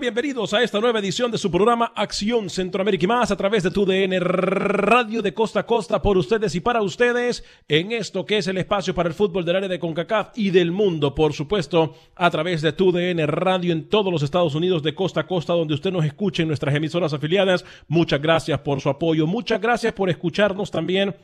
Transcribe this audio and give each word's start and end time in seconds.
Bienvenidos 0.00 0.54
a 0.54 0.62
esta 0.62 0.80
nueva 0.80 0.98
edición 0.98 1.30
de 1.30 1.36
su 1.36 1.50
programa 1.50 1.92
Acción 1.94 2.48
Centroamérica 2.48 3.04
y 3.04 3.06
más 3.06 3.30
a 3.30 3.36
través 3.36 3.62
de 3.62 3.70
tu 3.70 3.84
DN 3.84 4.18
Radio 4.18 5.20
de 5.20 5.34
Costa 5.34 5.60
a 5.60 5.66
Costa 5.66 6.00
por 6.00 6.16
ustedes 6.16 6.54
y 6.54 6.60
para 6.60 6.80
ustedes 6.80 7.44
en 7.68 7.92
esto 7.92 8.24
que 8.24 8.38
es 8.38 8.46
el 8.46 8.56
espacio 8.56 8.94
para 8.94 9.10
el 9.10 9.14
fútbol 9.14 9.44
del 9.44 9.56
área 9.56 9.68
de 9.68 9.78
CONCACAF 9.78 10.30
y 10.36 10.52
del 10.52 10.72
mundo, 10.72 11.14
por 11.14 11.34
supuesto, 11.34 11.96
a 12.16 12.30
través 12.30 12.62
de 12.62 12.72
tu 12.72 12.92
DN 12.92 13.26
Radio 13.26 13.74
en 13.74 13.90
todos 13.90 14.10
los 14.10 14.22
Estados 14.22 14.54
Unidos 14.54 14.82
de 14.82 14.94
costa 14.94 15.20
a 15.20 15.26
costa 15.26 15.52
donde 15.52 15.74
usted 15.74 15.92
nos 15.92 16.06
escuche 16.06 16.44
en 16.44 16.48
nuestras 16.48 16.74
emisoras 16.74 17.12
afiliadas. 17.12 17.66
Muchas 17.86 18.22
gracias 18.22 18.58
por 18.60 18.80
su 18.80 18.88
apoyo, 18.88 19.26
muchas 19.26 19.60
gracias 19.60 19.92
por 19.92 20.08
escucharnos 20.08 20.70
también 20.70 21.14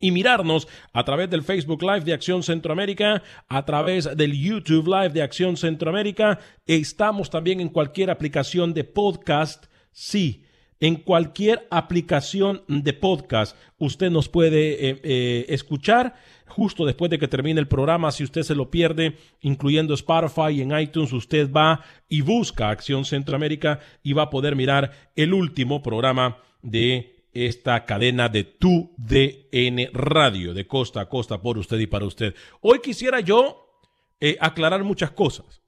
y 0.00 0.10
mirarnos 0.10 0.66
a 0.92 1.04
través 1.04 1.30
del 1.30 1.42
Facebook 1.42 1.82
Live 1.82 2.00
de 2.00 2.14
Acción 2.14 2.42
Centroamérica, 2.42 3.22
a 3.48 3.64
través 3.64 4.16
del 4.16 4.32
YouTube 4.32 4.86
Live 4.86 5.10
de 5.10 5.22
Acción 5.22 5.56
Centroamérica. 5.56 6.40
Estamos 6.66 7.30
también 7.30 7.60
en 7.60 7.68
cualquier 7.68 8.10
aplicación 8.10 8.72
de 8.72 8.84
podcast. 8.84 9.66
Sí, 9.92 10.44
en 10.80 10.96
cualquier 10.96 11.68
aplicación 11.70 12.62
de 12.66 12.94
podcast 12.94 13.54
usted 13.76 14.10
nos 14.10 14.30
puede 14.30 14.88
eh, 14.88 15.00
eh, 15.02 15.46
escuchar 15.50 16.14
justo 16.46 16.86
después 16.86 17.10
de 17.10 17.18
que 17.18 17.28
termine 17.28 17.60
el 17.60 17.68
programa. 17.68 18.10
Si 18.10 18.24
usted 18.24 18.42
se 18.42 18.54
lo 18.54 18.70
pierde, 18.70 19.16
incluyendo 19.42 19.92
Spotify 19.92 20.62
en 20.62 20.76
iTunes, 20.78 21.12
usted 21.12 21.52
va 21.52 21.84
y 22.08 22.22
busca 22.22 22.70
Acción 22.70 23.04
Centroamérica 23.04 23.80
y 24.02 24.14
va 24.14 24.24
a 24.24 24.30
poder 24.30 24.56
mirar 24.56 24.90
el 25.16 25.34
último 25.34 25.82
programa 25.82 26.38
de 26.62 27.19
esta 27.32 27.84
cadena 27.84 28.28
de 28.28 28.44
tu 28.44 28.94
DN 28.96 29.90
Radio, 29.92 30.54
de 30.54 30.66
costa 30.66 31.02
a 31.02 31.08
costa, 31.08 31.40
por 31.40 31.58
usted 31.58 31.78
y 31.78 31.86
para 31.86 32.04
usted. 32.04 32.34
Hoy 32.60 32.80
quisiera 32.80 33.20
yo 33.20 33.82
eh, 34.20 34.36
aclarar 34.40 34.84
muchas 34.84 35.10
cosas. 35.10 35.62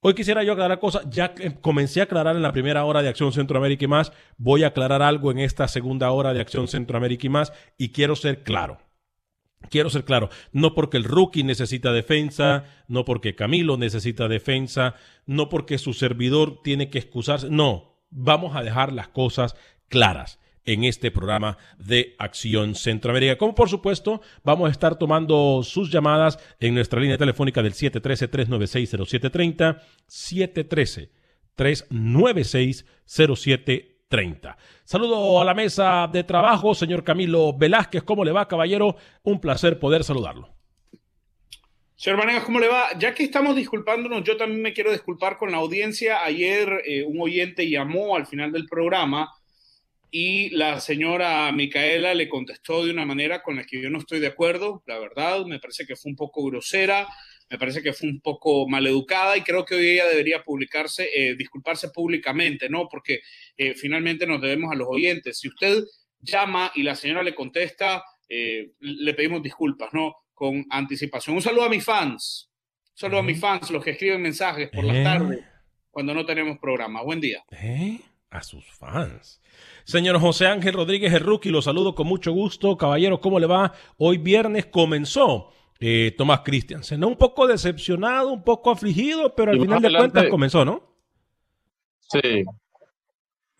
Hoy 0.00 0.14
quisiera 0.14 0.42
yo 0.42 0.52
aclarar 0.52 0.80
cosas, 0.80 1.08
ya 1.08 1.32
que 1.32 1.60
comencé 1.60 2.00
a 2.00 2.04
aclarar 2.04 2.34
en 2.34 2.42
la 2.42 2.52
primera 2.52 2.84
hora 2.84 3.02
de 3.02 3.08
Acción 3.08 3.32
Centroamérica 3.32 3.84
y 3.84 3.88
más, 3.88 4.12
voy 4.36 4.64
a 4.64 4.68
aclarar 4.68 5.00
algo 5.00 5.30
en 5.30 5.38
esta 5.38 5.68
segunda 5.68 6.10
hora 6.10 6.34
de 6.34 6.40
Acción 6.40 6.66
Centroamérica 6.66 7.26
y 7.26 7.30
más, 7.30 7.52
y 7.78 7.90
quiero 7.90 8.16
ser 8.16 8.42
claro. 8.42 8.78
Quiero 9.70 9.90
ser 9.90 10.04
claro, 10.04 10.28
no 10.50 10.74
porque 10.74 10.96
el 10.96 11.04
rookie 11.04 11.44
necesita 11.44 11.92
defensa, 11.92 12.64
no 12.88 13.04
porque 13.04 13.36
Camilo 13.36 13.76
necesita 13.76 14.26
defensa, 14.26 14.96
no 15.24 15.48
porque 15.48 15.78
su 15.78 15.94
servidor 15.94 16.62
tiene 16.64 16.90
que 16.90 16.98
excusarse, 16.98 17.48
no, 17.48 18.02
vamos 18.10 18.56
a 18.56 18.62
dejar 18.64 18.92
las 18.92 19.06
cosas 19.06 19.54
claras 19.88 20.40
en 20.64 20.84
este 20.84 21.10
programa 21.10 21.58
de 21.78 22.14
Acción 22.18 22.74
Centroamérica. 22.74 23.38
Como 23.38 23.54
por 23.54 23.68
supuesto, 23.68 24.22
vamos 24.44 24.68
a 24.68 24.72
estar 24.72 24.96
tomando 24.96 25.62
sus 25.62 25.90
llamadas 25.90 26.38
en 26.60 26.74
nuestra 26.74 27.00
línea 27.00 27.18
telefónica 27.18 27.62
del 27.62 27.74
713-396-0730, 27.74 29.80
713-396-0730. 31.56 34.56
Saludo 34.84 35.40
a 35.40 35.44
la 35.44 35.54
mesa 35.54 36.06
de 36.12 36.22
trabajo, 36.22 36.74
señor 36.74 37.02
Camilo 37.02 37.56
Velázquez. 37.56 38.02
¿Cómo 38.02 38.24
le 38.24 38.32
va, 38.32 38.46
caballero? 38.46 38.96
Un 39.22 39.40
placer 39.40 39.78
poder 39.78 40.04
saludarlo. 40.04 40.50
Señor 41.96 42.18
Vanegas, 42.18 42.44
¿cómo 42.44 42.58
le 42.58 42.68
va? 42.68 42.88
Ya 42.98 43.14
que 43.14 43.22
estamos 43.22 43.54
disculpándonos, 43.54 44.24
yo 44.24 44.36
también 44.36 44.60
me 44.60 44.72
quiero 44.72 44.90
disculpar 44.90 45.38
con 45.38 45.52
la 45.52 45.58
audiencia. 45.58 46.24
Ayer 46.24 46.82
eh, 46.84 47.04
un 47.04 47.20
oyente 47.20 47.70
llamó 47.70 48.16
al 48.16 48.26
final 48.26 48.50
del 48.50 48.66
programa 48.66 49.30
y 50.14 50.50
la 50.50 50.78
señora 50.78 51.50
Micaela 51.52 52.12
le 52.12 52.28
contestó 52.28 52.84
de 52.84 52.90
una 52.90 53.06
manera 53.06 53.42
con 53.42 53.56
la 53.56 53.64
que 53.64 53.80
yo 53.80 53.88
no 53.88 53.98
estoy 53.98 54.20
de 54.20 54.26
acuerdo, 54.26 54.82
la 54.86 54.98
verdad, 54.98 55.46
me 55.46 55.58
parece 55.58 55.86
que 55.86 55.96
fue 55.96 56.10
un 56.10 56.16
poco 56.16 56.44
grosera, 56.44 57.08
me 57.48 57.58
parece 57.58 57.82
que 57.82 57.94
fue 57.94 58.10
un 58.10 58.20
poco 58.20 58.68
maleducada 58.68 59.38
y 59.38 59.40
creo 59.40 59.64
que 59.64 59.74
hoy 59.74 59.88
ella 59.88 60.06
debería 60.06 60.42
publicarse, 60.42 61.08
eh, 61.14 61.34
disculparse 61.34 61.88
públicamente, 61.88 62.68
¿no? 62.68 62.88
Porque 62.90 63.20
eh, 63.56 63.72
finalmente 63.74 64.26
nos 64.26 64.42
debemos 64.42 64.70
a 64.70 64.76
los 64.76 64.86
oyentes. 64.90 65.38
Si 65.38 65.48
usted 65.48 65.82
llama 66.20 66.70
y 66.74 66.82
la 66.82 66.94
señora 66.94 67.22
le 67.22 67.34
contesta, 67.34 68.04
eh, 68.28 68.72
le 68.80 69.14
pedimos 69.14 69.42
disculpas, 69.42 69.94
¿no? 69.94 70.14
Con 70.34 70.66
anticipación. 70.68 71.36
Un 71.36 71.42
saludo 71.42 71.64
a 71.64 71.70
mis 71.70 71.84
fans, 71.84 72.50
un 72.90 72.98
saludo 72.98 73.20
a 73.20 73.22
mis 73.22 73.40
fans, 73.40 73.70
los 73.70 73.82
que 73.82 73.92
escriben 73.92 74.20
mensajes 74.20 74.68
por 74.68 74.84
la 74.84 75.02
tarde 75.02 75.42
cuando 75.90 76.12
no 76.12 76.26
tenemos 76.26 76.58
programa. 76.58 77.02
Buen 77.02 77.20
día. 77.20 77.42
A 78.32 78.42
sus 78.42 78.64
fans. 78.64 79.42
Señor 79.84 80.18
José 80.18 80.46
Ángel 80.46 80.72
Rodríguez, 80.72 81.20
rookie, 81.20 81.50
lo 81.50 81.60
saludo 81.60 81.94
con 81.94 82.06
mucho 82.06 82.32
gusto. 82.32 82.78
Caballero, 82.78 83.20
¿cómo 83.20 83.38
le 83.38 83.46
va? 83.46 83.74
Hoy 83.98 84.16
viernes 84.16 84.64
comenzó 84.64 85.50
eh, 85.78 86.14
Tomás 86.16 86.40
Christiansen. 86.40 87.04
Un 87.04 87.16
poco 87.16 87.46
decepcionado, 87.46 88.32
un 88.32 88.42
poco 88.42 88.70
afligido, 88.70 89.34
pero 89.34 89.52
al 89.52 89.60
final 89.60 89.82
de 89.82 89.94
cuentas 89.94 90.28
comenzó, 90.30 90.64
¿no? 90.64 90.82
Sí. 91.98 92.42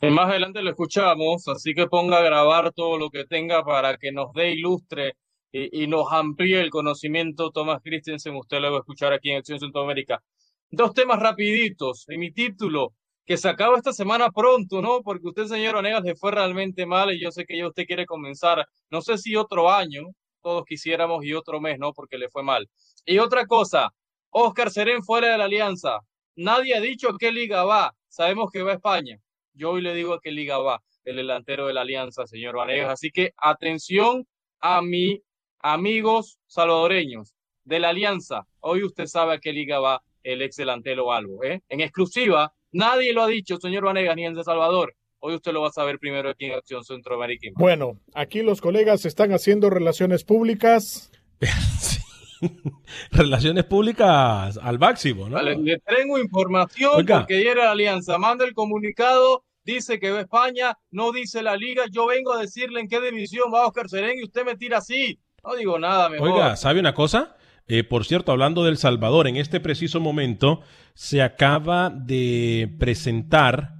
Y 0.00 0.10
más 0.10 0.30
adelante 0.30 0.62
lo 0.62 0.70
escuchamos, 0.70 1.46
así 1.48 1.74
que 1.74 1.86
ponga 1.86 2.16
a 2.16 2.22
grabar 2.22 2.72
todo 2.72 2.96
lo 2.96 3.10
que 3.10 3.26
tenga 3.26 3.62
para 3.64 3.98
que 3.98 4.10
nos 4.10 4.32
dé 4.32 4.52
ilustre 4.52 5.16
y, 5.52 5.82
y 5.82 5.86
nos 5.86 6.10
amplíe 6.10 6.62
el 6.62 6.70
conocimiento 6.70 7.50
Tomás 7.50 7.82
Christiansen. 7.84 8.36
Usted 8.36 8.58
lo 8.58 8.70
va 8.70 8.78
a 8.78 8.80
escuchar 8.80 9.12
aquí 9.12 9.32
en 9.32 9.36
Acción 9.36 9.60
Centroamérica. 9.60 10.22
Dos 10.70 10.94
temas 10.94 11.20
rapiditos. 11.20 12.08
En 12.08 12.20
mi 12.20 12.32
título, 12.32 12.94
que 13.24 13.36
se 13.36 13.48
acaba 13.48 13.76
esta 13.76 13.92
semana 13.92 14.30
pronto, 14.30 14.82
¿no? 14.82 15.02
Porque 15.02 15.28
usted, 15.28 15.46
señor 15.46 15.76
Onegas, 15.76 16.02
le 16.02 16.14
fue 16.16 16.32
realmente 16.32 16.86
mal 16.86 17.12
y 17.12 17.20
yo 17.20 17.30
sé 17.30 17.44
que 17.44 17.56
ya 17.56 17.68
usted 17.68 17.86
quiere 17.86 18.06
comenzar, 18.06 18.66
no 18.90 19.00
sé 19.00 19.18
si 19.18 19.36
otro 19.36 19.70
año, 19.70 20.02
todos 20.42 20.64
quisiéramos, 20.64 21.24
y 21.24 21.34
otro 21.34 21.60
mes, 21.60 21.78
¿no? 21.78 21.92
Porque 21.92 22.18
le 22.18 22.28
fue 22.28 22.42
mal. 22.42 22.68
Y 23.06 23.18
otra 23.18 23.46
cosa, 23.46 23.92
Oscar 24.30 24.70
Serén 24.70 25.02
fuera 25.02 25.30
de 25.32 25.38
la 25.38 25.44
alianza. 25.44 26.00
Nadie 26.34 26.74
ha 26.74 26.80
dicho 26.80 27.10
a 27.10 27.16
qué 27.18 27.30
liga 27.30 27.64
va. 27.64 27.94
Sabemos 28.08 28.50
que 28.50 28.62
va 28.62 28.72
a 28.72 28.74
España. 28.74 29.18
Yo 29.54 29.70
hoy 29.70 29.82
le 29.82 29.94
digo 29.94 30.14
a 30.14 30.20
qué 30.20 30.32
liga 30.32 30.58
va 30.58 30.82
el 31.04 31.16
delantero 31.16 31.66
de 31.66 31.74
la 31.74 31.82
alianza, 31.82 32.26
señor 32.26 32.56
Vanegas. 32.56 32.90
Así 32.90 33.10
que 33.10 33.32
atención 33.36 34.26
a 34.60 34.82
mi 34.82 35.20
amigos 35.60 36.38
salvadoreños 36.46 37.34
de 37.64 37.78
la 37.78 37.90
alianza. 37.90 38.46
Hoy 38.60 38.84
usted 38.84 39.06
sabe 39.06 39.34
a 39.34 39.38
qué 39.38 39.52
liga 39.52 39.78
va 39.78 40.02
el 40.22 40.42
ex 40.42 40.56
delantero 40.56 41.12
Albo. 41.12 41.44
¿eh? 41.44 41.62
En 41.68 41.80
exclusiva, 41.80 42.52
Nadie 42.72 43.12
lo 43.12 43.22
ha 43.22 43.28
dicho, 43.28 43.58
señor 43.58 43.84
Vanegas, 43.84 44.16
ni 44.16 44.24
en 44.24 44.36
El 44.36 44.44
Salvador. 44.44 44.94
Hoy 45.20 45.34
usted 45.34 45.52
lo 45.52 45.60
va 45.60 45.68
a 45.68 45.72
saber 45.72 45.98
primero 45.98 46.30
aquí 46.30 46.46
en 46.46 46.54
Acción 46.54 46.82
Centroamérica. 46.82 47.48
Bueno, 47.54 48.00
aquí 48.14 48.42
los 48.42 48.60
colegas 48.60 49.04
están 49.04 49.32
haciendo 49.32 49.70
relaciones 49.70 50.24
públicas. 50.24 51.12
relaciones 53.12 53.64
públicas 53.64 54.58
al 54.60 54.78
máximo, 54.78 55.28
¿no? 55.28 55.36
Vale, 55.36 55.56
le 55.58 55.78
tengo 55.78 56.18
información 56.18 56.92
Oiga. 56.96 57.20
porque 57.20 57.36
ayer 57.36 57.56
la 57.58 57.70
Alianza 57.70 58.18
manda 58.18 58.44
el 58.44 58.54
comunicado, 58.54 59.44
dice 59.64 60.00
que 60.00 60.10
va 60.10 60.18
a 60.18 60.22
España, 60.22 60.76
no 60.90 61.12
dice 61.12 61.42
la 61.42 61.56
liga. 61.56 61.84
Yo 61.90 62.06
vengo 62.06 62.32
a 62.32 62.40
decirle 62.40 62.80
en 62.80 62.88
qué 62.88 63.00
división 63.00 63.52
va 63.54 63.66
Oscar 63.66 63.88
Serén 63.88 64.18
y 64.18 64.24
usted 64.24 64.44
me 64.44 64.56
tira 64.56 64.78
así. 64.78 65.20
No 65.44 65.54
digo 65.54 65.78
nada, 65.78 66.08
mejor. 66.08 66.30
Oiga, 66.30 66.56
¿sabe 66.56 66.80
una 66.80 66.94
cosa? 66.94 67.36
Eh, 67.74 67.84
por 67.84 68.04
cierto, 68.04 68.32
hablando 68.32 68.64
del 68.64 68.76
Salvador, 68.76 69.26
en 69.26 69.38
este 69.38 69.58
preciso 69.58 69.98
momento 69.98 70.60
se 70.92 71.22
acaba 71.22 71.88
de 71.88 72.70
presentar. 72.78 73.76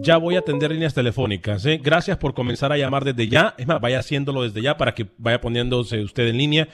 Ya 0.00 0.16
voy 0.16 0.36
a 0.36 0.38
atender 0.38 0.70
líneas 0.70 0.94
telefónicas. 0.94 1.66
¿eh? 1.66 1.80
Gracias 1.82 2.18
por 2.18 2.34
comenzar 2.34 2.70
a 2.70 2.78
llamar 2.78 3.04
desde 3.04 3.26
ya. 3.26 3.56
Es 3.58 3.66
más, 3.66 3.80
vaya 3.80 3.98
haciéndolo 3.98 4.44
desde 4.44 4.62
ya 4.62 4.76
para 4.76 4.94
que 4.94 5.08
vaya 5.18 5.40
poniéndose 5.40 6.04
usted 6.04 6.28
en 6.28 6.38
línea. 6.38 6.68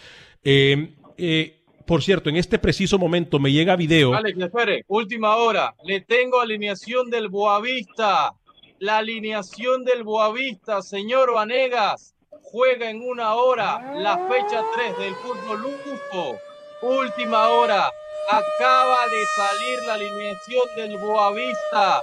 Eh, 0.44 1.65
por 1.87 2.03
cierto, 2.03 2.29
en 2.29 2.37
este 2.37 2.59
preciso 2.59 2.99
momento 2.99 3.38
me 3.38 3.50
llega 3.50 3.75
video. 3.75 4.12
Alex, 4.12 4.38
espere, 4.38 4.85
última 4.88 5.37
hora. 5.37 5.75
Le 5.87 6.03
tengo 6.03 6.38
alineación 6.38 7.09
del 7.09 7.31
Boavista. 7.31 8.35
La 8.79 8.99
alineación 8.99 9.87
del 9.87 10.03
Boavista, 10.03 10.82
señor 10.82 11.32
Vanegas. 11.32 12.15
Juega 12.43 12.91
en 12.91 13.00
una 13.00 13.37
hora 13.37 13.94
la 13.94 14.19
fecha 14.29 14.62
3 14.75 14.99
del 14.99 15.15
fútbol 15.15 15.62
luso. 15.62 16.38
Última 16.80 17.48
hora. 17.48 17.90
Acaba 18.30 19.06
de 19.08 19.25
salir 19.36 19.78
la 19.86 19.94
alineación 19.94 20.62
del 20.76 20.98
Boavista. 20.98 22.00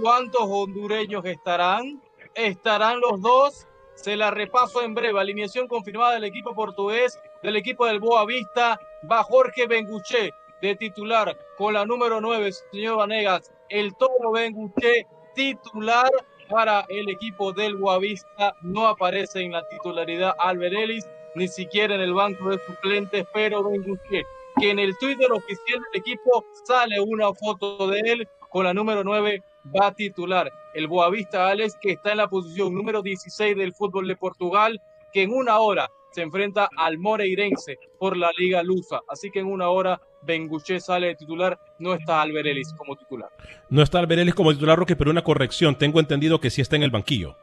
¿Cuántos 0.00 0.42
hondureños 0.42 1.24
estarán? 1.24 2.02
¿Estarán 2.34 3.00
los 3.00 3.20
dos? 3.20 3.66
Se 3.94 4.16
la 4.16 4.30
repaso 4.30 4.82
en 4.82 4.94
breve. 4.94 5.20
Alineación 5.20 5.68
confirmada 5.68 6.14
del 6.14 6.24
equipo 6.24 6.54
portugués, 6.54 7.20
del 7.42 7.56
equipo 7.56 7.86
del 7.86 8.00
Boavista. 8.00 8.80
Va 9.10 9.22
Jorge 9.22 9.66
Benguché 9.66 10.32
de 10.60 10.74
titular 10.74 11.38
con 11.56 11.74
la 11.74 11.84
número 11.84 12.20
9, 12.20 12.50
señor 12.72 12.96
Vanegas. 12.96 13.52
El 13.68 13.94
Toro 13.96 14.32
Benguché 14.32 15.06
titular 15.34 16.10
para 16.48 16.84
el 16.88 17.08
equipo 17.10 17.52
del 17.52 17.76
Boavista. 17.76 18.56
No 18.62 18.88
aparece 18.88 19.40
en 19.40 19.52
la 19.52 19.66
titularidad 19.68 20.34
Albert 20.38 20.74
Ellis, 20.74 21.06
ni 21.34 21.48
siquiera 21.48 21.94
en 21.94 22.00
el 22.00 22.14
banco 22.14 22.50
de 22.50 22.58
suplentes, 22.66 23.26
pero 23.32 23.62
Benguché, 23.64 24.24
que 24.58 24.70
en 24.70 24.78
el 24.78 24.96
Twitter 24.98 25.30
oficial 25.32 25.80
del 25.92 26.00
equipo 26.00 26.44
sale 26.64 27.00
una 27.00 27.32
foto 27.34 27.88
de 27.88 28.00
él 28.00 28.28
con 28.50 28.64
la 28.64 28.74
número 28.74 29.04
9 29.04 29.42
va 29.74 29.88
a 29.88 29.94
titular 29.94 30.50
el 30.74 30.86
Boavista 30.86 31.48
Alex, 31.48 31.76
que 31.80 31.92
está 31.92 32.12
en 32.12 32.18
la 32.18 32.28
posición 32.28 32.74
número 32.74 33.02
16 33.02 33.56
del 33.56 33.74
fútbol 33.74 34.06
de 34.08 34.16
Portugal, 34.16 34.80
que 35.12 35.22
en 35.22 35.32
una 35.32 35.58
hora 35.58 35.88
se 36.12 36.22
enfrenta 36.22 36.68
al 36.76 36.98
Moreirense 36.98 37.78
por 37.98 38.16
la 38.16 38.30
Liga 38.36 38.62
Lusa. 38.62 39.00
Así 39.08 39.30
que 39.30 39.40
en 39.40 39.46
una 39.46 39.68
hora 39.68 40.00
Benguché 40.22 40.80
sale 40.80 41.08
de 41.08 41.14
titular, 41.14 41.58
no 41.78 41.94
está 41.94 42.20
Albert 42.20 42.46
Ellis 42.46 42.74
como 42.74 42.96
titular. 42.96 43.30
No 43.68 43.82
está 43.82 44.00
Alberelis 44.00 44.34
como 44.34 44.52
titular, 44.52 44.78
Roque, 44.78 44.96
pero 44.96 45.10
una 45.10 45.24
corrección. 45.24 45.76
Tengo 45.76 46.00
entendido 46.00 46.40
que 46.40 46.50
sí 46.50 46.60
está 46.60 46.76
en 46.76 46.82
el 46.82 46.90
banquillo. 46.90 47.36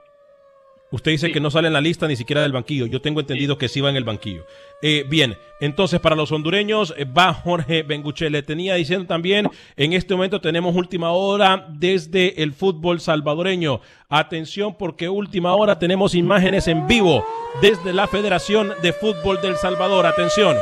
Usted 0.89 1.11
dice 1.11 1.27
Sí. 1.27 1.33
que 1.33 1.41
no 1.41 1.51
sale 1.51 1.67
en 1.67 1.73
la 1.73 1.81
lista 1.81 2.07
ni 2.07 2.15
siquiera 2.15 2.41
del 2.41 2.53
banquillo. 2.53 2.85
Yo 2.85 3.01
tengo 3.01 3.19
entendido 3.19 3.57
que 3.57 3.67
sí 3.67 3.81
va 3.81 3.89
en 3.89 3.97
el 3.97 4.05
banquillo. 4.05 4.45
Eh, 4.81 5.03
bien, 5.09 5.37
entonces 5.59 5.99
para 5.99 6.15
los 6.15 6.31
hondureños 6.31 6.93
eh, 6.97 7.03
va 7.03 7.33
Jorge 7.33 7.83
Benguche. 7.83 8.29
Le 8.29 8.41
tenía 8.41 8.75
diciendo 8.75 9.05
también, 9.05 9.49
en 9.75 9.91
este 9.91 10.13
momento 10.13 10.39
tenemos 10.39 10.73
última 10.75 11.11
hora 11.11 11.67
desde 11.69 12.41
el 12.41 12.53
fútbol 12.53 13.01
salvadoreño. 13.01 13.81
Atención 14.07 14.77
porque 14.77 15.09
última 15.09 15.53
hora 15.55 15.77
tenemos 15.77 16.15
imágenes 16.15 16.69
en 16.69 16.87
vivo 16.87 17.25
desde 17.61 17.91
la 17.91 18.07
Federación 18.07 18.71
de 18.81 18.93
Fútbol 18.93 19.41
del 19.41 19.57
Salvador. 19.57 20.05
Atención. 20.05 20.55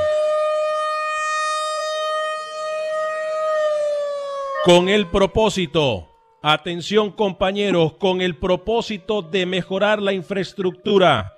Con 4.64 4.90
el 4.90 5.06
propósito, 5.06 6.08
atención 6.54 7.12
compañeros, 7.12 7.94
con 7.94 8.22
el 8.22 8.38
propósito 8.38 9.24
de 9.24 9.48
mejorar 9.48 10.00
la 10.00 10.14
infraestructura, 10.14 11.34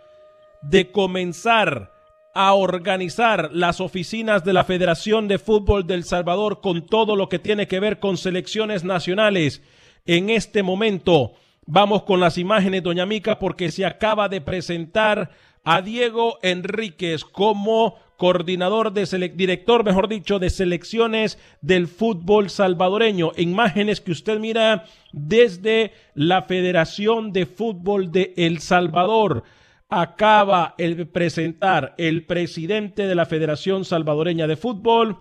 de 0.61 0.91
comenzar 0.91 1.93
a 2.33 2.53
organizar 2.53 3.49
las 3.53 3.79
oficinas 3.79 4.43
de 4.43 4.51
la 4.51 4.65
Federación 4.65 5.29
de 5.29 5.39
Fútbol 5.39 5.87
del 5.87 6.03
Salvador 6.03 6.59
con 6.59 6.85
todo 6.85 7.15
lo 7.15 7.29
que 7.29 7.39
tiene 7.39 7.67
que 7.67 7.79
ver 7.79 7.99
con 7.99 8.17
selecciones 8.17 8.83
nacionales. 8.83 9.61
En 10.05 10.29
este 10.29 10.61
momento 10.61 11.35
vamos 11.65 12.03
con 12.03 12.19
las 12.19 12.37
imágenes, 12.37 12.83
doña 12.83 13.05
Mica, 13.05 13.39
porque 13.39 13.71
se 13.71 13.85
acaba 13.85 14.27
de 14.27 14.41
presentar 14.41 15.31
a 15.63 15.81
Diego 15.81 16.37
Enríquez 16.41 17.23
como 17.23 17.95
coordinador 18.17 18.91
de 18.91 19.31
director, 19.35 19.85
mejor 19.85 20.07
dicho, 20.07 20.39
de 20.39 20.49
selecciones 20.49 21.37
del 21.61 21.87
fútbol 21.87 22.49
salvadoreño. 22.49 23.31
Imágenes 23.37 24.01
que 24.01 24.11
usted 24.11 24.39
mira 24.39 24.85
desde 25.13 25.93
la 26.15 26.41
Federación 26.41 27.31
de 27.31 27.45
Fútbol 27.45 28.11
de 28.11 28.33
El 28.35 28.59
Salvador. 28.59 29.43
Acaba 29.89 30.75
de 30.77 31.05
presentar 31.05 31.95
el 31.97 32.25
presidente 32.25 33.07
de 33.07 33.15
la 33.15 33.25
Federación 33.25 33.85
Salvadoreña 33.85 34.47
de 34.47 34.57
Fútbol 34.57 35.19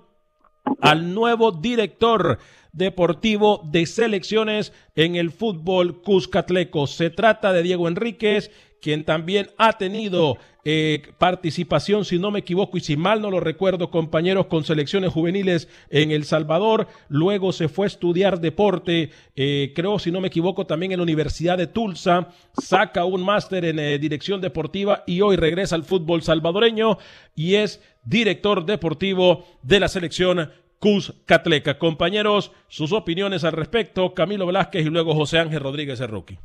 al 0.80 1.14
nuevo 1.14 1.52
director 1.52 2.38
deportivo 2.72 3.62
de 3.64 3.86
selecciones 3.86 4.72
en 4.94 5.16
el 5.16 5.30
fútbol 5.30 6.02
Cuscatleco. 6.02 6.86
Se 6.86 7.10
trata 7.10 7.52
de 7.52 7.62
Diego 7.62 7.88
Enríquez, 7.88 8.50
quien 8.80 9.04
también 9.04 9.50
ha 9.58 9.78
tenido 9.78 10.38
eh, 10.64 11.12
participación, 11.18 12.04
si 12.04 12.18
no 12.18 12.32
me 12.32 12.40
equivoco 12.40 12.76
y 12.76 12.80
si 12.80 12.96
mal 12.96 13.22
no 13.22 13.30
lo 13.30 13.38
recuerdo, 13.38 13.90
compañeros 13.90 14.46
con 14.46 14.64
selecciones 14.64 15.12
juveniles 15.12 15.68
en 15.90 16.10
El 16.10 16.24
Salvador. 16.24 16.88
Luego 17.08 17.52
se 17.52 17.68
fue 17.68 17.86
a 17.86 17.88
estudiar 17.88 18.40
deporte, 18.40 19.10
eh, 19.36 19.72
creo, 19.76 20.00
si 20.00 20.10
no 20.10 20.20
me 20.20 20.26
equivoco, 20.26 20.66
también 20.66 20.90
en 20.90 20.98
la 20.98 21.04
Universidad 21.04 21.56
de 21.56 21.68
Tulsa. 21.68 22.30
Saca 22.60 23.04
un 23.04 23.22
máster 23.22 23.64
en 23.64 23.78
eh, 23.78 23.98
dirección 23.98 24.40
deportiva 24.40 25.04
y 25.06 25.20
hoy 25.20 25.36
regresa 25.36 25.76
al 25.76 25.84
fútbol 25.84 26.22
salvadoreño 26.22 26.98
y 27.36 27.54
es 27.54 27.80
director 28.04 28.66
deportivo 28.66 29.46
de 29.62 29.78
la 29.78 29.86
selección 29.86 30.50
Cuscatleca. 30.80 31.78
Compañeros, 31.78 32.50
sus 32.68 32.92
opiniones 32.92 33.44
al 33.44 33.52
respecto, 33.52 34.14
Camilo 34.14 34.46
Velázquez 34.46 34.84
y 34.84 34.90
luego 34.90 35.14
José 35.14 35.38
Ángel 35.38 35.60
Rodríguez 35.60 36.00
el 36.00 36.08
Rookie. 36.08 36.38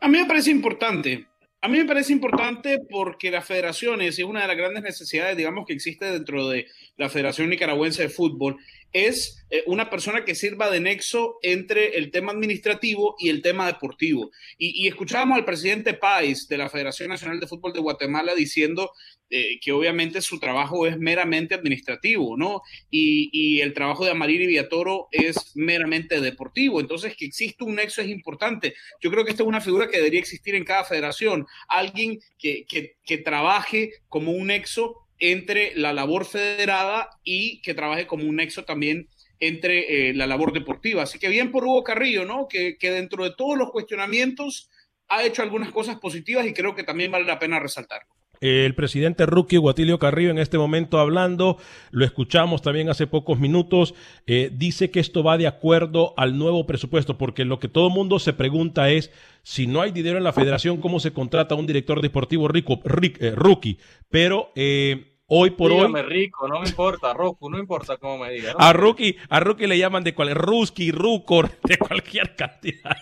A 0.00 0.08
mí 0.08 0.18
me 0.18 0.26
parece 0.26 0.50
importante. 0.50 1.26
A 1.60 1.66
mí 1.66 1.78
me 1.78 1.86
parece 1.86 2.12
importante 2.12 2.78
porque 2.88 3.32
las 3.32 3.44
federaciones, 3.44 4.16
y 4.18 4.22
una 4.22 4.42
de 4.42 4.46
las 4.46 4.56
grandes 4.56 4.84
necesidades, 4.84 5.36
digamos, 5.36 5.66
que 5.66 5.72
existe 5.72 6.04
dentro 6.04 6.48
de 6.48 6.68
la 6.96 7.08
Federación 7.08 7.50
Nicaragüense 7.50 8.02
de 8.02 8.08
Fútbol, 8.08 8.58
es 8.92 9.44
eh, 9.50 9.64
una 9.66 9.90
persona 9.90 10.24
que 10.24 10.36
sirva 10.36 10.70
de 10.70 10.78
nexo 10.78 11.38
entre 11.42 11.98
el 11.98 12.12
tema 12.12 12.30
administrativo 12.30 13.16
y 13.18 13.28
el 13.28 13.42
tema 13.42 13.66
deportivo. 13.66 14.30
Y, 14.56 14.84
y 14.84 14.86
escuchábamos 14.86 15.36
al 15.36 15.44
presidente 15.44 15.94
Páez 15.94 16.46
de 16.46 16.58
la 16.58 16.68
Federación 16.68 17.08
Nacional 17.08 17.40
de 17.40 17.48
Fútbol 17.48 17.72
de 17.72 17.80
Guatemala 17.80 18.36
diciendo 18.36 18.92
eh, 19.30 19.58
que 19.60 19.72
obviamente 19.72 20.22
su 20.22 20.38
trabajo 20.38 20.86
es 20.86 20.98
meramente 20.98 21.54
administrativo, 21.54 22.36
¿no? 22.36 22.62
Y, 22.90 23.28
y 23.32 23.60
el 23.60 23.74
trabajo 23.74 24.04
de 24.04 24.12
Amariri 24.12 24.46
Villatoro 24.46 25.08
es 25.10 25.52
meramente 25.54 26.20
deportivo. 26.20 26.80
Entonces, 26.80 27.14
que 27.16 27.26
existe 27.26 27.64
un 27.64 27.74
nexo 27.74 28.00
es 28.00 28.08
importante. 28.08 28.74
Yo 29.00 29.10
creo 29.10 29.24
que 29.24 29.30
esta 29.30 29.42
es 29.42 29.48
una 29.48 29.60
figura 29.60 29.88
que 29.88 29.98
debería 29.98 30.20
existir 30.20 30.54
en 30.54 30.64
cada 30.64 30.84
federación. 30.84 31.46
Alguien 31.68 32.20
que, 32.38 32.64
que, 32.66 32.96
que 33.04 33.18
trabaje 33.18 33.92
como 34.08 34.32
un 34.32 34.48
nexo 34.48 34.94
entre 35.18 35.74
la 35.74 35.92
labor 35.92 36.24
federada 36.24 37.10
y 37.24 37.60
que 37.62 37.74
trabaje 37.74 38.06
como 38.06 38.24
un 38.24 38.36
nexo 38.36 38.64
también 38.64 39.08
entre 39.40 40.10
eh, 40.10 40.14
la 40.14 40.26
labor 40.26 40.52
deportiva. 40.52 41.02
Así 41.02 41.18
que 41.18 41.28
bien 41.28 41.50
por 41.50 41.64
Hugo 41.64 41.84
Carrillo, 41.84 42.24
¿no? 42.24 42.48
Que, 42.48 42.76
que 42.78 42.90
dentro 42.90 43.24
de 43.24 43.34
todos 43.36 43.56
los 43.56 43.70
cuestionamientos 43.70 44.70
ha 45.08 45.24
hecho 45.24 45.42
algunas 45.42 45.72
cosas 45.72 45.98
positivas 45.98 46.46
y 46.46 46.52
creo 46.52 46.74
que 46.74 46.84
también 46.84 47.10
vale 47.10 47.24
la 47.24 47.38
pena 47.38 47.58
resaltarlo. 47.58 48.17
El 48.40 48.74
presidente 48.74 49.26
rookie 49.26 49.56
Guatilio 49.56 49.98
Carrillo 49.98 50.30
en 50.30 50.38
este 50.38 50.58
momento 50.58 50.98
hablando, 51.00 51.58
lo 51.90 52.04
escuchamos 52.04 52.62
también 52.62 52.88
hace 52.88 53.06
pocos 53.06 53.38
minutos, 53.38 53.94
eh, 54.26 54.50
dice 54.52 54.90
que 54.90 55.00
esto 55.00 55.22
va 55.24 55.38
de 55.38 55.46
acuerdo 55.48 56.14
al 56.16 56.38
nuevo 56.38 56.64
presupuesto, 56.66 57.18
porque 57.18 57.44
lo 57.44 57.58
que 57.58 57.68
todo 57.68 57.88
el 57.88 57.94
mundo 57.94 58.18
se 58.18 58.32
pregunta 58.32 58.90
es, 58.90 59.10
si 59.42 59.66
no 59.66 59.80
hay 59.80 59.90
dinero 59.90 60.18
en 60.18 60.24
la 60.24 60.32
federación, 60.32 60.80
¿cómo 60.80 61.00
se 61.00 61.12
contrata 61.12 61.54
a 61.54 61.58
un 61.58 61.66
director 61.66 62.00
deportivo 62.00 62.46
rico, 62.48 62.80
ric- 62.84 63.16
eh, 63.20 63.32
rookie? 63.34 63.78
Pero 64.08 64.52
eh, 64.54 65.16
hoy 65.26 65.50
por 65.50 65.72
Dígame 65.72 66.00
hoy... 66.00 66.06
rico, 66.06 66.46
no 66.46 66.60
me 66.60 66.68
importa, 66.68 67.12
Roku, 67.14 67.50
no 67.50 67.58
importa 67.58 67.96
cómo 67.96 68.18
me 68.18 68.30
diga. 68.30 68.52
¿no? 68.52 68.58
A 68.60 68.72
Rookie, 68.72 69.16
a 69.28 69.40
Rookie 69.40 69.66
le 69.66 69.78
llaman 69.78 70.04
de 70.04 70.14
cual, 70.14 70.34
Ruski, 70.34 70.90
Rucor, 70.92 71.50
de 71.64 71.76
cualquier 71.76 72.36
cantidad. 72.36 72.96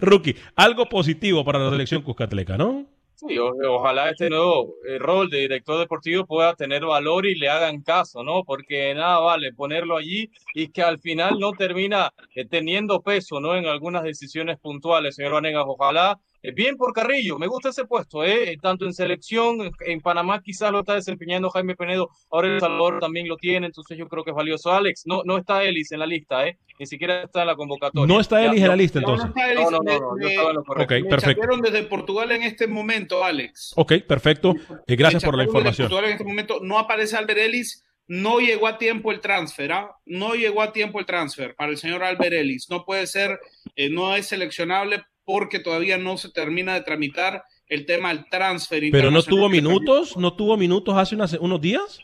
Rookie, 0.00 0.36
algo 0.56 0.86
positivo 0.90 1.44
para 1.44 1.58
la 1.58 1.70
selección 1.70 2.02
Cuscatleca, 2.02 2.58
¿no? 2.58 2.86
Sí, 3.26 3.36
ojalá 3.36 4.10
este 4.10 4.30
nuevo 4.30 4.76
eh, 4.88 4.96
rol 4.96 5.28
de 5.28 5.38
director 5.38 5.76
deportivo 5.76 6.24
pueda 6.24 6.54
tener 6.54 6.84
valor 6.84 7.26
y 7.26 7.34
le 7.34 7.48
hagan 7.48 7.82
caso, 7.82 8.22
¿no? 8.22 8.44
Porque 8.44 8.94
nada 8.94 9.18
vale 9.18 9.52
ponerlo 9.52 9.96
allí 9.96 10.30
y 10.54 10.68
que 10.68 10.82
al 10.82 11.00
final 11.00 11.40
no 11.40 11.50
termina 11.50 12.12
eh, 12.36 12.44
teniendo 12.44 13.02
peso, 13.02 13.40
¿no? 13.40 13.56
En 13.56 13.66
algunas 13.66 14.04
decisiones 14.04 14.60
puntuales, 14.60 15.16
señor 15.16 15.32
Vanegas. 15.32 15.64
Ojalá 15.66 16.20
Bien 16.54 16.76
por 16.76 16.92
Carrillo, 16.92 17.38
me 17.38 17.46
gusta 17.46 17.70
ese 17.70 17.84
puesto, 17.84 18.24
¿eh? 18.24 18.56
tanto 18.60 18.84
en 18.84 18.92
selección, 18.92 19.70
en 19.86 20.00
Panamá 20.00 20.40
quizás 20.42 20.70
lo 20.72 20.80
está 20.80 20.94
desempeñando 20.94 21.50
Jaime 21.50 21.74
Penedo, 21.76 22.08
ahora 22.30 22.48
El 22.54 22.60
Salvador 22.60 22.98
también 23.00 23.28
lo 23.28 23.36
tiene, 23.36 23.66
entonces 23.66 23.96
yo 23.98 24.08
creo 24.08 24.24
que 24.24 24.30
es 24.30 24.36
valioso. 24.36 24.72
Alex, 24.72 25.02
no, 25.06 25.22
no 25.24 25.38
está 25.38 25.62
Ellis 25.64 25.92
en 25.92 26.00
la 26.00 26.06
lista, 26.06 26.46
¿eh? 26.46 26.58
ni 26.78 26.86
siquiera 26.86 27.22
está 27.22 27.40
en 27.40 27.48
la 27.48 27.56
convocatoria. 27.56 28.06
No 28.14 28.20
está 28.20 28.40
Ya, 28.40 28.46
Ellis 28.50 28.62
en 28.62 28.68
la 28.68 28.76
no, 28.76 28.82
lista 28.82 29.00
No, 29.00 29.06
no 29.08 29.12
entonces. 29.14 29.36
está 29.36 29.40
No, 29.40 29.54
no, 29.54 29.60
Ellis, 29.60 29.70
no, 29.70 29.78
no, 29.78 30.14
me- 30.16 30.22
yo 30.22 30.28
estaba 30.28 30.48
en 30.50 30.56
lo 30.56 30.64
correcto. 30.64 30.94
Ok, 30.94 31.02
me 31.02 31.08
perfecto. 31.10 31.40
chatearon 31.42 31.60
desde 31.60 31.82
Portugal 31.84 32.32
en 32.32 32.42
este 32.44 32.66
momento, 32.66 33.24
Alex. 33.24 33.72
Ok, 33.76 33.92
perfecto. 34.06 34.54
Eh, 34.86 34.96
gracias 34.96 35.24
por 35.24 35.36
la 35.36 35.44
información. 35.44 35.88
Portugal 35.88 36.04
en 36.06 36.12
este 36.12 36.24
momento 36.24 36.58
no 36.62 36.78
aparece 36.78 37.16
Albert 37.16 37.40
Ellis. 37.40 37.84
No 38.10 38.38
llegó 38.40 38.68
a 38.68 38.78
tiempo 38.78 39.12
el 39.12 39.20
transfer, 39.20 39.70
¿ah? 39.72 39.90
No 40.06 40.34
llegó 40.34 40.62
a 40.62 40.72
tiempo 40.72 40.98
el 40.98 41.04
transfer 41.04 41.54
para 41.54 41.70
el 41.72 41.76
señor 41.76 42.02
Albert 42.02 42.32
Ellis. 42.32 42.66
No 42.70 42.84
puede 42.86 43.06
ser, 43.06 43.38
eh, 43.76 43.90
no 43.90 44.16
es 44.16 44.26
seleccionable 44.28 45.02
porque 45.28 45.58
todavía 45.58 45.98
no 45.98 46.16
se 46.16 46.30
termina 46.30 46.72
de 46.72 46.80
tramitar 46.80 47.44
el 47.66 47.84
tema 47.84 48.08
del 48.08 48.24
transfer. 48.30 48.82
Pero 48.90 49.10
no 49.10 49.22
tuvo 49.22 49.50
minutos, 49.50 50.16
no 50.16 50.32
tuvo 50.34 50.56
minutos 50.56 50.96
hace 50.96 51.14
unas- 51.16 51.34
unos 51.34 51.60
días. 51.60 52.00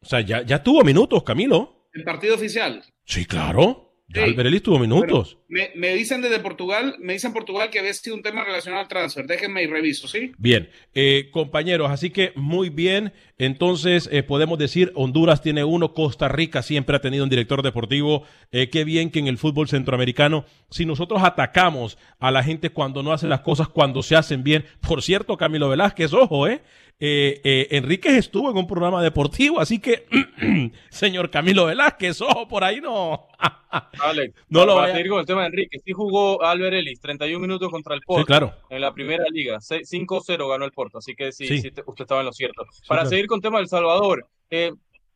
O 0.00 0.06
sea, 0.06 0.22
ya, 0.22 0.40
ya 0.40 0.62
tuvo 0.62 0.82
minutos, 0.82 1.22
Camilo. 1.22 1.86
El 1.92 2.02
partido 2.02 2.34
oficial. 2.34 2.82
Sí, 3.04 3.26
claro. 3.26 3.89
Sí. 4.12 4.20
Alberelis 4.20 4.62
tuvo 4.62 4.78
minutos. 4.78 5.38
Me, 5.48 5.70
me 5.76 5.94
dicen 5.94 6.20
desde 6.20 6.40
Portugal, 6.40 6.96
me 6.98 7.12
dicen 7.12 7.32
Portugal 7.32 7.70
que 7.70 7.78
había 7.78 7.94
sido 7.94 8.16
un 8.16 8.22
tema 8.22 8.44
relacionado 8.44 8.82
al 8.82 8.88
transfer. 8.88 9.26
Déjenme 9.26 9.62
y 9.62 9.66
reviso, 9.66 10.08
¿sí? 10.08 10.32
Bien, 10.36 10.68
eh, 10.94 11.28
compañeros, 11.30 11.90
así 11.90 12.10
que 12.10 12.32
muy 12.34 12.70
bien. 12.70 13.12
Entonces 13.38 14.08
eh, 14.10 14.22
podemos 14.22 14.58
decir, 14.58 14.90
Honduras 14.94 15.42
tiene 15.42 15.62
uno, 15.62 15.94
Costa 15.94 16.28
Rica 16.28 16.62
siempre 16.62 16.96
ha 16.96 17.00
tenido 17.00 17.22
un 17.22 17.30
director 17.30 17.62
deportivo. 17.62 18.24
Eh, 18.50 18.68
qué 18.68 18.84
bien 18.84 19.10
que 19.10 19.20
en 19.20 19.28
el 19.28 19.38
fútbol 19.38 19.68
centroamericano, 19.68 20.44
si 20.70 20.86
nosotros 20.86 21.22
atacamos 21.22 21.96
a 22.18 22.30
la 22.30 22.42
gente 22.42 22.70
cuando 22.70 23.02
no 23.02 23.12
hacen 23.12 23.30
las 23.30 23.40
cosas, 23.42 23.68
cuando 23.68 24.02
se 24.02 24.16
hacen 24.16 24.42
bien. 24.42 24.64
Por 24.86 25.02
cierto, 25.02 25.36
Camilo 25.36 25.68
Velázquez, 25.68 26.12
ojo, 26.12 26.48
eh. 26.48 26.62
Eh, 27.02 27.40
eh, 27.44 27.68
Enríquez 27.70 28.12
estuvo 28.12 28.50
en 28.50 28.56
un 28.58 28.66
programa 28.66 29.02
deportivo, 29.02 29.58
así 29.58 29.78
que, 29.78 30.06
señor 30.90 31.30
Camilo 31.30 31.64
Velázquez, 31.64 32.20
ojo, 32.20 32.46
por 32.46 32.62
ahí 32.62 32.80
no. 32.80 33.26
Alex, 34.02 34.34
No 34.50 34.66
lo 34.66 34.74
vaya- 34.76 34.92
seguir 34.94 35.08
con 35.10 35.20
el 35.20 35.26
tema 35.26 35.40
de 35.42 35.46
Enrique, 35.46 35.78
sí 35.82 35.92
jugó 35.92 36.42
Albert 36.42 36.74
Ellis, 36.74 37.00
31 37.00 37.40
minutos 37.40 37.70
contra 37.70 37.94
el 37.94 38.02
Porto. 38.02 38.20
Sí, 38.22 38.26
claro. 38.26 38.52
En 38.68 38.82
la 38.82 38.92
primera 38.92 39.24
liga, 39.32 39.60
Se- 39.60 39.80
5-0 39.84 40.46
ganó 40.48 40.64
el 40.66 40.72
Porto, 40.72 40.98
así 40.98 41.14
que 41.14 41.32
sí, 41.32 41.46
Sí. 41.46 41.58
sí 41.62 41.70
te- 41.70 41.82
usted 41.86 42.02
estaba 42.04 42.20
en 42.20 42.26
lo 42.26 42.32
cierto. 42.34 42.64
Para 42.86 43.00
claro. 43.02 43.10
seguir 43.10 43.26
con 43.26 43.38
el 43.38 43.42
tema 43.42 43.58
del 43.58 43.68
Salvador, 43.68 44.26
eh, 44.50 44.72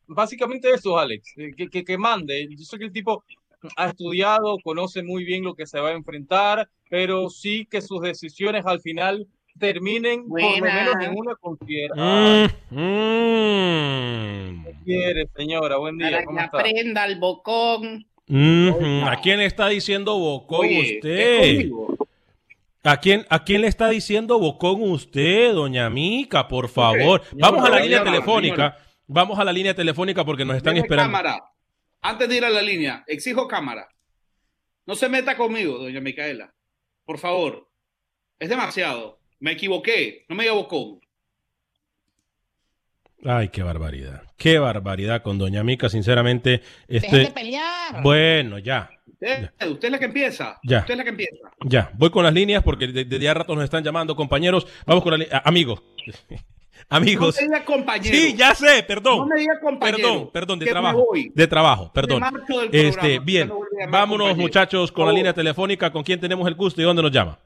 básicamente 0.07 0.71
eso, 0.71 0.97
Alex, 0.97 1.33
eh, 1.37 1.51
que, 1.55 1.69
que, 1.69 1.83
que 1.83 1.97
mande. 1.99 2.47
Yo 2.49 2.65
sé 2.65 2.77
que 2.79 2.85
el 2.85 2.91
tipo 2.91 3.23
ha 3.77 3.87
estudiado, 3.89 4.57
conoce 4.63 5.03
muy 5.03 5.23
bien 5.23 5.43
lo 5.43 5.53
que 5.55 5.65
se 5.67 5.79
va 5.79 5.89
a 5.89 5.93
enfrentar, 5.93 6.67
pero 6.89 7.29
sí 7.29 7.67
que 7.69 7.81
sus 7.81 8.01
decisiones 8.01 8.65
al 8.65 8.79
final 8.79 9.27
terminen 9.59 10.27
por 10.27 10.41
lo 10.41 10.49
Buena. 10.59 10.73
menos 10.73 10.95
en 11.05 11.17
una 11.17 11.35
consideración. 11.35 12.51
Mm, 12.69 12.79
mm. 12.79 14.65
quiere, 14.83 15.27
señora? 15.35 15.77
Buen 15.77 15.97
día, 15.97 16.23
¿cómo 16.25 16.39
está? 16.39 16.57
aprenda 16.57 17.05
el 17.05 17.19
bocón. 17.19 18.05
¿A 18.27 19.19
quién 19.21 19.39
le 19.39 19.45
está 19.45 19.67
diciendo 19.67 20.17
bocón 20.17 20.61
Oye, 20.61 20.95
usted? 20.97 21.69
¿A 22.83 22.97
quién, 22.97 23.25
¿A 23.29 23.43
quién 23.43 23.61
le 23.61 23.67
está 23.67 23.89
diciendo 23.89 24.39
bocón 24.39 24.81
usted, 24.83 25.53
doña 25.53 25.89
Mica? 25.89 26.47
Por 26.47 26.69
favor. 26.69 27.21
Vamos 27.33 27.65
a 27.65 27.69
la 27.69 27.79
línea 27.79 27.99
llamar, 27.99 28.13
telefónica. 28.13 28.55
señora. 28.55 28.77
Vamos 29.07 29.39
a 29.39 29.43
la 29.43 29.53
línea 29.53 29.73
telefónica 29.75 30.25
porque 30.25 30.45
nos 30.45 30.57
están 30.57 30.73
Deme 30.75 30.85
esperando. 30.85 31.11
cámara. 31.11 31.43
Antes 32.01 32.29
de 32.29 32.37
ir 32.37 32.45
a 32.45 32.49
la 32.49 32.61
línea, 32.61 33.03
exijo 33.07 33.47
cámara. 33.47 33.87
No 34.85 34.95
se 34.95 35.09
meta 35.09 35.35
conmigo, 35.35 35.77
doña 35.79 35.99
Micaela. 36.01 36.53
Por 37.05 37.17
favor. 37.17 37.67
Es 38.37 38.49
demasiado. 38.49 39.19
Me 39.45 39.51
equivoqué. 39.51 40.25
No 40.27 40.35
me 40.35 40.41
diga 40.41 40.55
bocón. 40.55 40.99
Ay, 43.23 43.49
qué 43.49 43.61
barbaridad. 43.61 44.23
Qué 44.37 44.57
barbaridad 44.57 45.21
con 45.21 45.37
doña 45.37 45.63
Mica, 45.63 45.87
sinceramente. 45.87 46.63
Dejen 46.87 47.11
de 47.11 47.21
Este... 47.21 47.33
pelear. 47.33 48.01
Bueno, 48.01 48.57
ya. 48.57 48.89
Usted, 49.07 49.51
usted 49.69 49.85
es 49.87 49.91
la 49.91 49.99
que 49.99 50.05
empieza. 50.05 50.59
Ya. 50.63 50.79
Usted 50.79 50.93
es 50.93 50.97
la 50.97 51.03
que 51.03 51.09
empieza. 51.11 51.35
Ya, 51.63 51.91
voy 51.93 52.09
con 52.09 52.23
las 52.23 52.33
líneas 52.33 52.63
porque 52.63 52.87
de- 52.87 53.05
desde 53.05 53.23
ya 53.23 53.35
rato 53.35 53.53
nos 53.53 53.63
están 53.65 53.83
llamando 53.83 54.15
compañeros. 54.15 54.65
Vamos 54.87 55.03
con 55.03 55.11
la 55.11 55.17
línea. 55.19 55.39
Amigos. 55.45 55.83
No 56.27 56.37
Amigos. 56.89 57.35
me 57.39 57.43
diga 57.43 57.65
compañero. 57.65 58.15
Sí, 58.17 58.33
ya 58.35 58.55
sé, 58.55 58.81
perdón. 58.81 59.19
No 59.19 59.25
me 59.27 59.39
diga 59.41 59.59
compañero. 59.61 59.97
Perdón, 59.97 60.29
perdón, 60.33 60.59
de 60.59 60.65
trabajo. 60.65 61.07
De 61.35 61.47
trabajo, 61.47 61.93
perdón. 61.93 62.23
Este, 62.71 63.19
bien. 63.19 63.49
no 63.49 63.59
Vámonos, 63.91 64.29
compañero. 64.29 64.41
muchachos, 64.41 64.91
con 64.91 65.05
la 65.05 65.13
línea 65.13 65.33
telefónica. 65.33 65.91
¿Con 65.91 66.01
quién 66.01 66.19
tenemos 66.19 66.47
el 66.47 66.55
gusto 66.55 66.81
y 66.81 66.83
dónde 66.83 67.03
nos 67.03 67.11
llama? 67.11 67.37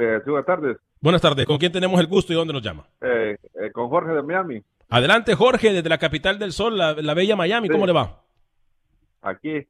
Eh, 0.00 0.20
sí, 0.24 0.30
buenas 0.30 0.46
tardes. 0.46 0.76
Buenas 1.00 1.22
tardes. 1.22 1.46
¿Con 1.46 1.58
quién 1.58 1.72
tenemos 1.72 2.00
el 2.00 2.06
gusto 2.06 2.32
y 2.32 2.36
dónde 2.36 2.52
nos 2.52 2.62
llama? 2.62 2.86
Eh, 3.00 3.36
eh, 3.54 3.70
con 3.72 3.88
Jorge 3.88 4.12
de 4.12 4.22
Miami. 4.22 4.62
Adelante, 4.88 5.34
Jorge, 5.34 5.72
desde 5.72 5.88
la 5.88 5.98
capital 5.98 6.38
del 6.38 6.52
sol, 6.52 6.76
la, 6.78 6.92
la 6.94 7.14
bella 7.14 7.36
Miami. 7.36 7.68
¿Cómo 7.68 7.84
Sí. 7.84 7.86
le 7.88 7.92
va? 7.92 8.20
Aquí, 9.22 9.66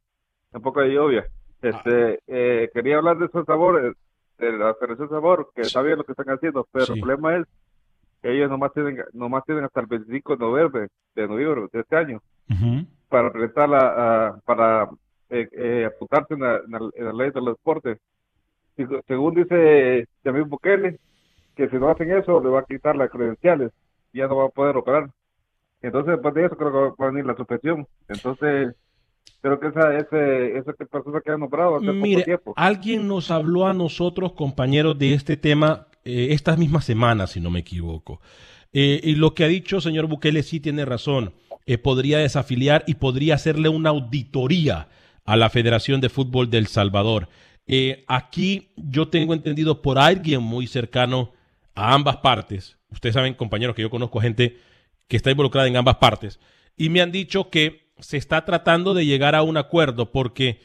un 0.52 0.62
poco 0.62 0.80
de 0.80 0.92
lluvia. 0.92 1.26
Este, 1.62 2.20
eh, 2.26 2.70
quería 2.74 2.98
hablar 2.98 3.18
de 3.18 3.26
esos 3.26 3.44
sabores, 3.46 3.94
de 4.38 4.52
la 4.52 4.74
Federación 4.74 5.08
Sabor, 5.08 5.50
que 5.54 5.62
está 5.62 5.80
bien 5.80 5.96
lo 5.96 6.04
que 6.04 6.12
están 6.12 6.28
haciendo, 6.28 6.68
pero 6.70 6.84
Sí. 6.86 6.92
el 6.92 7.00
problema 7.00 7.36
es 7.38 7.46
que 8.22 8.36
ellos 8.36 8.50
nomás 8.50 8.72
tienen, 8.74 9.02
nomás 9.14 9.44
tienen 9.46 9.64
hasta 9.64 9.80
el 9.80 9.86
25 9.86 10.36
de 10.36 10.44
noviembre, 10.44 10.88
de 11.14 11.26
noviembre 11.28 11.66
de 11.72 11.80
este 11.80 11.96
año 11.96 12.20
para 13.08 13.32
presentarla, 13.32 13.78
a- 14.28 14.40
para 14.44 14.90
eh, 15.30 15.48
eh, 15.52 15.84
apuntarse 15.86 16.34
en 16.34 16.40
la, 16.40 16.56
en 16.58 16.70
la- 16.70 16.90
en 16.94 17.04
la 17.06 17.12
ley 17.12 17.30
de 17.30 17.40
los 17.40 17.56
deportes. 17.56 17.98
Y 17.98 18.15
según 19.06 19.34
dice 19.34 20.06
Yamil 20.24 20.44
Bukele, 20.44 20.98
que 21.54 21.68
si 21.68 21.76
no 21.76 21.88
hacen 21.88 22.12
eso, 22.12 22.42
le 22.42 22.50
va 22.50 22.60
a 22.60 22.64
quitar 22.64 22.96
las 22.96 23.10
credenciales, 23.10 23.72
ya 24.12 24.26
no 24.26 24.36
va 24.36 24.46
a 24.46 24.50
poder 24.50 24.76
operar. 24.76 25.10
Entonces, 25.82 26.12
después 26.12 26.34
de 26.34 26.46
eso, 26.46 26.56
creo 26.56 26.72
que 26.72 27.02
va 27.02 27.08
a 27.08 27.10
venir 27.10 27.26
la 27.26 27.36
suspensión. 27.36 27.86
Entonces, 28.08 28.74
creo 29.40 29.60
que 29.60 29.68
esa, 29.68 29.96
ese, 29.96 30.58
esa 30.58 30.72
persona 30.72 31.20
que 31.24 31.30
ha 31.30 31.38
nombrado 31.38 31.76
hace 31.76 31.92
Mire, 31.92 32.16
poco 32.16 32.24
tiempo. 32.24 32.54
alguien 32.56 33.08
nos 33.08 33.30
habló 33.30 33.66
a 33.66 33.74
nosotros, 33.74 34.32
compañeros, 34.32 34.98
de 34.98 35.14
este 35.14 35.36
tema 35.36 35.86
eh, 36.04 36.28
estas 36.30 36.58
mismas 36.58 36.84
semanas, 36.84 37.32
si 37.32 37.40
no 37.40 37.50
me 37.50 37.60
equivoco. 37.60 38.20
Eh, 38.72 39.00
y 39.02 39.14
lo 39.14 39.34
que 39.34 39.44
ha 39.44 39.48
dicho 39.48 39.80
señor 39.80 40.06
Bukele 40.06 40.42
sí 40.42 40.60
tiene 40.60 40.84
razón. 40.84 41.32
Eh, 41.66 41.78
podría 41.78 42.18
desafiliar 42.18 42.84
y 42.86 42.94
podría 42.94 43.34
hacerle 43.34 43.68
una 43.68 43.90
auditoría 43.90 44.88
a 45.24 45.36
la 45.36 45.50
Federación 45.50 46.00
de 46.00 46.08
Fútbol 46.08 46.48
del 46.48 46.68
Salvador. 46.68 47.28
Eh, 47.66 48.04
aquí 48.06 48.68
yo 48.76 49.08
tengo 49.08 49.34
entendido 49.34 49.82
por 49.82 49.98
alguien 49.98 50.42
muy 50.42 50.66
cercano 50.66 51.32
a 51.74 51.94
ambas 51.94 52.18
partes. 52.18 52.78
Ustedes 52.90 53.14
saben, 53.14 53.34
compañeros, 53.34 53.74
que 53.74 53.82
yo 53.82 53.90
conozco 53.90 54.20
gente 54.20 54.58
que 55.08 55.16
está 55.16 55.30
involucrada 55.30 55.68
en 55.68 55.76
ambas 55.76 55.96
partes. 55.96 56.38
Y 56.76 56.88
me 56.88 57.00
han 57.00 57.12
dicho 57.12 57.50
que 57.50 57.90
se 57.98 58.16
está 58.16 58.44
tratando 58.44 58.94
de 58.94 59.06
llegar 59.06 59.34
a 59.34 59.42
un 59.42 59.56
acuerdo 59.56 60.12
porque 60.12 60.60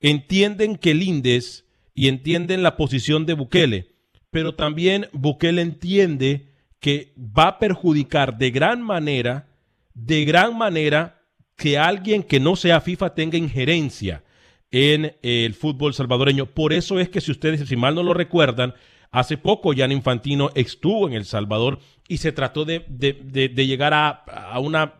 entienden 0.00 0.76
que 0.76 0.92
el 0.92 1.02
INDES 1.02 1.66
y 1.94 2.08
entienden 2.08 2.62
la 2.62 2.76
posición 2.76 3.26
de 3.26 3.34
Bukele, 3.34 3.92
pero 4.30 4.54
también 4.54 5.08
Bukele 5.12 5.62
entiende 5.62 6.52
que 6.80 7.12
va 7.18 7.48
a 7.48 7.58
perjudicar 7.58 8.38
de 8.38 8.50
gran 8.50 8.82
manera, 8.82 9.48
de 9.94 10.24
gran 10.24 10.56
manera, 10.56 11.22
que 11.56 11.76
alguien 11.76 12.22
que 12.22 12.38
no 12.38 12.54
sea 12.54 12.80
FIFA 12.80 13.14
tenga 13.14 13.36
injerencia 13.36 14.22
en 14.70 15.16
el 15.22 15.54
fútbol 15.54 15.94
salvadoreño. 15.94 16.46
Por 16.46 16.72
eso 16.72 17.00
es 17.00 17.08
que 17.08 17.20
si 17.20 17.30
ustedes, 17.30 17.68
si 17.68 17.76
mal 17.76 17.94
no 17.94 18.02
lo 18.02 18.14
recuerdan, 18.14 18.74
hace 19.10 19.38
poco 19.38 19.72
Jan 19.74 19.92
Infantino 19.92 20.50
estuvo 20.54 21.06
en 21.08 21.14
El 21.14 21.24
Salvador 21.24 21.78
y 22.08 22.18
se 22.18 22.32
trató 22.32 22.64
de, 22.64 22.84
de- 22.88 23.18
de- 23.24 23.48
de 23.48 23.66
llegar 23.66 23.94
a, 23.94 24.08
a 24.10 24.58
una, 24.60 24.94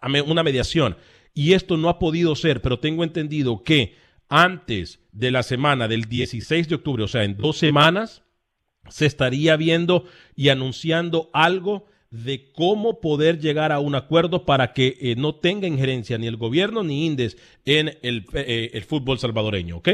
a 0.00 0.08
una 0.26 0.42
mediación. 0.42 0.96
Y 1.34 1.52
esto 1.52 1.76
no 1.76 1.88
ha 1.88 1.98
podido 1.98 2.34
ser, 2.34 2.60
pero 2.62 2.78
tengo 2.78 3.04
entendido 3.04 3.62
que 3.62 3.96
antes 4.28 5.00
de 5.12 5.30
la 5.30 5.42
semana 5.42 5.88
del 5.88 6.04
16 6.06 6.68
de 6.68 6.74
octubre, 6.74 7.02
o 7.04 7.08
sea, 7.08 7.24
en 7.24 7.36
dos 7.36 7.58
semanas, 7.58 8.22
se 8.88 9.06
estaría 9.06 9.56
viendo 9.56 10.04
y 10.34 10.48
anunciando 10.48 11.30
algo 11.34 11.86
de 12.12 12.52
cómo 12.52 13.00
poder 13.00 13.40
llegar 13.40 13.72
a 13.72 13.80
un 13.80 13.94
acuerdo 13.94 14.44
para 14.44 14.74
que 14.74 14.98
eh, 15.00 15.16
no 15.16 15.34
tenga 15.34 15.66
injerencia 15.66 16.18
ni 16.18 16.26
el 16.26 16.36
gobierno 16.36 16.84
ni 16.84 17.06
Indes 17.06 17.38
en 17.64 17.88
el, 18.02 18.26
eh, 18.34 18.70
el 18.74 18.82
fútbol 18.84 19.18
salvadoreño, 19.18 19.78
¿ok? 19.78 19.88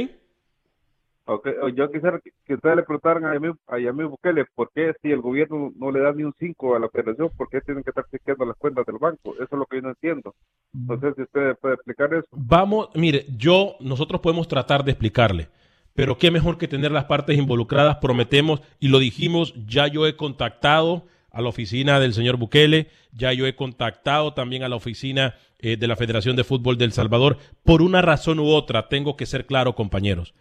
Ok, 1.31 1.47
Yo 1.75 1.93
quisiera 1.93 2.19
que, 2.21 2.31
que 2.47 2.55
ustedes 2.55 2.77
le 2.77 2.83
preguntaran 2.83 3.25
a 3.27 3.35
Yamil, 3.35 3.53
a 3.67 3.79
Yamil 3.79 4.07
Bukele 4.07 4.47
por 4.55 4.71
qué 4.75 4.95
si 5.03 5.13
el 5.13 5.21
gobierno 5.21 5.71
no 5.77 5.93
le 5.93 6.01
da 6.01 6.13
ni 6.13 6.25
un 6.25 6.35
5 6.39 6.75
a 6.75 6.81
la 6.81 6.89
federación, 6.89 7.31
por 7.37 7.51
qué 7.51 7.61
tienen 7.61 7.85
que 7.85 7.91
estar 7.91 8.07
chequeando 8.11 8.47
las 8.47 8.57
cuentas 8.57 8.87
del 8.87 8.97
banco. 8.97 9.35
Eso 9.35 9.45
es 9.45 9.53
lo 9.53 9.67
que 9.67 9.77
yo 9.77 9.83
no 9.83 9.91
entiendo. 9.91 10.35
No 10.73 10.99
sé 10.99 11.13
si 11.15 11.23
usted 11.23 11.55
puede 11.61 11.75
explicar 11.75 12.15
eso. 12.15 12.27
Vamos, 12.33 12.89
mire, 12.95 13.27
yo, 13.37 13.77
nosotros 13.79 14.23
podemos 14.23 14.49
tratar 14.49 14.83
de 14.85 14.93
explicarle, 14.93 15.49
pero 15.95 16.17
qué 16.17 16.31
mejor 16.31 16.57
que 16.57 16.67
tener 16.67 16.91
las 16.91 17.05
partes 17.05 17.39
involucradas, 17.39 17.99
prometemos, 17.99 18.63
y 18.81 18.89
lo 18.89 18.99
dijimos, 18.99 19.55
ya 19.67 19.87
yo 19.87 20.07
he 20.07 20.17
contactado 20.17 21.05
a 21.31 21.43
la 21.43 21.49
oficina 21.49 22.01
del 22.01 22.15
señor 22.15 22.37
Bukele, 22.37 22.89
ya 23.13 23.33
yo 23.33 23.47
he 23.47 23.55
contactado 23.55 24.35
también 24.35 24.63
a 24.63 24.69
la 24.69 24.77
oficina 24.77 25.35
eh, 25.59 25.77
de 25.77 25.87
la 25.87 25.97
Federación 25.97 26.37
de 26.37 26.45
Fútbol 26.45 26.79
del 26.79 26.93
Salvador, 26.93 27.39
por 27.65 27.83
una 27.83 28.03
razón 28.03 28.39
u 28.39 28.49
otra, 28.49 28.89
tengo 28.89 29.17
que 29.17 29.27
ser 29.27 29.47
claro, 29.47 29.75
compañeros. 29.75 30.35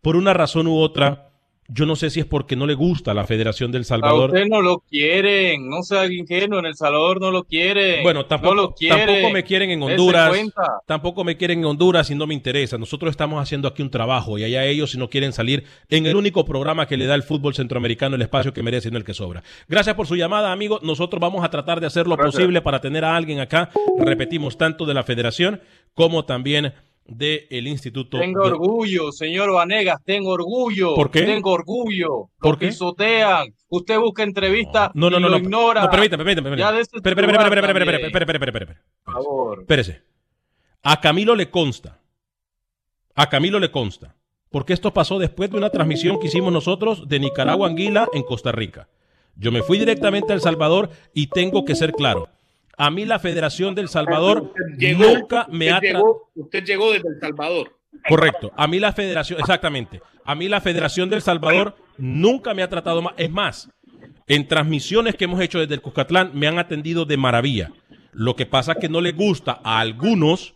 por 0.00 0.16
una 0.16 0.32
razón 0.32 0.66
u 0.66 0.78
otra, 0.78 1.29
yo 1.72 1.86
no 1.86 1.96
sé 1.96 2.10
si 2.10 2.20
es 2.20 2.26
porque 2.26 2.56
no 2.56 2.66
le 2.66 2.74
gusta 2.74 3.14
la 3.14 3.26
Federación 3.26 3.70
del 3.70 3.82
A 3.82 3.84
Salvador. 3.84 4.30
usted 4.30 4.46
no 4.48 4.60
lo 4.60 4.80
quieren, 4.80 5.68
no 5.68 5.82
sea 5.82 6.06
ingenuo, 6.06 6.58
en 6.58 6.66
El 6.66 6.74
Salvador 6.74 7.20
no 7.20 7.30
lo 7.30 7.44
quieren. 7.44 8.02
Bueno, 8.02 8.26
tampoco, 8.26 8.54
no 8.54 8.62
lo 8.62 8.74
quieren. 8.74 9.06
tampoco 9.06 9.32
me 9.32 9.44
quieren 9.44 9.70
en 9.70 9.82
Honduras. 9.82 10.36
Tampoco 10.86 11.24
me 11.24 11.36
quieren 11.36 11.60
en 11.60 11.64
Honduras 11.66 12.10
y 12.10 12.14
no 12.14 12.26
me 12.26 12.34
interesa. 12.34 12.78
Nosotros 12.78 13.10
estamos 13.10 13.40
haciendo 13.40 13.68
aquí 13.68 13.82
un 13.82 13.90
trabajo 13.90 14.38
y 14.38 14.44
allá 14.44 14.64
ellos 14.64 14.90
si 14.90 14.98
no 14.98 15.08
quieren 15.08 15.32
salir 15.32 15.64
en 15.88 16.06
el 16.06 16.16
único 16.16 16.44
programa 16.44 16.86
que 16.86 16.96
le 16.96 17.06
da 17.06 17.14
el 17.14 17.22
fútbol 17.22 17.54
centroamericano 17.54 18.16
el 18.16 18.22
espacio 18.22 18.52
que 18.52 18.62
merece 18.62 18.88
y 18.88 18.90
no 18.90 18.98
el 18.98 19.04
que 19.04 19.14
sobra. 19.14 19.42
Gracias 19.68 19.94
por 19.94 20.06
su 20.06 20.16
llamada, 20.16 20.52
amigo. 20.52 20.80
Nosotros 20.82 21.20
vamos 21.20 21.44
a 21.44 21.50
tratar 21.50 21.80
de 21.80 21.86
hacer 21.86 22.06
lo 22.06 22.16
Gracias. 22.16 22.34
posible 22.34 22.62
para 22.62 22.80
tener 22.80 23.04
a 23.04 23.16
alguien 23.16 23.40
acá. 23.40 23.70
Repetimos, 23.98 24.58
tanto 24.58 24.86
de 24.86 24.94
la 24.94 25.04
federación 25.04 25.60
como 25.94 26.24
también 26.24 26.72
del 27.06 27.66
Instituto. 27.66 28.18
Tengo 28.18 28.44
de- 28.44 28.50
orgullo, 28.52 29.10
señor 29.12 29.52
Vanegas, 29.52 29.98
tengo 30.04 30.30
orgullo. 30.30 30.94
¿Por 30.94 31.10
qué? 31.10 31.22
Tengo 31.22 31.50
orgullo. 31.50 32.30
¿Por 32.40 32.58
qué? 32.58 32.68
pisotean. 32.68 33.52
Usted 33.68 33.98
busca 33.98 34.22
entrevistas 34.22 34.90
No, 34.94 35.10
no, 35.10 35.18
y 35.18 35.20
no, 35.22 35.28
lo 35.28 35.38
no. 35.38 35.44
ignora. 35.44 35.82
No, 35.84 35.90
permítame, 35.90 36.24
permítame. 36.24 36.56
Ya 36.56 36.70
permítame. 36.70 36.86
de 36.92 36.98
espere, 37.68 38.06
espere, 38.06 38.24
espere, 38.34 38.48
espere. 38.48 38.78
Por 39.04 39.14
favor. 39.14 39.60
Espérese. 39.60 40.02
A 40.82 41.00
Camilo 41.00 41.34
le 41.34 41.50
consta. 41.50 42.00
A 43.14 43.28
Camilo 43.28 43.58
le 43.58 43.70
consta. 43.70 44.16
Porque 44.50 44.72
esto 44.72 44.92
pasó 44.92 45.18
después 45.18 45.50
de 45.50 45.56
una 45.58 45.70
transmisión 45.70 46.18
que 46.18 46.26
hicimos 46.26 46.52
nosotros 46.52 47.08
de 47.08 47.20
Nicaragua 47.20 47.68
Anguila 47.68 48.08
en 48.12 48.22
Costa 48.22 48.50
Rica. 48.50 48.88
Yo 49.36 49.52
me 49.52 49.62
fui 49.62 49.78
directamente 49.78 50.32
a 50.32 50.34
El 50.34 50.40
Salvador 50.40 50.90
y 51.14 51.28
tengo 51.28 51.64
que 51.64 51.74
ser 51.76 51.92
claro. 51.92 52.28
A 52.76 52.90
mí 52.90 53.04
la 53.04 53.18
Federación 53.18 53.74
del 53.74 53.88
Salvador 53.88 54.52
llegó- 54.78 55.04
nunca 55.04 55.46
me 55.50 55.66
usted 55.66 55.76
ha 55.76 55.80
llegó, 55.80 56.30
usted 56.34 56.64
llegó 56.64 56.92
desde 56.92 57.08
El 57.08 57.20
Salvador. 57.20 57.76
Correcto. 58.08 58.52
A 58.56 58.66
mí 58.66 58.78
la 58.78 58.92
Federación, 58.92 59.38
exactamente. 59.40 60.00
A 60.24 60.34
mí 60.34 60.48
la 60.48 60.60
Federación 60.60 61.10
del 61.10 61.20
Salvador 61.22 61.76
nunca 61.98 62.54
me 62.54 62.62
ha 62.62 62.68
tratado 62.68 63.02
más. 63.02 63.14
Es 63.16 63.30
más, 63.30 63.70
en 64.26 64.46
transmisiones 64.48 65.16
que 65.16 65.24
hemos 65.24 65.40
hecho 65.40 65.58
desde 65.58 65.74
el 65.74 65.82
Cuscatlán 65.82 66.30
me 66.34 66.46
han 66.46 66.58
atendido 66.58 67.04
de 67.04 67.16
maravilla. 67.16 67.72
Lo 68.12 68.36
que 68.36 68.46
pasa 68.46 68.72
es 68.72 68.78
que 68.78 68.88
no 68.88 69.00
le 69.00 69.12
gusta 69.12 69.60
a 69.62 69.80
algunos 69.80 70.54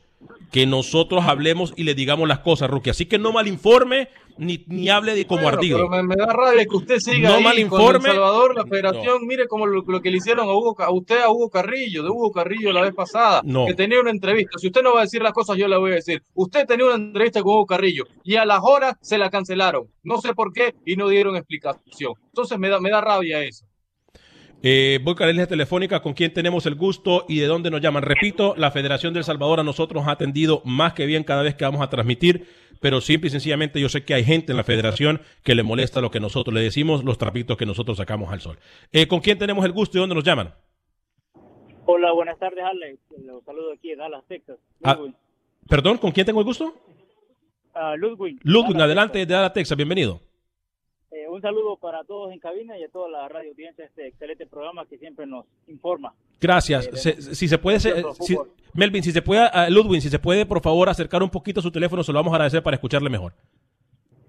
que 0.50 0.66
nosotros 0.66 1.24
hablemos 1.26 1.72
y 1.76 1.84
le 1.84 1.94
digamos 1.94 2.28
las 2.28 2.40
cosas, 2.40 2.70
Rookie. 2.70 2.90
Así 2.90 3.06
que 3.06 3.18
no 3.18 3.32
malinforme 3.32 4.08
ni, 4.36 4.64
ni 4.66 4.88
hable 4.88 5.14
de 5.14 5.26
como 5.26 5.42
Bueno, 5.42 5.56
ardido. 5.58 5.76
pero 5.78 5.88
me, 5.90 6.02
me 6.02 6.16
da 6.16 6.26
rabia 6.26 6.64
que 6.64 6.76
usted 6.76 6.98
siga 6.98 7.28
No 7.28 7.34
ahí 7.36 7.42
malinforme. 7.44 8.08
El 8.08 8.14
Salvador, 8.16 8.54
la 8.56 8.64
federación, 8.66 9.26
mire 9.26 9.46
como 9.46 9.66
lo, 9.66 9.82
lo 9.86 10.00
que 10.00 10.10
le 10.10 10.16
hicieron 10.18 10.48
a, 10.48 10.52
Hugo, 10.52 10.74
a 10.80 10.92
usted, 10.92 11.20
a 11.22 11.30
Hugo 11.30 11.50
Carrillo, 11.50 12.02
de 12.02 12.10
Hugo 12.10 12.32
Carrillo 12.32 12.72
la 12.72 12.82
vez 12.82 12.94
pasada, 12.94 13.42
No. 13.44 13.66
que 13.66 13.74
tenía 13.74 14.00
una 14.00 14.10
entrevista. 14.10 14.58
Si 14.58 14.66
usted 14.66 14.82
no 14.82 14.92
va 14.94 15.00
a 15.00 15.04
decir 15.04 15.22
las 15.22 15.32
cosas, 15.32 15.56
yo 15.56 15.68
le 15.68 15.76
voy 15.76 15.92
a 15.92 15.96
decir. 15.96 16.22
Usted 16.34 16.66
tenía 16.66 16.86
una 16.86 16.96
entrevista 16.96 17.42
con 17.42 17.52
Hugo 17.52 17.66
Carrillo 17.66 18.04
y 18.24 18.34
a 18.36 18.44
las 18.44 18.60
horas 18.62 18.94
se 19.00 19.18
la 19.18 19.30
cancelaron. 19.30 19.86
No 20.02 20.18
sé 20.20 20.34
por 20.34 20.52
qué 20.52 20.74
y 20.84 20.96
no 20.96 21.08
dieron 21.08 21.36
explicación. 21.36 22.14
Entonces 22.26 22.58
me 22.58 22.68
da, 22.68 22.80
me 22.80 22.90
da 22.90 23.00
rabia 23.00 23.40
eso. 23.42 23.64
Eh, 24.66 24.98
voy 25.02 25.14
con 25.14 25.26
la 25.26 25.32
línea 25.32 25.46
telefónica 25.46 26.00
con 26.00 26.14
quien 26.14 26.32
tenemos 26.32 26.64
el 26.64 26.74
gusto 26.74 27.26
y 27.28 27.38
de 27.38 27.46
dónde 27.46 27.70
nos 27.70 27.82
llaman. 27.82 28.02
Repito, 28.02 28.54
la 28.56 28.70
Federación 28.70 29.12
del 29.12 29.22
Salvador 29.22 29.60
a 29.60 29.62
nosotros 29.62 30.00
nos 30.00 30.08
ha 30.08 30.12
atendido 30.12 30.62
más 30.64 30.94
que 30.94 31.04
bien 31.04 31.22
cada 31.22 31.42
vez 31.42 31.54
que 31.54 31.66
vamos 31.66 31.82
a 31.82 31.90
transmitir, 31.90 32.46
pero 32.80 33.02
simple 33.02 33.28
y 33.28 33.30
sencillamente 33.30 33.78
yo 33.78 33.90
sé 33.90 34.06
que 34.06 34.14
hay 34.14 34.24
gente 34.24 34.52
en 34.52 34.56
la 34.56 34.64
Federación 34.64 35.20
que 35.42 35.54
le 35.54 35.62
molesta 35.62 36.00
lo 36.00 36.10
que 36.10 36.18
nosotros 36.18 36.54
le 36.54 36.62
decimos, 36.62 37.04
los 37.04 37.18
trapitos 37.18 37.58
que 37.58 37.66
nosotros 37.66 37.98
sacamos 37.98 38.32
al 38.32 38.40
sol. 38.40 38.58
Eh, 38.90 39.06
¿Con 39.06 39.20
quién 39.20 39.36
tenemos 39.36 39.66
el 39.66 39.72
gusto 39.72 39.98
y 39.98 40.00
dónde 40.00 40.14
nos 40.14 40.24
llaman? 40.24 40.54
Hola, 41.84 42.12
buenas 42.12 42.38
tardes, 42.38 42.64
Alex. 42.64 42.98
Los 43.22 43.44
saludo 43.44 43.70
aquí 43.74 43.90
de 43.90 43.96
Dallas, 43.96 44.24
Texas. 44.26 44.56
Ah. 44.82 44.98
Perdón, 45.68 45.98
¿con 45.98 46.10
quién 46.10 46.24
tengo 46.24 46.40
el 46.40 46.46
gusto? 46.46 46.74
Ah, 47.74 47.96
Ludwig. 47.98 48.40
Ludwig, 48.42 48.72
Dallas, 48.72 48.84
adelante 48.86 49.12
Texas. 49.18 49.28
de 49.28 49.34
Dallas, 49.34 49.52
Texas, 49.52 49.76
bienvenido. 49.76 50.22
Un 51.34 51.42
saludo 51.42 51.76
para 51.76 52.04
todos 52.04 52.32
en 52.32 52.38
cabina 52.38 52.78
y 52.78 52.84
a 52.84 52.88
toda 52.88 53.08
la 53.08 53.28
radio 53.28 53.50
audiencia 53.50 53.84
este 53.86 54.06
excelente 54.06 54.46
programa 54.46 54.86
que 54.86 54.98
siempre 54.98 55.26
nos 55.26 55.44
informa. 55.66 56.14
Gracias. 56.40 56.86
Eh, 56.86 56.96
Se- 56.96 57.34
si 57.34 57.48
se 57.48 57.58
puede, 57.58 57.80
se- 57.80 58.04
si-. 58.20 58.38
Melvin, 58.72 59.02
si 59.02 59.10
se 59.10 59.20
puede, 59.20 59.40
ah, 59.52 59.68
Ludwig, 59.68 60.00
si 60.00 60.10
se 60.10 60.20
puede, 60.20 60.46
por 60.46 60.60
favor, 60.62 60.88
acercar 60.88 61.24
un 61.24 61.30
poquito 61.30 61.60
su 61.60 61.72
teléfono, 61.72 62.04
se 62.04 62.12
lo 62.12 62.20
vamos 62.20 62.32
a 62.32 62.36
agradecer 62.36 62.62
para 62.62 62.76
escucharle 62.76 63.10
mejor. 63.10 63.32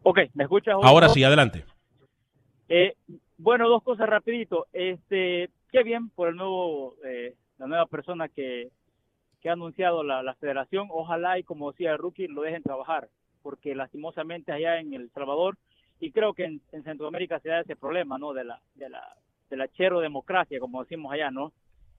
Ok, 0.01 0.17
¿me 0.33 0.45
escuchas? 0.45 0.77
Ahora 0.81 1.07
sí, 1.09 1.23
adelante. 1.23 1.63
Eh, 2.69 2.95
bueno, 3.37 3.69
dos 3.69 3.83
cosas 3.83 4.09
rapidito. 4.09 4.65
Este, 4.73 5.51
qué 5.71 5.83
bien 5.83 6.09
por 6.09 6.29
el 6.29 6.35
nuevo, 6.37 6.95
eh, 7.05 7.35
la 7.59 7.67
nueva 7.67 7.85
persona 7.85 8.29
que, 8.29 8.69
que 9.41 9.49
ha 9.49 9.53
anunciado 9.53 10.03
la, 10.03 10.23
la 10.23 10.33
federación. 10.33 10.87
Ojalá 10.89 11.37
y 11.37 11.43
como 11.43 11.69
decía 11.71 11.91
el 11.91 11.99
rookie 11.99 12.27
lo 12.27 12.41
dejen 12.41 12.63
trabajar, 12.63 13.09
porque 13.43 13.75
lastimosamente 13.75 14.51
allá 14.51 14.79
en 14.79 14.95
El 14.95 15.11
Salvador 15.11 15.55
y 15.99 16.11
creo 16.11 16.33
que 16.33 16.45
en, 16.45 16.61
en 16.71 16.83
Centroamérica 16.83 17.39
se 17.39 17.49
da 17.49 17.61
ese 17.61 17.75
problema, 17.75 18.17
¿no? 18.17 18.33
De 18.33 18.43
la, 18.43 18.61
de 18.75 18.89
la, 18.89 19.15
de 19.49 19.57
la 19.57 19.67
chero 19.69 19.99
democracia, 19.99 20.59
como 20.59 20.83
decimos 20.83 21.11
allá, 21.13 21.31
¿no? 21.31 21.53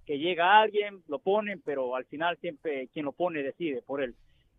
Que 0.05 0.19
llega 0.19 0.61
alguien, 0.61 1.03
lo 1.09 1.19
ponen, 1.19 1.61
pero 1.65 1.97
al 1.97 2.05
final 2.05 2.37
siempre 2.39 2.89
quien 2.89 3.05
lo 3.05 3.13
pone 3.13 3.43
decide 3.43 3.83
por 3.83 4.03
él. 4.03 4.15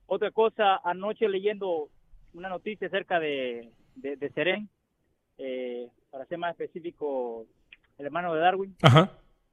Otra 0.06 0.32
cosa, 0.32 0.80
anoche 0.84 1.30
leyendo 1.30 1.90
una 2.34 2.50
noticia 2.50 2.88
acerca 2.88 3.20
de, 3.20 3.70
de, 3.96 4.16
de 4.16 4.30
Serén, 4.32 4.70
eh, 5.38 5.88
para 6.10 6.26
ser 6.26 6.38
más 6.38 6.52
específico, 6.52 7.46
el 7.98 8.06
hermano 8.06 8.34
de 8.34 8.42
Darwin, 8.42 8.76
Ajá. 8.82 9.12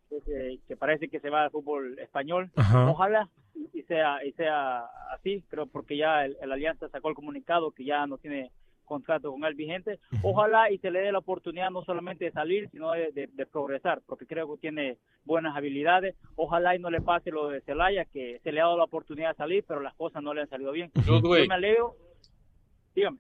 que, 0.09 0.77
parece 0.77 1.09
que 1.09 1.21
se 1.21 1.31
va 1.31 1.45
al 1.45 1.51
fútbol 1.51 1.99
español. 1.99 2.51
Ajá. 2.57 2.91
Ojalá 2.91 3.29
y 3.73 3.83
sea, 3.83 4.25
y 4.25 4.33
sea 4.33 4.85
así, 5.13 5.43
creo, 5.49 5.67
porque 5.67 5.97
ya 5.97 6.25
el, 6.25 6.37
el 6.41 6.53
Alianza 6.53 6.89
sacó 6.89 7.09
el 7.09 7.15
comunicado 7.15 7.71
que 7.73 7.85
ya 7.85 8.07
no 8.07 8.19
tiene 8.19 8.51
contrato 8.85 9.31
con 9.33 9.45
él 9.45 9.55
vigente. 9.55 9.99
Ojalá 10.23 10.71
y 10.71 10.79
se 10.79 10.91
le 10.91 11.01
dé 11.01 11.13
la 11.13 11.19
oportunidad 11.19 11.71
no 11.71 11.83
solamente 11.85 12.25
de 12.27 12.33
salir, 12.33 12.69
sino 12.71 12.93
de, 12.93 13.11
de- 13.13 13.29
de 13.33 13.47
progresar, 13.47 14.01
porque 14.07 14.27
creo 14.27 14.53
que 14.55 14.61
tiene 14.61 14.99
buenas 15.25 15.57
habilidades. 15.57 16.15
Ojalá 16.37 16.75
y 16.77 16.79
no 16.79 16.91
le 16.91 17.01
pase 17.01 17.31
lo 17.31 17.49
de 17.49 17.61
Celaya, 17.63 18.05
que 18.05 18.41
se 18.43 18.53
le 18.53 18.61
ha 18.61 18.65
dado 18.65 18.79
la 18.79 18.85
oportunidad 18.85 19.31
de 19.31 19.37
salir, 19.37 19.65
pero 19.67 19.81
las 19.81 19.95
cosas 19.95 20.23
no 20.23 20.35
le 20.35 20.43
han 20.43 20.49
salido 20.49 20.73
bien. 20.73 20.91
Yo 21.07 21.21
me 21.21 21.55
alegro. 21.55 21.95
Dígame. 22.95 23.19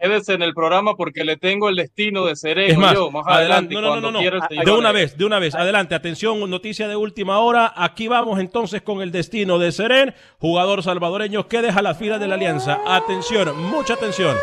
Quédese 0.00 0.32
en 0.32 0.40
el 0.40 0.54
programa 0.54 0.94
porque 0.96 1.22
le 1.22 1.36
tengo 1.36 1.68
el 1.68 1.76
destino 1.76 2.24
de 2.24 2.34
Sereno 2.34 2.72
Es 2.72 2.78
más, 2.78 2.94
yo, 2.94 3.10
más 3.10 3.26
adelante, 3.26 3.74
no, 3.74 3.82
no, 3.82 4.00
no, 4.00 4.10
no, 4.10 4.20
De 4.20 4.70
una 4.72 4.90
vez, 4.90 5.18
de 5.18 5.26
una 5.26 5.38
vez, 5.38 5.54
adelante, 5.54 5.94
atención, 5.94 6.48
noticia 6.48 6.88
de 6.88 6.96
última 6.96 7.40
hora. 7.40 7.74
Aquí 7.76 8.08
vamos 8.08 8.40
entonces 8.40 8.80
con 8.80 9.02
el 9.02 9.12
destino 9.12 9.58
de 9.58 9.72
Seren, 9.72 10.14
jugador 10.38 10.82
salvadoreño 10.82 11.46
que 11.46 11.60
deja 11.60 11.82
la 11.82 11.94
fila 11.94 12.18
de 12.18 12.26
la 12.26 12.36
Alianza. 12.36 12.80
Atención, 12.86 13.54
mucha 13.70 13.92
atención. 13.92 14.34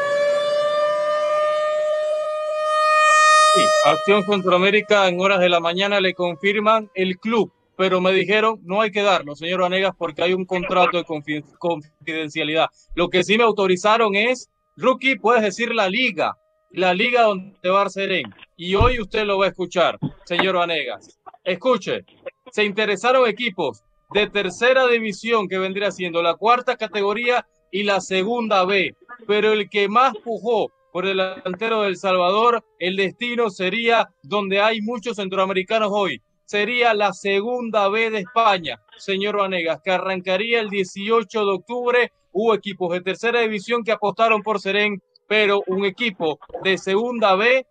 Sí, 3.56 3.62
Acción 3.86 4.24
Centroamérica 4.24 5.08
en 5.10 5.20
horas 5.20 5.40
de 5.40 5.50
la 5.50 5.60
mañana 5.60 6.00
le 6.00 6.14
confirman 6.14 6.90
el 6.96 7.18
club, 7.18 7.52
pero 7.76 8.00
me 8.00 8.14
dijeron 8.14 8.60
no 8.64 8.82
hay 8.82 8.92
que 8.92 9.02
darlo, 9.02 9.36
señor 9.36 9.62
Vanegas, 9.62 9.94
porque 9.98 10.24
hay 10.24 10.34
un 10.34 10.46
contrato 10.46 10.98
de 10.98 11.04
confi- 11.04 11.44
confidencialidad. 11.60 12.68
Lo 12.96 13.10
que 13.10 13.24
sí 13.24 13.38
me 13.38 13.44
autorizaron 13.44 14.16
es, 14.16 14.50
rookie, 14.78 15.18
puedes 15.18 15.42
decir 15.42 15.76
la 15.76 15.90
liga, 15.90 16.38
la 16.72 16.94
liga 16.94 17.24
donde 17.24 17.70
va 17.70 17.90
Serén. 17.90 18.34
Y 18.56 18.76
hoy 18.76 19.02
usted 19.02 19.26
lo 19.26 19.38
va 19.38 19.46
a 19.46 19.50
escuchar, 19.50 20.00
señor 20.24 20.56
Vanegas. 20.56 21.20
Escuche, 21.44 22.06
se 22.52 22.64
interesaron 22.64 23.28
equipos 23.28 23.84
de 24.12 24.30
tercera 24.30 24.88
división 24.88 25.50
que 25.50 25.58
vendría 25.58 25.92
siendo 25.92 26.22
la 26.22 26.36
cuarta 26.36 26.78
categoría 26.78 27.46
y 27.70 27.84
la 27.84 28.00
segunda 28.00 28.64
B, 28.64 28.96
pero 29.28 29.52
el 29.52 29.70
que 29.70 29.90
más 29.90 30.14
pujó 30.24 30.72
por 30.94 31.08
el 31.08 31.18
delantero 31.18 31.82
del 31.82 31.98
Salvador, 31.98 32.64
el 32.78 32.96
destino 32.96 33.50
sería 33.50 34.12
donde 34.22 34.62
hay 34.62 34.80
muchos 34.82 35.16
centroamericanos 35.16 35.90
hoy. 35.92 36.22
Sería 36.46 36.94
la 36.94 37.14
segunda 37.14 37.90
B 37.90 38.12
de 38.12 38.20
España, 38.20 38.80
señor 38.98 39.38
Vanegas, 39.38 39.82
que 39.84 39.90
arrancaría 39.90 40.62
el 40.62 40.70
18 40.70 41.46
de 41.46 41.52
octubre. 41.52 42.12
Hubo 42.32 42.54
equipos 42.54 42.94
de 42.94 43.02
tercera 43.02 43.42
división 43.42 43.84
que 43.84 43.92
apostaron 43.92 44.44
por 44.44 44.62
Serén, 44.62 45.02
pero 45.28 45.64
un 45.66 45.84
equipo 45.84 46.38
de 46.64 46.78
segunda 46.78 47.34
B 47.34 47.66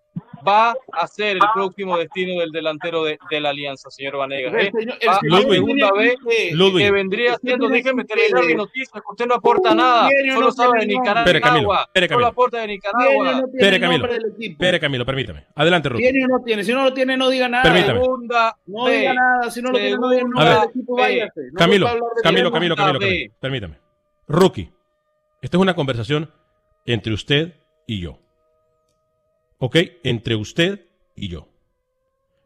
va 0.47 0.75
a 0.93 1.07
ser 1.07 1.37
el 1.37 1.43
próximo 1.55 1.97
destino 1.99 2.41
del 2.41 2.51
delantero 2.51 3.05
de, 3.05 3.19
de 3.31 3.41
la 3.41 3.51
Alianza, 3.51 3.91
señor 3.91 4.17
Vanegas. 4.17 4.53
¿eh? 4.55 4.71
señor- 4.73 4.99
el 5.01 5.09
Va 5.09 5.13
a 5.17 5.21
señor 5.21 5.43
segunda 5.55 5.93
B 5.93 6.15
que- 6.29 6.55
Ludwig. 6.55 6.85
que 6.87 6.91
vendría 6.91 7.37
siendo, 7.39 7.69
déjeme 7.69 8.05
que- 8.05 8.15
terminar 8.15 8.45
mi 8.45 8.55
noticia, 8.55 8.93
que 9.01 9.01
usted 9.11 9.27
no 9.27 9.35
aporta 9.37 9.75
nada, 9.75 10.09
solo 10.35 10.47
no 10.47 10.53
sabe 10.53 10.81
de 10.81 10.87
tiene 10.87 10.95
nombre. 10.95 11.03
Nicaragua, 11.03 11.23
Espere, 11.23 11.41
Camilo, 11.41 11.69
solo 11.69 12.09
Camilo. 12.09 12.27
aporta 12.27 12.59
de 12.59 12.67
¿Tiene 12.67 12.73
o 12.73 12.77
Nicaragua. 12.77 13.25
no 13.25 13.31
tiene 13.33 13.47
Espere, 13.59 13.77
el 13.77 13.81
Camilo. 13.83 14.81
Camilo, 14.81 15.07
permítame. 15.07 15.47
Adelante, 15.55 15.89
Ruth. 15.89 15.99
¿Tiene 15.99 16.25
o 16.25 16.29
no 16.29 16.45
tiene? 16.45 16.65
Si 16.65 16.73
no 16.73 16.83
lo 16.85 16.93
tiene, 16.95 17.17
no 17.17 17.29
diga 17.31 17.49
nada. 17.49 17.63
Permítame. 17.63 18.01
Segunda 18.01 18.57
No 18.67 18.85
B. 18.85 18.99
diga 18.99 19.15
nada. 19.15 19.51
Si 19.51 19.63
no 19.63 19.71
lo 19.71 19.79
tiene, 19.79 19.97
no 19.99 20.09
diga 20.11 20.25
nada 20.35 20.51
ver. 20.51 20.61
del 20.61 20.69
equipo, 20.71 20.97
B. 20.97 21.03
váyase. 21.03 21.41
No 21.53 21.59
Camilo, 21.59 21.87
Camilo. 22.23 22.51
Camilo. 22.51 22.77
Camilo, 22.77 22.99
permítame. 23.41 23.79
Rookie, 24.29 24.71
esta 25.41 25.57
es 25.57 25.61
una 25.61 25.75
conversación 25.75 26.31
entre 26.87 27.13
usted 27.13 27.55
y 27.87 28.01
yo. 28.01 28.19
¿Ok? 29.65 29.77
Entre 30.03 30.35
usted 30.35 30.87
y 31.15 31.29
yo. 31.29 31.47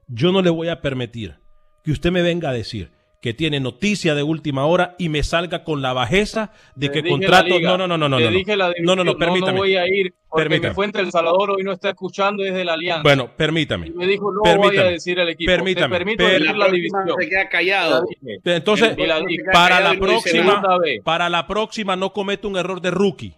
Yo 0.06 0.32
no 0.32 0.42
le 0.42 0.50
voy 0.50 0.68
a 0.68 0.82
permitir 0.82 1.36
que 1.82 1.90
usted 1.90 2.12
me 2.12 2.20
venga 2.20 2.50
a 2.50 2.52
decir 2.52 2.90
que 3.22 3.32
tiene 3.32 3.58
noticia 3.58 4.14
de 4.14 4.22
última 4.22 4.66
hora 4.66 4.94
y 4.98 5.08
me 5.08 5.22
salga 5.22 5.64
con 5.64 5.80
la 5.80 5.94
bajeza 5.94 6.52
de 6.76 6.90
Te 6.90 7.02
que 7.02 7.08
contrato. 7.08 7.46
liga, 7.58 7.70
No, 7.70 7.78
no, 7.78 7.88
no, 7.88 7.96
no, 7.96 8.08
no. 8.10 8.18
te 8.18 8.24
no, 8.24 8.30
no. 8.30 8.36
dije 8.36 8.54
la 8.54 8.68
No, 8.68 8.94
no, 8.94 8.96
no, 8.96 9.12
división, 9.14 9.18
permítame. 9.18 9.52
No, 9.52 9.58
voy 9.58 9.76
a 9.76 9.86
ir 9.88 10.12
porque 10.28 10.42
Permítame. 10.50 10.68
mi 10.68 10.74
fuente 10.74 10.98
del 10.98 11.10
Salvador 11.10 11.52
hoy 11.52 11.62
no 11.62 11.72
está 11.72 11.88
escuchando 11.88 12.42
desde 12.42 12.64
la 12.66 12.74
Alianza. 12.74 13.02
Bueno, 13.02 13.30
permítame. 13.34 13.86
Y 13.86 13.90
me 13.92 14.06
dijo, 14.06 14.30
no 14.30 14.40
voy 14.40 14.50
Permítame. 14.50 14.88
a 14.88 14.90
decir 14.90 15.18
el 15.18 15.28
equipo. 15.30 15.50
Permítame. 15.50 15.86
Te 15.86 15.98
permito 15.98 16.24
Per- 16.24 16.56
La 16.56 16.68
división. 16.68 17.08
se 17.18 17.28
queda 17.30 17.48
callado. 17.48 18.04
Entonces, 18.44 18.94
la 18.98 19.22
para 19.52 19.80
la 19.80 19.98
próxima, 19.98 20.62
para 21.02 21.28
la 21.30 21.46
próxima 21.46 21.96
no 21.96 22.12
cometa 22.12 22.46
un 22.46 22.58
error 22.58 22.82
de 22.82 22.90
rookie. 22.90 23.34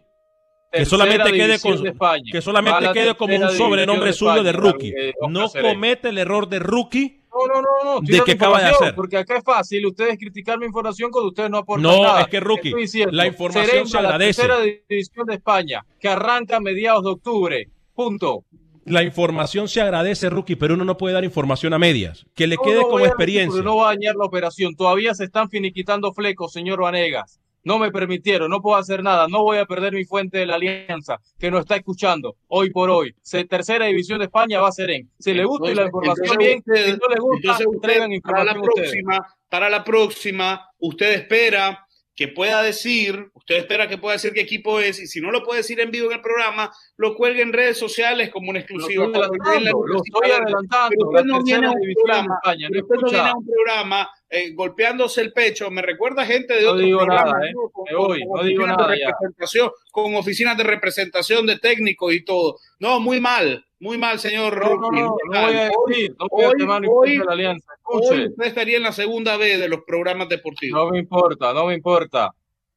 Que 0.70 0.85
solamente 0.85 1.33
quede 1.33 1.59
con 1.61 1.83
de 1.83 1.88
España. 1.90 2.31
que 2.31 2.42
solamente 2.42 2.92
quede 2.92 3.14
como 3.16 3.37
un 3.37 3.50
sobrenombre 3.50 4.12
suyo 4.12 4.42
de 4.42 4.50
España, 4.50 4.70
rookie. 4.72 4.88
eh, 4.96 5.14
Oscar 5.20 5.31
No 5.31 5.48
comete 5.50 6.09
el 6.11 6.18
error 6.18 6.48
de 6.48 6.59
rookie. 6.59 7.22
No, 7.33 7.46
no, 7.46 7.62
no, 7.62 7.94
no. 7.94 8.00
¿De 8.00 8.16
la 8.16 8.33
acaba 8.33 8.59
de 8.59 8.66
hacer? 8.66 8.94
Porque 8.94 9.16
acá 9.16 9.37
es 9.37 9.44
fácil 9.44 9.87
ustedes 9.87 10.18
criticar 10.18 10.59
mi 10.59 10.66
información 10.66 11.11
cuando 11.11 11.28
ustedes 11.28 11.50
no 11.50 11.59
aportan 11.59 11.83
No, 11.83 12.02
nada. 12.02 12.22
es 12.22 12.26
que, 12.28 12.40
rookie, 12.40 12.74
diciendo, 12.74 13.12
la 13.12 13.26
información 13.26 13.66
Serena, 13.66 13.87
se 13.88 13.98
agradece. 13.98 14.42
La 14.48 14.57
tercera 14.57 14.76
división 14.88 15.26
de 15.26 15.35
España, 15.35 15.87
que 16.00 16.09
arranca 16.09 16.57
a 16.57 16.61
mediados 16.61 17.04
de 17.04 17.11
octubre. 17.11 17.68
Punto. 17.94 18.44
La 18.85 19.02
información 19.02 19.68
se 19.68 19.81
agradece, 19.83 20.31
rookie, 20.31 20.57
pero 20.57 20.74
uno 20.74 20.85
no 20.85 20.96
puede 20.96 21.14
dar 21.14 21.22
información 21.24 21.74
a 21.74 21.78
medias. 21.78 22.24
Que 22.35 22.46
le 22.46 22.57
No 22.57 22.62
quede 22.62 22.76
lo 22.76 22.83
como 22.85 22.98
decir 22.98 23.09
experiencia. 23.11 23.50
porque 23.50 23.64
No 23.64 23.76
va 23.76 23.90
a 23.90 23.94
dañar 23.94 24.16
la 24.16 24.24
operación. 24.24 24.74
Todavía 24.74 25.14
se 25.14 25.24
están 25.24 25.48
finiquitando 25.50 26.12
flecos, 26.14 26.52
señor 26.52 26.81
Vanegas. 26.81 27.38
No 27.68 27.78
me 27.78 27.90
permitieron, 27.92 28.50
no 28.50 28.62
puedo 28.62 28.76
hacer 28.78 29.02
nada. 29.02 29.28
No 29.28 29.42
voy 29.42 29.59
a 29.59 29.66
perder 29.66 29.92
mi 29.92 30.07
fuente 30.07 30.38
de 30.38 30.46
la 30.46 30.54
alianza, 30.54 31.18
que 31.38 31.50
nos 31.50 31.61
está 31.61 31.76
escuchando 31.76 32.37
hoy 32.46 32.70
por 32.70 32.88
hoy. 32.88 33.14
Se- 33.20 33.44
tercera 33.44 33.85
división 33.85 34.18
de 34.20 34.24
España 34.24 34.59
va 34.62 34.68
a 34.68 34.72
ser 34.72 34.90
en. 34.90 35.11
Si 35.18 35.35
le 35.35 35.44
gusta 35.44 35.74
la 35.74 35.85
información 35.85 36.24
Entonces 36.24 36.38
bien, 36.38 36.59
usted- 36.66 36.85
si 36.87 36.90
no 36.92 37.14
le 37.14 37.20
gusta, 37.20 37.37
entonces 37.42 37.66
usted, 37.66 37.81
traigan 37.83 38.11
para 38.22 38.44
la 38.44 38.52
información 38.52 38.68
ustedes. 38.68 38.90
próxima, 39.04 39.35
para 39.50 39.68
la 39.68 39.85
próxima, 39.85 40.68
usted 40.78 41.12
espera 41.12 41.87
que 42.18 42.26
pueda 42.26 42.64
decir, 42.64 43.31
usted 43.33 43.59
espera 43.59 43.87
que 43.87 43.96
pueda 43.96 44.14
decir 44.14 44.33
qué 44.33 44.40
equipo 44.40 44.81
es, 44.81 44.98
y 44.98 45.07
si 45.07 45.20
no 45.20 45.31
lo 45.31 45.44
puede 45.44 45.59
decir 45.59 45.78
en 45.78 45.92
vivo 45.92 46.09
en 46.09 46.16
el 46.16 46.20
programa, 46.20 46.68
lo 46.96 47.14
cuelgue 47.14 47.42
en 47.42 47.52
redes 47.52 47.78
sociales 47.78 48.28
como 48.31 48.50
una 48.50 48.59
exclusiva. 48.59 49.07
Lo 49.07 49.12
estoy 49.12 49.28
adelantando, 49.40 49.87
lo 49.87 50.02
estoy 50.02 50.31
adelantando, 50.33 50.88
Pero 50.90 51.09
usted 51.11 51.24
no 51.26 51.44
viene 51.44 51.66
a 51.68 51.70
un 51.70 51.94
programa, 51.94 52.35
España, 52.42 52.68
¿no 52.72 52.81
usted 52.81 52.96
no 52.96 53.09
viene 53.09 53.28
a 53.28 53.35
un 53.37 53.46
programa 53.46 54.11
eh, 54.31 54.50
golpeándose 54.52 55.20
el 55.20 55.33
pecho, 55.33 55.70
me 55.70 55.81
recuerda 55.81 56.26
gente 56.26 56.54
de 56.54 56.62
No 56.62 56.70
otros 56.70 56.85
digo 56.85 56.98
programas, 56.98 57.33
nada, 57.35 57.46
¿eh? 57.46 57.52
con, 57.54 57.85
Me 57.88 57.96
voy, 57.96 58.20
con 58.26 58.37
no 58.40 58.42
digo 58.42 58.66
nada 58.66 58.88
de 58.88 58.96
representación, 58.96 59.70
con 59.92 60.16
oficinas 60.16 60.59
de 60.59 60.64
representación 60.64 61.46
de 61.46 61.59
técnicos 61.61 62.12
y 62.12 62.24
todo. 62.24 62.59
No, 62.81 62.98
muy 62.98 63.20
mal, 63.20 63.64
muy 63.81 63.99
mal, 63.99 64.19
señor 64.19 64.59
No, 64.61 64.77
no, 64.77 64.91
no, 64.91 65.17
voy 65.29 65.55
a 65.55 65.71
decir, 65.88 66.14
no 66.19 66.27
voy 66.31 66.45
a 66.45 66.49
hoy- 66.49 66.55
quemar 66.59 66.81
mi 66.83 66.88
hoy- 66.91 67.17
la 67.19 67.33
alianza. 67.33 67.73
Hoy 67.85 68.03
Escuche, 68.03 68.27
usted 68.29 68.45
estaría 68.47 68.77
en 68.77 68.83
la 68.83 68.93
segunda 68.93 69.37
B 69.37 69.57
de 69.59 69.69
los 69.69 69.81
programas 69.87 70.29
deportivos. 70.29 70.79
no 70.85 70.91
me 70.91 70.99
importa, 70.99 71.53
no 71.55 71.67
me 71.67 71.75
importa. 71.75 72.31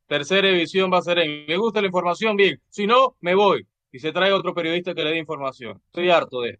Tercera 0.08 0.48
división 0.50 0.92
va 0.92 0.98
a 0.98 1.02
ser 1.02 1.20
en. 1.20 1.46
Me 1.48 1.58
gusta 1.58 1.80
la 1.82 1.88
información, 1.88 2.36
bien. 2.36 2.60
Si 2.70 2.86
no, 2.86 3.16
me 3.22 3.34
voy. 3.34 3.66
Y 3.94 4.00
se 4.00 4.12
trae 4.12 4.32
otro 4.34 4.54
periodista 4.54 4.94
que 4.94 5.04
le 5.04 5.12
dé 5.12 5.18
información. 5.18 5.82
Estoy 5.88 6.10
harto 6.10 6.42
de. 6.42 6.60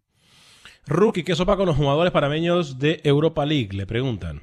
Rookie, 0.86 1.22
¿qué 1.22 1.34
sopa 1.34 1.56
con 1.56 1.66
los 1.66 1.76
jugadores 1.76 2.12
panameños 2.12 2.78
de 2.78 3.00
Europa 3.04 3.44
League? 3.46 3.70
Le 3.72 3.86
preguntan. 3.86 4.40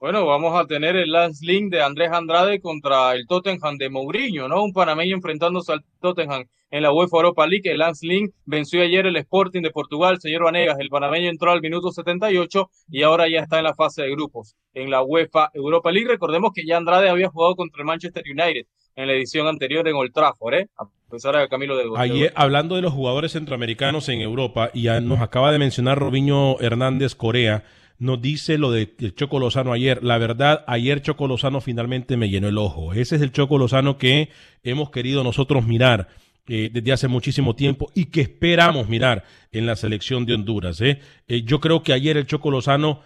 Bueno, 0.00 0.24
vamos 0.24 0.58
a 0.58 0.66
tener 0.66 0.96
el 0.96 1.12
Lance 1.12 1.44
Link 1.44 1.70
de 1.70 1.82
Andrés 1.82 2.10
Andrade 2.10 2.58
contra 2.62 3.12
el 3.12 3.26
Tottenham 3.26 3.76
de 3.76 3.90
Mourinho, 3.90 4.48
¿no? 4.48 4.64
Un 4.64 4.72
panameño 4.72 5.14
enfrentándose 5.14 5.74
al 5.74 5.84
Tottenham 6.00 6.46
en 6.70 6.82
la 6.82 6.90
UEFA 6.90 7.18
Europa 7.18 7.46
League. 7.46 7.70
El 7.70 7.80
Lance 7.80 8.06
Link 8.06 8.30
venció 8.46 8.80
ayer 8.80 9.04
el 9.04 9.16
Sporting 9.16 9.60
de 9.60 9.70
Portugal, 9.70 10.18
señor 10.18 10.44
Vanegas. 10.44 10.78
El 10.78 10.88
panameño 10.88 11.28
entró 11.28 11.50
al 11.50 11.60
minuto 11.60 11.90
78 11.92 12.70
y 12.88 13.02
ahora 13.02 13.28
ya 13.28 13.40
está 13.40 13.58
en 13.58 13.64
la 13.64 13.74
fase 13.74 14.00
de 14.00 14.10
grupos 14.12 14.56
en 14.72 14.90
la 14.90 15.02
UEFA 15.02 15.50
Europa 15.52 15.92
League. 15.92 16.08
Recordemos 16.08 16.52
que 16.54 16.64
ya 16.64 16.78
Andrade 16.78 17.10
había 17.10 17.28
jugado 17.28 17.54
contra 17.54 17.82
el 17.82 17.86
Manchester 17.86 18.24
United 18.24 18.66
en 18.96 19.06
la 19.06 19.12
edición 19.12 19.48
anterior 19.48 19.86
en 19.86 19.96
Old 19.96 20.14
Trafford, 20.14 20.54
¿eh? 20.54 20.68
A 20.78 20.86
pesar 21.10 21.36
de 21.36 21.46
Camilo 21.48 21.76
de 21.76 21.84
Ayer, 21.98 22.32
hablando 22.36 22.74
de 22.74 22.80
los 22.80 22.94
jugadores 22.94 23.32
centroamericanos 23.32 24.08
en 24.08 24.22
Europa, 24.22 24.70
y 24.72 24.86
nos 25.02 25.20
acaba 25.20 25.52
de 25.52 25.58
mencionar 25.58 25.98
Robinho 25.98 26.58
Hernández 26.60 27.14
Corea, 27.14 27.64
nos 28.00 28.20
dice 28.20 28.56
lo 28.56 28.72
de 28.72 28.96
Choco 29.14 29.38
Lozano 29.38 29.72
ayer. 29.72 30.02
La 30.02 30.16
verdad, 30.18 30.64
ayer 30.66 31.02
Choco 31.02 31.28
Lozano 31.28 31.60
finalmente 31.60 32.16
me 32.16 32.30
llenó 32.30 32.48
el 32.48 32.56
ojo. 32.56 32.94
Ese 32.94 33.16
es 33.16 33.22
el 33.22 33.30
Choco 33.30 33.58
Lozano 33.58 33.98
que 33.98 34.30
hemos 34.62 34.90
querido 34.90 35.22
nosotros 35.22 35.66
mirar 35.66 36.08
eh, 36.48 36.70
desde 36.72 36.92
hace 36.92 37.08
muchísimo 37.08 37.54
tiempo 37.54 37.92
y 37.94 38.06
que 38.06 38.22
esperamos 38.22 38.88
mirar 38.88 39.24
en 39.52 39.66
la 39.66 39.76
selección 39.76 40.24
de 40.24 40.32
Honduras. 40.32 40.80
¿eh? 40.80 40.98
Eh, 41.28 41.42
yo 41.42 41.60
creo 41.60 41.82
que 41.82 41.92
ayer 41.92 42.16
el 42.16 42.26
Choco 42.26 42.50
Lozano 42.50 43.02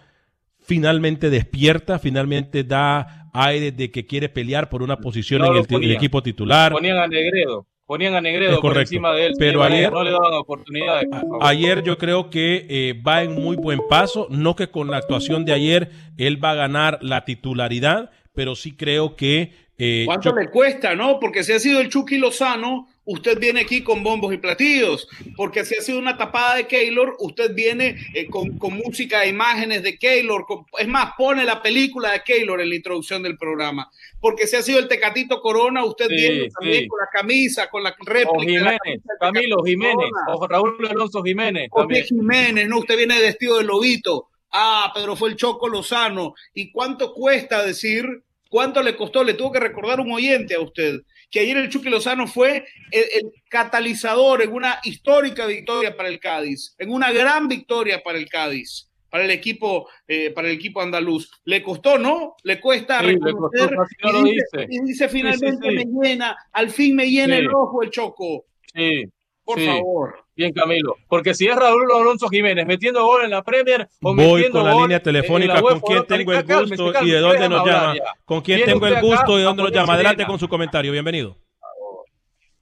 finalmente 0.61 1.29
despierta, 1.29 1.99
finalmente 1.99 2.63
da 2.63 3.29
aire 3.33 3.73
de 3.73 3.91
que 3.91 4.05
quiere 4.05 4.29
pelear 4.29 4.69
por 4.69 4.81
una 4.81 4.97
posición 4.97 5.41
No 5.41 5.57
en 5.57 5.65
el, 5.69 5.83
el 5.83 5.91
equipo 5.91 6.23
titular. 6.23 6.71
Ponían 6.71 6.97
a 6.97 7.07
Negredo, 7.07 7.67
ponían 7.85 8.15
a 8.15 8.21
Negredo 8.21 8.59
por 8.61 8.77
encima 8.77 9.13
de 9.13 9.27
él. 9.27 9.33
Pero 9.37 9.63
ayer- 9.63 9.91
no 9.91 10.03
le 10.03 10.11
daban 10.11 10.33
oportunidades. 10.33 11.07
Ayer 11.41 11.83
yo 11.83 11.97
creo 11.97 12.29
que 12.29 12.65
eh, 12.69 13.01
va 13.05 13.23
en 13.23 13.33
muy 13.35 13.55
buen 13.55 13.79
paso, 13.89 14.27
no 14.29 14.55
que 14.55 14.67
con 14.69 14.89
la 14.89 14.97
actuación 14.97 15.45
de 15.45 15.53
ayer 15.53 15.91
él 16.17 16.43
va 16.43 16.51
a 16.51 16.55
ganar 16.55 16.99
la 17.01 17.25
titularidad, 17.25 18.09
pero 18.33 18.55
sí 18.55 18.75
creo 18.75 19.15
que... 19.15 19.53
eh, 19.77 20.03
¿Cuánto 20.05 20.29
yo- 20.29 20.35
le 20.35 20.49
cuesta, 20.49 20.95
no? 20.95 21.19
Porque 21.19 21.43
si 21.43 21.51
ha 21.53 21.59
sido 21.59 21.79
el 21.81 21.89
Chucky 21.89 22.17
Lozano, 22.17 22.87
usted 23.05 23.39
viene 23.39 23.61
aquí 23.61 23.81
con 23.83 24.03
bombos 24.03 24.33
y 24.33 24.37
platillos. 24.37 25.07
Porque 25.35 25.63
si 25.63 25.75
ha 25.75 25.81
sido 25.81 25.99
una 25.99 26.17
tapada 26.17 26.55
de 26.55 26.67
Keylor, 26.67 27.15
usted 27.19 27.53
viene 27.53 27.95
eh, 28.13 28.25
con, 28.27 28.57
con 28.57 28.75
música 28.77 29.23
e 29.23 29.29
imágenes 29.29 29.83
de 29.83 29.97
Keylor. 29.97 30.45
con- 30.45 30.65
es 30.77 30.87
más, 30.87 31.13
pone 31.17 31.43
la 31.45 31.61
película 31.61 32.11
de 32.11 32.21
Keylor 32.23 32.59
en 32.61 32.69
la 32.69 32.75
introducción 32.75 33.21
del 33.23 33.37
programa. 33.37 33.89
Porque 34.19 34.47
si 34.47 34.55
ha 34.55 34.61
sido 34.61 34.79
el 34.79 34.87
Tecatito 34.87 35.39
Corona, 35.41 35.83
usted 35.85 36.07
Sí, 36.09 36.15
viene 36.15 36.49
también 36.49 36.81
sí. 36.83 36.87
con 36.87 36.99
la 36.99 37.09
camisa, 37.11 37.69
con 37.69 37.83
la 37.83 37.95
réplica. 38.05 38.39
Jiménez, 38.41 39.01
Camilo 39.19 39.63
Jiménez, 39.63 40.09
o 40.33 40.47
Raúl 40.47 40.87
Alonso 40.89 41.21
Jiménez 41.23 41.69
también. 41.75 42.05
Jiménez, 42.05 42.67
no, 42.67 42.79
usted 42.79 42.97
viene 42.97 43.19
vestido 43.21 43.57
de 43.57 43.63
lobito. 43.65 44.29
Ah, 44.51 44.91
pero 44.95 45.15
fue 45.15 45.29
el 45.29 45.35
Choco 45.35 45.67
Lozano. 45.67 46.33
¿Y 46.53 46.71
cuánto 46.71 47.13
cuesta 47.13 47.63
decir? 47.65 48.05
¿Cuánto 48.49 48.81
le 48.81 48.95
costó? 48.95 49.23
Le 49.23 49.33
tuvo 49.33 49.51
que 49.51 49.59
recordar 49.59 49.99
un 49.99 50.11
oyente 50.13 50.55
a 50.55 50.61
usted 50.61 51.01
que 51.29 51.39
ayer 51.41 51.57
el 51.57 51.69
Chucky 51.69 51.89
Lozano 51.89 52.27
fue 52.27 52.65
el, 52.91 53.03
el 53.13 53.31
catalizador 53.49 54.41
en 54.41 54.51
una 54.53 54.79
histórica 54.83 55.45
victoria 55.45 55.95
para 55.95 56.09
el 56.09 56.19
Cádiz, 56.19 56.75
en 56.77 56.91
una 56.91 57.11
gran 57.11 57.47
victoria 57.47 58.01
para 58.03 58.17
el 58.17 58.27
Cádiz, 58.29 58.89
para 59.09 59.23
el 59.23 59.31
equipo, 59.31 59.87
eh, 60.07 60.31
para 60.31 60.49
el 60.49 60.55
equipo 60.55 60.81
andaluz. 60.81 61.31
Le 61.45 61.63
costó, 61.63 61.97
¿no? 61.97 62.35
Le 62.43 62.59
cuesta 62.59 62.99
Sí, 62.99 63.05
le 63.07 63.13
reconocer 63.13 63.75
costó, 63.75 64.27
y, 64.27 64.31
dice, 64.33 64.45
dice. 64.57 64.67
y 64.69 64.79
dice 64.81 65.09
finalmente 65.09 65.69
sí, 65.69 65.77
sí. 65.77 65.85
me 65.85 66.07
llena, 66.07 66.35
al 66.51 66.69
fin 66.69 66.95
me 66.95 67.09
llena 67.09 67.37
el 67.37 67.47
ojo 67.47 67.81
el 67.83 67.91
Choco. 67.91 68.45
Sí, 68.73 69.05
Por 69.43 69.59
favor. 69.61 70.24
Bien, 70.35 70.51
Camilo. 70.51 70.97
Porque 71.07 71.33
si 71.33 71.47
es 71.47 71.55
Raúl 71.55 71.89
Alonso 71.91 72.27
Jiménez 72.27 72.65
metiendo 72.65 73.05
gol 73.05 73.23
en 73.23 73.31
la 73.31 73.41
Premier 73.41 73.87
o 74.01 74.13
Voy 74.13 74.41
metiendo 74.41 74.59
con 74.59 74.67
la 74.67 74.73
gol 74.73 74.83
línea 74.83 74.99
telefónica 75.01 75.53
la 75.53 75.61
con 75.61 75.71
Europa 75.71 76.05
tengo 76.07 76.33
el 76.33 76.43
gusto 76.43 77.03
y 77.03 77.11
de 77.11 77.19
dónde 77.19 77.49
nos 77.49 77.65
llama. 77.65 77.93
Con 78.25 78.41
quién 78.41 78.57
Viene 78.57 78.73
tengo 78.73 78.87
el 78.87 79.01
gusto 79.01 79.35
y 79.35 79.37
de 79.37 79.43
dónde 79.43 79.63
nos 79.63 79.71
llama. 79.71 79.93
Adelante 79.93 80.25
con 80.25 80.37
su 80.37 80.49
comentario. 80.49 80.91
Bienvenido. 80.91 81.37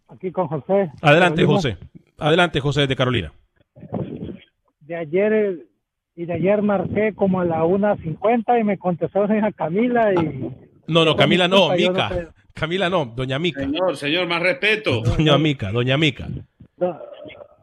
Aquí 0.08 0.32
con 0.32 0.48
José. 0.48 0.92
Adelante, 1.02 1.42
Carolina. 1.42 1.48
José. 1.48 1.78
Adelante, 2.20 2.60
José 2.60 2.88
de 2.88 2.96
Carolina. 2.96 3.34
De 4.82 4.96
ayer 4.96 5.34
eh, 5.34 5.66
y 6.16 6.26
de 6.26 6.34
ayer 6.34 6.62
marqué 6.62 7.14
como 7.16 7.42
a 7.42 7.46
la 7.46 7.64
1.50 7.64 8.62
y 8.62 8.64
me 8.64 8.78
contestó 8.78 9.26
doña 9.26 9.52
Camila 9.52 10.14
y 10.14 10.52
No, 10.88 11.04
no, 11.06 11.16
Camila 11.16 11.48
no, 11.48 11.72
Mica. 11.72 12.32
Camila 12.54 12.90
no, 12.90 13.06
doña 13.06 13.40
Mica. 13.40 13.62
Señor, 13.62 13.98
señor, 13.98 14.28
más 14.28 14.44
respeto. 14.44 15.02
Doña 15.02 15.40
Mica, 15.40 15.72
doña 15.72 15.98
Mica. 15.98 16.28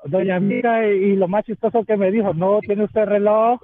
Do- 0.05 0.19
doña 0.19 0.41
Mira 0.41 0.87
y, 0.89 0.91
y 1.13 1.17
lo 1.17 1.29
más 1.29 1.45
chistoso 1.45 1.85
que 1.85 1.97
me 1.97 2.11
dijo, 2.11 2.33
no 2.35 2.61
tiene 2.61 2.85
usted 2.85 3.05
reloj, 3.05 3.61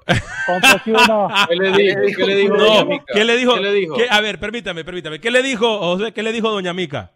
cómprese 0.47 0.93
uno. 0.93 1.29
¿Qué 1.49 1.57
le 1.57 1.71
dijo? 1.73 2.01
¿Qué 2.17 2.25
le 2.27 2.35
dijo 2.37 2.57
doña 2.57 2.81
No, 2.85 2.87
Mica? 2.91 3.05
¿qué 3.13 3.25
le 3.25 3.37
dijo? 3.37 3.55
¿Qué 3.55 3.61
le 3.61 3.73
dijo? 3.73 3.95
¿Qué- 3.97 4.07
a 4.11 4.21
ver, 4.21 4.39
permítame, 4.39 4.85
permítame. 4.85 5.19
¿Qué 5.21 5.31
le 5.31 5.43
dijo, 5.43 5.79
José? 5.79 6.13
¿Qué 6.13 6.23
le 6.23 6.33
dijo 6.33 6.51
doña 6.51 6.73
Mica? 6.73 7.11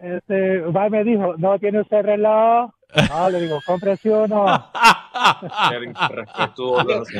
Este, 0.00 0.58
va 0.62 0.88
y 0.88 0.90
me 0.90 1.04
dijo, 1.04 1.34
no 1.38 1.58
tiene 1.60 1.80
usted 1.80 2.02
reloj. 2.02 2.70
No, 3.08 3.30
le 3.30 3.40
digo, 3.40 3.58
cómprese 3.64 4.10
uno. 4.10 4.44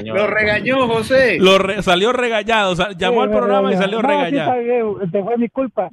Lo 0.05 0.27
regañó 0.27 0.87
José. 0.89 1.39
Lo 1.41 1.59
re- 1.59 1.83
salió 1.83 2.13
regañado, 2.13 2.73
o 2.73 2.77
sea, 2.77 2.91
llamó 2.93 3.23
Sí, 3.23 3.23
al 3.23 3.31
programa 3.31 3.73
y 3.73 3.77
salió 3.77 4.03
No, 4.03 4.09
sí, 4.09 4.15
regañado. 4.15 4.51
sabe, 4.51 5.23
fue 5.23 5.39
mi 5.39 5.49
culpa. 5.49 5.91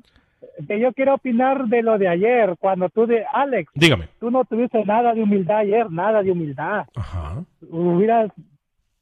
Que 0.67 0.79
yo 0.79 0.93
quiero 0.93 1.15
opinar 1.15 1.65
de 1.67 1.81
lo 1.81 1.97
de 1.97 2.07
ayer, 2.07 2.55
cuando 2.59 2.89
tú 2.89 3.05
de 3.05 3.25
Alex, 3.33 3.71
Dígame. 3.75 4.07
tú 4.19 4.31
no 4.31 4.45
tuviste 4.45 4.83
nada 4.85 5.13
de 5.13 5.21
humildad 5.23 5.57
ayer, 5.59 5.91
nada 5.91 6.21
de 6.23 6.31
humildad. 6.31 6.85
Ajá. 6.95 7.43
Hubieras, 7.69 8.31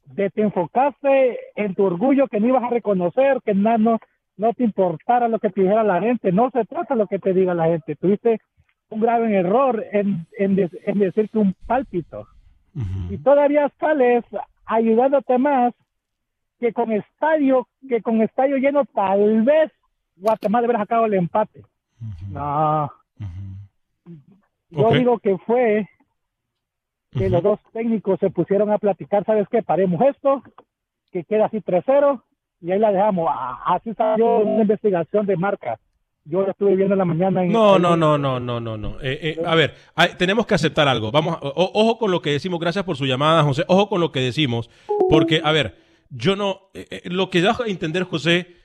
de, 0.06 0.30
te 0.30 0.42
enfocaste 0.42 1.38
en 1.56 1.76
tu 1.76 1.84
orgullo 1.84 2.28
que 2.28 2.40
no 2.40 2.48
ibas 2.48 2.64
a 2.64 2.70
reconocer, 2.70 3.40
que 3.46 3.54
na- 3.54 3.78
no, 3.78 4.00
no 4.38 4.54
te 4.54 4.64
importara 4.64 5.28
lo 5.28 5.40
que 5.40 5.50
te 5.50 5.62
dijera 5.62 5.84
la 5.84 6.00
gente. 6.02 6.32
No 6.32 6.50
se 6.52 6.66
trata 6.66 6.96
lo 6.96 7.08
que 7.08 7.20
te 7.20 7.34
diga 7.34 7.54
la 7.54 7.66
gente. 7.66 7.96
Tuviste 7.96 8.40
un 8.90 9.02
grave 9.02 9.36
error 9.36 9.84
en, 9.92 10.26
en, 10.38 10.70
en 10.86 11.00
decir 11.00 11.30
que 11.30 11.38
un 11.38 11.54
pálpito. 11.68 12.28
Y 13.10 13.18
todavía 13.18 13.72
sales 13.80 14.24
ayudándote 14.66 15.38
más 15.40 15.74
que 16.60 16.74
con 16.74 16.92
estadio, 16.92 17.68
que 17.90 18.02
con 18.02 18.22
estadio 18.22 18.58
lleno 18.58 18.86
tal 18.86 19.42
vez 19.44 19.72
Guatemala 20.18 20.66
hubiera 20.68 20.80
sacado 20.84 21.06
el 21.06 21.14
empate. 21.14 21.64
No. 22.30 22.92
Yo 24.70 24.88
Ok. 24.88 24.94
digo 24.96 25.20
que 25.20 25.38
fue 25.40 25.88
que 27.12 27.30
los 27.30 27.42
dos 27.42 27.60
técnicos 27.74 28.20
se 28.20 28.30
pusieron 28.30 28.70
a 28.72 28.78
platicar, 28.78 29.24
¿sabes 29.26 29.48
qué? 29.50 29.64
Paremos 29.64 30.02
esto, 30.02 30.44
que 31.12 31.24
queda 31.24 31.46
así 31.46 31.62
3-0 31.62 32.22
y 32.62 32.72
ahí 32.72 32.80
la 32.80 32.92
dejamos. 32.92 33.28
Ah, 33.32 33.60
Así 33.76 33.94
salió 33.94 34.40
una 34.40 34.62
investigación 34.62 35.26
de 35.26 35.38
marca. 35.38 35.80
Yo 36.26 36.42
lo 36.42 36.52
estuve 36.52 36.76
viendo 36.76 36.94
en 36.94 37.00
la 37.00 37.06
mañana. 37.06 37.44
En, 37.46 37.52
No, 37.54 37.80
no, 37.80 37.96
no, 37.96 38.18
no, 38.18 38.40
no, 38.40 38.60
no, 38.60 38.78
no. 38.78 39.00
Eh, 39.02 39.38
eh, 39.40 39.42
a 39.46 39.56
ver, 39.56 39.76
hay- 39.96 40.16
tenemos 40.18 40.46
que 40.46 40.56
aceptar 40.56 40.86
algo. 40.88 41.10
Vamos, 41.10 41.38
o- 41.42 41.72
ojo 41.74 41.98
con 41.98 42.12
lo 42.12 42.22
que 42.22 42.32
decimos. 42.32 42.60
Gracias 42.60 42.84
por 42.84 42.98
su 42.98 43.06
llamada, 43.06 43.44
José. 43.44 43.64
Ojo 43.70 43.88
con 43.88 44.02
lo 44.02 44.12
que 44.12 44.20
decimos, 44.20 44.70
porque 45.10 45.40
a 45.44 45.54
ver, 45.54 45.78
yo 46.10 46.36
no, 46.36 46.60
eh, 46.74 46.86
eh, 46.92 47.02
lo 47.06 47.30
que 47.30 47.40
da 47.42 47.52
a 47.52 47.68
entender, 47.70 48.04
José, 48.04 48.57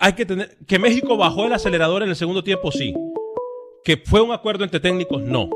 hay 0.00 0.14
que 0.14 0.24
tener 0.24 0.56
que 0.66 0.78
México 0.78 1.16
bajó 1.16 1.44
el 1.44 1.52
acelerador 1.52 2.02
en 2.02 2.08
el 2.08 2.16
segundo 2.16 2.42
tiempo, 2.42 2.72
sí. 2.72 2.94
Que 3.84 3.98
fue 3.98 4.22
un 4.22 4.32
acuerdo 4.32 4.64
entre 4.64 4.80
técnicos, 4.80 5.22
no. 5.22 5.48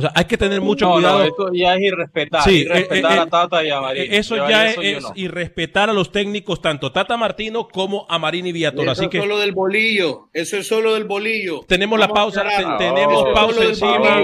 O 0.00 0.02
sea, 0.02 0.12
hay 0.14 0.24
que 0.24 0.36
tener 0.38 0.60
mucho 0.60 0.86
No, 0.86 0.94
cuidado. 0.94 1.18
no, 1.18 1.24
esto 1.24 1.50
ya 1.52 1.74
es 1.74 1.80
irrespetar. 1.82 2.42
Sí, 2.42 2.60
irrespetar 2.62 3.12
eh, 3.12 3.16
eh, 3.16 3.20
a 3.20 3.26
Tata 3.26 3.64
y 3.64 3.70
a 3.70 3.80
Marín. 3.80 4.02
Eh, 4.04 4.16
Eso 4.18 4.36
Yo- 4.36 4.48
ya 4.48 4.68
eso 4.68 4.80
es, 4.82 5.02
no. 5.02 5.12
irrespetar 5.14 5.90
a 5.90 5.92
los 5.92 6.10
técnicos, 6.12 6.60
tanto 6.62 6.90
Tata 6.92 7.16
Martino 7.16 7.68
como 7.68 8.06
a 8.08 8.18
Marín 8.18 8.46
y 8.46 8.52
Viatora. 8.52 8.92
Eso 8.92 9.02
Así 9.02 9.04
es 9.04 9.10
que 9.10 9.18
solo 9.18 9.38
del 9.38 9.52
bolillo. 9.52 10.28
Eso 10.32 10.56
es 10.56 10.66
solo 10.66 10.94
del 10.94 11.04
bolillo. 11.04 11.60
tenemos 11.68 11.98
la 11.98 12.06
Vamos 12.06 12.34
pausa, 12.34 12.76
tenemos 12.78 13.26
es 13.28 13.34
pausa 13.34 13.64
encima. 13.64 14.20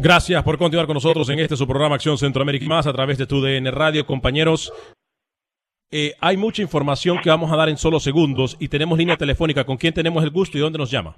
Gracias 0.02 0.42
por 0.42 0.58
continuar 0.58 0.86
con 0.86 0.94
nosotros 0.94 1.28
en 1.30 1.38
este 1.38 1.54
su 1.56 1.66
programa 1.68 1.94
Acción 1.94 2.18
Centroamérica 2.18 2.64
y 2.64 2.68
más 2.68 2.86
a 2.86 2.92
través 2.92 3.18
de 3.18 3.26
tu 3.26 3.40
DN 3.40 3.70
Radio, 3.70 4.04
compañeros. 4.04 4.72
Eh, 5.92 6.14
hay 6.20 6.36
mucha 6.36 6.62
información 6.62 7.18
que 7.22 7.30
vamos 7.30 7.52
a 7.52 7.56
dar 7.56 7.68
en 7.68 7.76
solo 7.76 8.00
segundos 8.00 8.56
y 8.58 8.68
tenemos 8.68 8.98
línea 8.98 9.16
telefónica. 9.16 9.64
¿Con 9.64 9.76
quién 9.76 9.94
tenemos 9.94 10.24
el 10.24 10.30
gusto 10.30 10.56
y 10.58 10.60
dónde 10.60 10.78
nos 10.78 10.90
llama? 10.90 11.14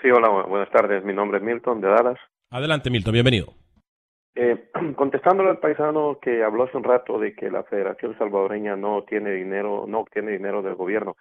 Sí, 0.00 0.10
hola, 0.10 0.28
bu- 0.28 0.48
buenas 0.48 0.70
tardes. 0.70 1.02
Mi 1.04 1.12
nombre 1.14 1.38
es 1.38 1.44
Milton 1.44 1.80
de 1.80 1.88
Dallas. 1.88 2.18
Adelante, 2.50 2.90
Milton, 2.90 3.12
bienvenido. 3.14 3.54
Eh, 4.36 4.70
contestándole 4.96 5.50
al 5.50 5.58
paisano 5.58 6.18
que 6.20 6.44
habló 6.44 6.64
hace 6.64 6.76
un 6.76 6.84
rato 6.84 7.18
de 7.18 7.34
que 7.34 7.50
la 7.50 7.64
Federación 7.64 8.16
Salvadoreña 8.18 8.76
no 8.76 9.02
tiene 9.04 9.30
dinero, 9.32 9.86
no 9.88 10.00
obtiene 10.00 10.32
dinero 10.32 10.62
del 10.62 10.74
gobierno. 10.74 11.16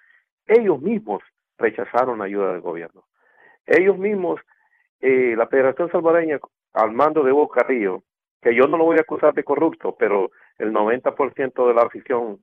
Ellos 0.46 0.80
mismos 0.82 1.24
rechazaron 1.58 2.22
ayuda 2.22 2.52
del 2.52 2.62
gobierno. 2.62 3.06
Ellos 3.66 3.98
mismos, 3.98 4.42
eh, 5.06 5.36
la 5.36 5.48
Federación 5.48 5.92
Salvadoreña, 5.92 6.40
al 6.72 6.94
mando 6.94 7.24
de 7.24 7.34
Hugo 7.34 7.50
Carrillo, 7.50 8.04
que 8.42 8.56
yo 8.56 8.68
no 8.68 8.78
lo 8.78 8.86
voy 8.86 8.98
a 8.98 9.02
acusar 9.02 9.34
de 9.34 9.44
corrupto, 9.44 9.98
pero 10.00 10.32
el 10.58 10.72
90% 10.72 11.68
de 11.68 11.74
la 11.74 11.82
afición 11.82 12.40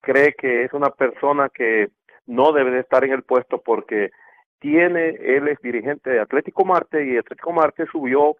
cree 0.00 0.32
que 0.34 0.62
es 0.62 0.72
una 0.72 0.90
persona 0.90 1.48
que 1.48 1.88
no 2.26 2.52
debe 2.52 2.70
de 2.70 2.80
estar 2.80 3.04
en 3.04 3.12
el 3.14 3.24
puesto 3.24 3.60
porque 3.60 4.12
tiene, 4.60 5.08
él 5.08 5.48
es 5.48 5.60
dirigente 5.60 6.10
de 6.10 6.20
Atlético 6.20 6.64
Marte 6.64 7.04
y 7.04 7.16
Atlético 7.16 7.52
Marte 7.52 7.86
subió 7.90 8.36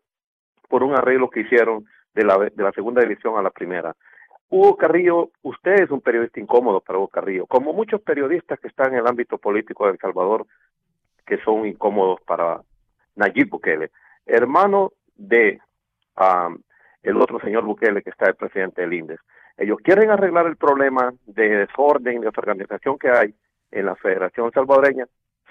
por 0.68 0.84
un 0.84 0.94
arreglo 0.94 1.28
que 1.28 1.40
hicieron 1.40 1.84
de 2.14 2.24
la, 2.24 2.38
de 2.38 2.62
la 2.62 2.70
segunda 2.70 3.02
división 3.02 3.36
a 3.36 3.42
la 3.42 3.50
primera. 3.50 3.96
Hugo 4.50 4.76
Carrillo, 4.76 5.30
usted 5.42 5.82
es 5.82 5.90
un 5.90 6.00
periodista 6.00 6.38
incómodo 6.38 6.80
para 6.80 7.00
Hugo 7.00 7.08
Carrillo, 7.08 7.46
como 7.46 7.72
muchos 7.72 8.00
periodistas 8.02 8.60
que 8.60 8.68
están 8.68 8.92
en 8.92 9.00
el 9.00 9.08
ámbito 9.08 9.36
político 9.36 9.86
de 9.86 9.94
El 9.94 9.98
Salvador, 9.98 10.46
que 11.26 11.38
son 11.38 11.66
incómodos 11.66 12.20
para 12.20 12.60
Nayib 13.16 13.50
Bukele, 13.50 13.90
hermano 14.26 14.92
de 15.16 15.60
um, 16.18 16.58
el 17.02 17.16
otro 17.20 17.38
señor 17.40 17.64
Bukele 17.64 18.02
que 18.02 18.10
está 18.10 18.26
el 18.26 18.34
presidente 18.34 18.82
del 18.82 18.94
INDES. 18.94 19.20
Ellos 19.56 19.78
quieren 19.82 20.10
arreglar 20.10 20.46
el 20.46 20.56
problema 20.56 21.12
de 21.26 21.48
desorden 21.48 22.18
y 22.18 22.24
desorganización 22.24 22.98
que 22.98 23.10
hay 23.10 23.34
en 23.70 23.86
la 23.86 23.94
Federación 23.94 24.50
Salvadoreña. 24.52 25.06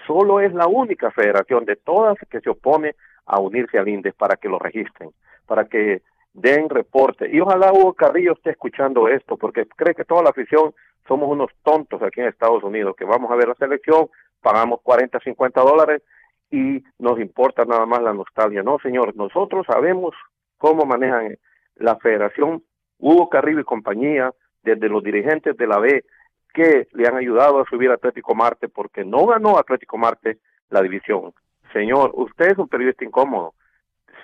Solo 0.05 0.41
es 0.41 0.53
la 0.53 0.67
única 0.67 1.11
federación 1.11 1.63
de 1.65 1.77
todas 1.77 2.17
que 2.29 2.41
se 2.41 2.49
opone 2.49 2.95
a 3.25 3.39
unirse 3.39 3.77
al 3.77 3.87
INDES 3.87 4.13
para 4.15 4.35
que 4.35 4.49
lo 4.49 4.59
registren, 4.59 5.11
para 5.45 5.65
que 5.65 6.01
den 6.33 6.69
reporte. 6.69 7.29
Y 7.31 7.39
ojalá 7.39 7.71
Hugo 7.71 7.93
Carrillo 7.93 8.33
esté 8.33 8.49
escuchando 8.49 9.07
esto, 9.07 9.37
porque 9.37 9.65
cree 9.67 9.95
que 9.95 10.03
toda 10.03 10.23
la 10.23 10.31
afición 10.31 10.73
somos 11.07 11.29
unos 11.29 11.51
tontos 11.63 12.01
aquí 12.01 12.19
en 12.19 12.27
Estados 12.27 12.63
Unidos, 12.63 12.95
que 12.97 13.05
vamos 13.05 13.31
a 13.31 13.35
ver 13.35 13.47
la 13.47 13.55
selección, 13.55 14.09
pagamos 14.41 14.81
40, 14.81 15.19
50 15.19 15.61
dólares 15.61 16.01
y 16.51 16.83
nos 16.99 17.19
importa 17.19 17.65
nada 17.65 17.85
más 17.85 18.01
la 18.01 18.13
nostalgia. 18.13 18.63
No, 18.63 18.77
señor, 18.79 19.15
nosotros 19.15 19.65
sabemos 19.67 20.13
cómo 20.57 20.85
manejan 20.85 21.37
la 21.75 21.95
federación, 21.97 22.63
Hugo 22.99 23.29
Carrillo 23.29 23.59
y 23.59 23.65
compañía, 23.65 24.31
desde 24.63 24.87
los 24.87 25.03
dirigentes 25.03 25.57
de 25.57 25.67
la 25.67 25.79
B, 25.79 26.05
que 26.53 26.87
le 26.93 27.07
han 27.07 27.17
ayudado 27.17 27.59
a 27.59 27.65
subir 27.65 27.89
a 27.89 27.95
Atlético 27.95 28.35
Marte, 28.35 28.69
porque 28.69 29.03
no 29.03 29.25
ganó 29.25 29.57
Atlético 29.57 29.97
Marte 29.97 30.37
la 30.69 30.81
división. 30.81 31.33
Señor, 31.73 32.11
usted 32.13 32.51
es 32.51 32.57
un 32.57 32.67
periodista 32.67 33.03
incómodo. 33.03 33.55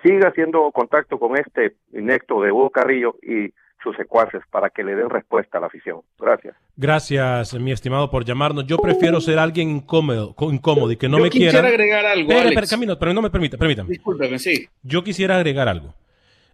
Siga 0.03 0.29
haciendo 0.29 0.71
contacto 0.71 1.19
con 1.19 1.35
este 1.37 1.75
inecto 1.91 2.41
de 2.41 2.51
Hugo 2.51 2.69
Carrillo 2.69 3.15
y 3.21 3.51
sus 3.83 3.95
secuaces 3.95 4.41
para 4.51 4.69
que 4.69 4.83
le 4.83 4.95
den 4.95 5.09
respuesta 5.09 5.57
a 5.57 5.61
la 5.61 5.67
afición. 5.67 6.01
Gracias. 6.17 6.55
Gracias, 6.75 7.53
mi 7.55 7.71
estimado, 7.71 8.09
por 8.11 8.25
llamarnos. 8.25 8.65
Yo 8.65 8.77
prefiero 8.77 9.21
ser 9.21 9.39
alguien 9.39 9.69
incómodo, 9.69 10.35
incómodo 10.51 10.91
y 10.91 10.97
que 10.97 11.07
no 11.09 11.17
Yo 11.17 11.23
me 11.23 11.29
quisiera 11.29 11.51
quieran. 11.51 11.71
agregar 11.71 12.05
algo, 12.05 12.31
Alex. 12.31 12.45
espera, 12.47 12.67
Camilo, 12.67 12.99
pero 12.99 13.13
no 13.13 13.21
me 13.21 13.29
permita, 13.29 13.57
permítame. 13.57 13.89
Discúlpeme, 13.89 14.37
sí. 14.39 14.67
Yo 14.83 15.03
quisiera 15.03 15.35
agregar 15.37 15.67
algo. 15.69 15.95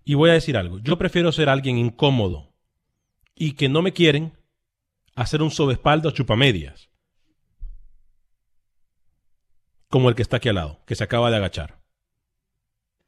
Y 0.03 0.13
voy 0.13 0.29
a 0.29 0.33
decir 0.33 0.55
algo. 0.57 0.79
Yo 0.79 0.97
prefiero 0.97 1.31
ser 1.31 1.49
alguien 1.49 1.77
incómodo 1.77 2.53
y 3.35 3.53
que 3.53 3.69
no 3.69 3.81
me 3.81 3.91
quieren 3.91 4.33
hacer 5.15 5.41
un 5.41 5.49
sobespaldas 5.51 6.13
chupamedias. 6.13 6.89
Como 9.89 10.09
el 10.09 10.15
que 10.15 10.21
está 10.21 10.37
aquí 10.37 10.49
al 10.49 10.55
lado, 10.55 10.79
que 10.85 10.95
se 10.95 11.03
acaba 11.03 11.29
de 11.31 11.37
agachar. 11.37 11.77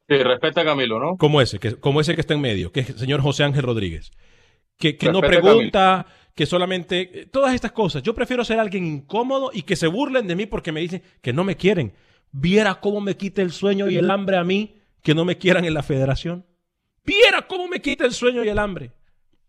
Sí, 0.07 0.15
respeta 0.23 0.61
a 0.61 0.65
Camilo, 0.65 0.99
¿no? 0.99 1.17
Como 1.17 1.41
ese, 1.41 1.59
que, 1.59 1.75
como 1.75 1.99
ese 1.99 2.15
que 2.15 2.21
está 2.21 2.33
en 2.33 2.41
medio, 2.41 2.71
que 2.71 2.79
es 2.81 2.89
el 2.89 2.97
señor 2.97 3.21
José 3.21 3.43
Ángel 3.43 3.63
Rodríguez. 3.63 4.11
Que, 4.77 4.95
que 4.95 5.11
no 5.11 5.21
pregunta, 5.21 6.05
que 6.35 6.45
solamente. 6.45 7.21
eh, 7.21 7.25
Todas 7.25 7.53
estas 7.55 7.71
cosas. 7.71 8.03
Yo 8.03 8.13
prefiero 8.13 8.45
ser 8.45 8.59
alguien 8.59 8.85
incómodo 8.85 9.49
y 9.53 9.63
que 9.63 9.75
se 9.75 9.87
burlen 9.87 10.27
de 10.27 10.35
mí 10.35 10.45
porque 10.45 10.71
me 10.71 10.81
dicen 10.81 11.01
que 11.21 11.33
no 11.33 11.43
me 11.43 11.57
quieren. 11.57 11.93
Viera 12.31 12.75
cómo 12.75 13.01
me 13.01 13.17
quita 13.17 13.41
el 13.41 13.51
sueño 13.51 13.89
y 13.89 13.97
el 13.97 14.09
hambre 14.11 14.37
a 14.37 14.43
mí 14.43 14.75
que 15.01 15.15
no 15.15 15.25
me 15.25 15.37
quieran 15.37 15.65
en 15.65 15.73
la 15.73 15.83
federación. 15.83 16.45
Viera 17.03 17.47
cómo 17.47 17.67
me 17.67 17.81
quita 17.81 18.05
el 18.05 18.13
sueño 18.13 18.43
y 18.43 18.49
el 18.49 18.59
hambre. 18.59 18.91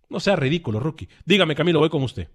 No 0.08 0.18
sea 0.20 0.36
ridículo, 0.36 0.80
Rookie. 0.80 1.08
Dígame, 1.26 1.54
Camilo, 1.54 1.80
voy 1.80 1.90
con 1.90 2.02
usted. 2.02 2.28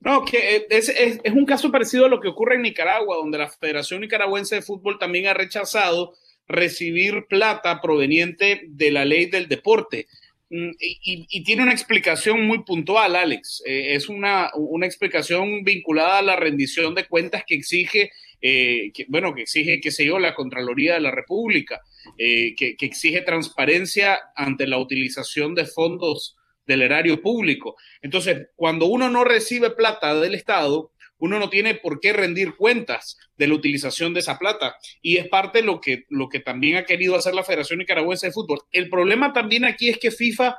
No, 0.00 0.24
que 0.24 0.56
eh, 0.56 0.66
es, 0.70 0.88
es, 0.88 1.20
es 1.22 1.32
un 1.32 1.44
caso 1.44 1.70
parecido 1.70 2.06
a 2.06 2.08
lo 2.08 2.20
que 2.20 2.28
ocurre 2.28 2.56
en 2.56 2.62
Nicaragua, 2.62 3.16
donde 3.16 3.38
la 3.38 3.48
Federación 3.48 4.00
Nicaragüense 4.00 4.56
de 4.56 4.62
Fútbol 4.62 4.98
también 4.98 5.26
ha 5.26 5.34
rechazado 5.34 6.14
recibir 6.50 7.26
plata 7.28 7.80
proveniente 7.80 8.62
de 8.68 8.90
la 8.90 9.04
ley 9.04 9.26
del 9.26 9.48
deporte. 9.48 10.06
Mm, 10.50 10.70
Y, 10.80 11.44
tiene 11.44 11.62
una 11.62 11.72
explicación 11.72 12.44
muy 12.46 12.64
puntual, 12.64 13.14
Alex. 13.16 13.62
Eh, 13.66 13.94
es 13.94 14.08
una, 14.08 14.50
una 14.56 14.86
explicación 14.86 15.62
vinculada 15.62 16.18
a 16.18 16.22
la 16.22 16.36
rendición 16.36 16.94
de 16.94 17.06
cuentas 17.06 17.44
que 17.46 17.54
exige, 17.54 18.10
eh, 18.42 18.90
que, 18.92 19.06
bueno, 19.08 19.34
que 19.34 19.42
exige, 19.42 19.80
qué 19.80 19.90
sé 19.90 20.04
yo, 20.04 20.18
la 20.18 20.34
Contraloría 20.34 20.94
de 20.94 21.00
la 21.00 21.12
República, 21.12 21.80
eh, 22.18 22.54
que, 22.56 22.76
que 22.76 22.86
exige 22.86 23.22
transparencia 23.22 24.18
ante 24.34 24.66
la 24.66 24.78
utilización 24.78 25.54
de 25.54 25.66
fondos 25.66 26.36
del 26.66 26.82
erario 26.82 27.20
público. 27.22 27.76
Entonces, 28.02 28.48
cuando 28.56 28.86
uno 28.86 29.08
no 29.08 29.24
recibe 29.24 29.70
plata 29.70 30.18
del 30.18 30.34
Estado, 30.34 30.92
uno 31.20 31.38
no 31.38 31.48
tiene 31.48 31.74
por 31.74 32.00
qué 32.00 32.12
rendir 32.12 32.56
cuentas 32.56 33.16
de 33.36 33.46
la 33.46 33.54
utilización 33.54 34.12
de 34.12 34.20
esa 34.20 34.38
plata. 34.38 34.76
Y 35.00 35.18
es 35.18 35.28
parte 35.28 35.58
de 35.58 35.64
lo 35.64 35.80
que, 35.80 36.04
lo 36.08 36.28
que 36.28 36.40
también 36.40 36.76
ha 36.76 36.84
querido 36.84 37.14
hacer 37.14 37.34
la 37.34 37.44
Federación 37.44 37.78
Nicaragüense 37.78 38.26
de 38.26 38.32
Fútbol. 38.32 38.62
El 38.72 38.88
problema 38.88 39.32
también 39.32 39.64
aquí 39.64 39.88
es 39.88 39.98
que 39.98 40.10
FIFA 40.10 40.56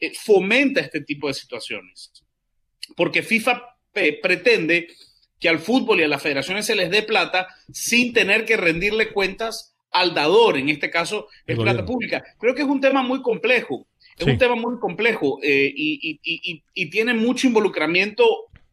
eh, 0.00 0.12
fomenta 0.14 0.80
este 0.80 1.00
tipo 1.00 1.28
de 1.28 1.34
situaciones, 1.34 2.12
porque 2.96 3.22
FIFA 3.22 3.62
pretende 4.22 4.88
que 5.38 5.48
al 5.48 5.58
fútbol 5.58 6.00
y 6.00 6.04
a 6.04 6.08
las 6.08 6.22
federaciones 6.22 6.66
se 6.66 6.74
les 6.74 6.90
dé 6.90 7.02
plata 7.02 7.48
sin 7.72 8.12
tener 8.12 8.44
que 8.44 8.56
rendirle 8.56 9.12
cuentas 9.12 9.76
al 9.90 10.14
dador, 10.14 10.58
en 10.58 10.68
este 10.68 10.90
caso 10.90 11.28
es 11.46 11.56
plata 11.58 11.84
pública. 11.84 12.22
Creo 12.38 12.54
que 12.54 12.62
es 12.62 12.68
un 12.68 12.80
tema 12.80 13.02
muy 13.02 13.22
complejo, 13.22 13.86
es 14.18 14.26
un 14.26 14.38
tema 14.38 14.54
muy 14.54 14.78
complejo 14.78 15.38
eh, 15.42 15.72
y, 15.74 16.20
y, 16.22 16.62
y, 16.74 16.90
tiene 16.90 17.14
mucho 17.14 17.46
involucramiento 17.46 18.26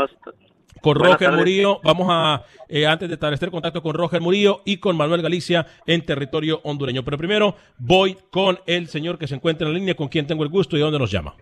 con 0.80 0.96
Roger 0.96 1.32
Murillo, 1.32 1.78
vamos 1.84 2.08
a, 2.10 2.42
eh, 2.66 2.86
antes 2.86 3.06
de 3.08 3.14
establecer 3.14 3.50
contacto 3.50 3.82
con 3.82 3.94
Roger 3.94 4.22
Murillo 4.22 4.62
y 4.64 4.78
con 4.78 4.96
Manuel 4.96 5.20
Galicia 5.20 5.66
en 5.86 6.06
territorio 6.06 6.62
hondureño. 6.64 7.04
Pero 7.04 7.18
primero 7.18 7.54
voy 7.76 8.16
con 8.30 8.58
el 8.66 8.88
señor 8.88 9.18
que 9.18 9.26
se 9.26 9.34
encuentra 9.34 9.66
en 9.66 9.74
la 9.74 9.78
línea, 9.78 9.94
con 9.94 10.08
quien 10.08 10.26
tengo 10.26 10.42
el 10.42 10.48
gusto 10.48 10.78
y 10.78 10.80
dónde 10.80 10.98
nos 10.98 11.10
llama. 11.10 11.34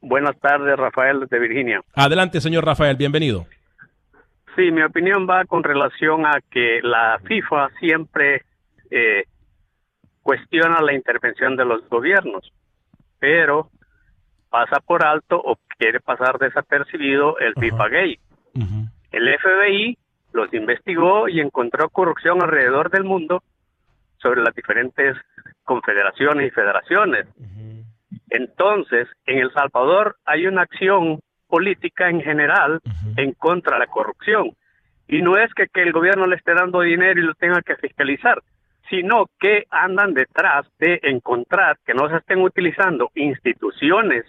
Buenas 0.00 0.38
tardes, 0.38 0.76
Rafael 0.76 1.26
de 1.28 1.38
Virginia. 1.40 1.80
Adelante, 1.94 2.40
señor 2.40 2.64
Rafael, 2.64 2.96
bienvenido. 2.96 3.46
Sí, 4.58 4.72
mi 4.72 4.82
opinión 4.82 5.24
va 5.30 5.44
con 5.44 5.62
relación 5.62 6.26
a 6.26 6.40
que 6.50 6.80
la 6.82 7.20
FIFA 7.22 7.68
siempre 7.78 8.42
eh, 8.90 9.22
cuestiona 10.20 10.82
la 10.82 10.94
intervención 10.94 11.54
de 11.54 11.64
los 11.64 11.88
gobiernos, 11.88 12.52
pero 13.20 13.70
pasa 14.50 14.80
por 14.80 15.06
alto 15.06 15.40
o 15.40 15.58
quiere 15.78 16.00
pasar 16.00 16.40
desapercibido 16.40 17.38
el 17.38 17.54
FIFA 17.54 17.88
Gay. 17.88 18.18
El 19.12 19.38
FBI 19.38 19.96
los 20.32 20.52
investigó 20.52 21.28
y 21.28 21.38
encontró 21.38 21.88
corrupción 21.88 22.42
alrededor 22.42 22.90
del 22.90 23.04
mundo 23.04 23.44
sobre 24.16 24.42
las 24.42 24.56
diferentes 24.56 25.16
confederaciones 25.62 26.48
y 26.48 26.50
federaciones. 26.50 27.28
Entonces, 28.28 29.06
en 29.24 29.38
El 29.38 29.52
Salvador 29.52 30.16
hay 30.24 30.48
una 30.48 30.62
acción 30.62 31.20
política 31.48 32.08
en 32.08 32.20
general 32.20 32.80
en 33.16 33.32
contra 33.32 33.74
de 33.74 33.80
la 33.80 33.86
corrupción. 33.86 34.50
Y 35.08 35.22
no 35.22 35.36
es 35.36 35.52
que, 35.54 35.66
que 35.68 35.82
el 35.82 35.92
gobierno 35.92 36.26
le 36.26 36.36
esté 36.36 36.54
dando 36.54 36.80
dinero 36.80 37.18
y 37.18 37.24
lo 37.24 37.34
tenga 37.34 37.62
que 37.62 37.76
fiscalizar, 37.76 38.42
sino 38.90 39.26
que 39.40 39.66
andan 39.70 40.14
detrás 40.14 40.66
de 40.78 41.00
encontrar 41.02 41.78
que 41.84 41.94
no 41.94 42.08
se 42.08 42.16
estén 42.16 42.40
utilizando 42.40 43.10
instituciones 43.14 44.24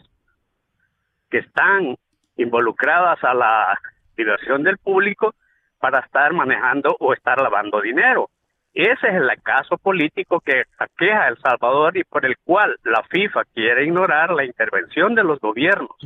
que 1.30 1.40
están 1.40 1.96
involucradas 2.38 3.24
a 3.24 3.34
la 3.34 3.80
diversión 4.16 4.64
del 4.64 4.78
público 4.78 5.36
para 5.80 6.00
estar 6.00 6.34
manejando 6.34 6.96
o 7.00 7.14
estar 7.14 7.40
lavando 7.42 7.82
dinero. 7.82 8.30
Ese 8.74 9.08
es 9.08 9.16
el 9.16 9.30
caso 9.42 9.78
político 9.78 10.40
que 10.42 10.64
aqueja 10.78 11.24
a 11.24 11.28
El 11.30 11.38
Salvador 11.40 11.98
y 11.98 12.04
por 12.04 12.26
el 12.26 12.38
cual 12.44 12.78
la 12.84 13.04
FIFA 13.10 13.44
quiere 13.54 13.86
ignorar 13.86 14.32
la 14.32 14.46
intervención 14.46 15.16
de 15.16 15.24
los 15.24 15.40
gobiernos. 15.40 15.98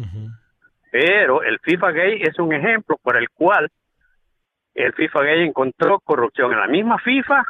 Pero 0.93 1.41
el 1.41 1.58
FIFA 1.58 1.91
Gay 1.91 2.21
es 2.21 2.38
un 2.38 2.53
ejemplo 2.53 2.99
por 3.01 3.17
el 3.17 3.27
cual 3.32 3.67
el 4.75 4.93
FIFA 4.93 5.23
Gay 5.23 5.47
encontró 5.47 5.99
corrupción 5.99 6.53
en 6.53 6.60
la 6.60 6.67
misma 6.67 6.99
FIFA 6.99 7.43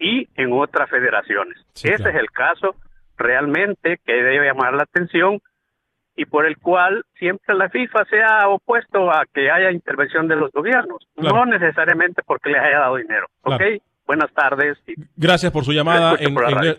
y 0.00 0.26
en 0.34 0.50
otras 0.50 0.88
federaciones. 0.88 1.58
Ese 1.74 2.08
es 2.08 2.14
el 2.14 2.30
caso 2.30 2.74
realmente 3.18 4.00
que 4.02 4.14
debe 4.14 4.46
llamar 4.46 4.72
la 4.72 4.84
atención 4.84 5.40
y 6.16 6.24
por 6.24 6.46
el 6.46 6.56
cual 6.56 7.04
siempre 7.18 7.54
la 7.54 7.68
FIFA 7.68 8.06
se 8.06 8.22
ha 8.22 8.48
opuesto 8.48 9.10
a 9.10 9.26
que 9.30 9.50
haya 9.50 9.70
intervención 9.70 10.26
de 10.26 10.36
los 10.36 10.50
gobiernos, 10.50 11.06
no 11.16 11.44
necesariamente 11.44 12.22
porque 12.24 12.48
les 12.48 12.62
haya 12.62 12.78
dado 12.78 12.96
dinero. 12.96 13.26
¿Ok? 13.42 13.60
Buenas 14.06 14.30
tardes. 14.34 14.76
Gracias 15.16 15.50
por 15.50 15.64
su 15.64 15.72
llamada. 15.72 16.16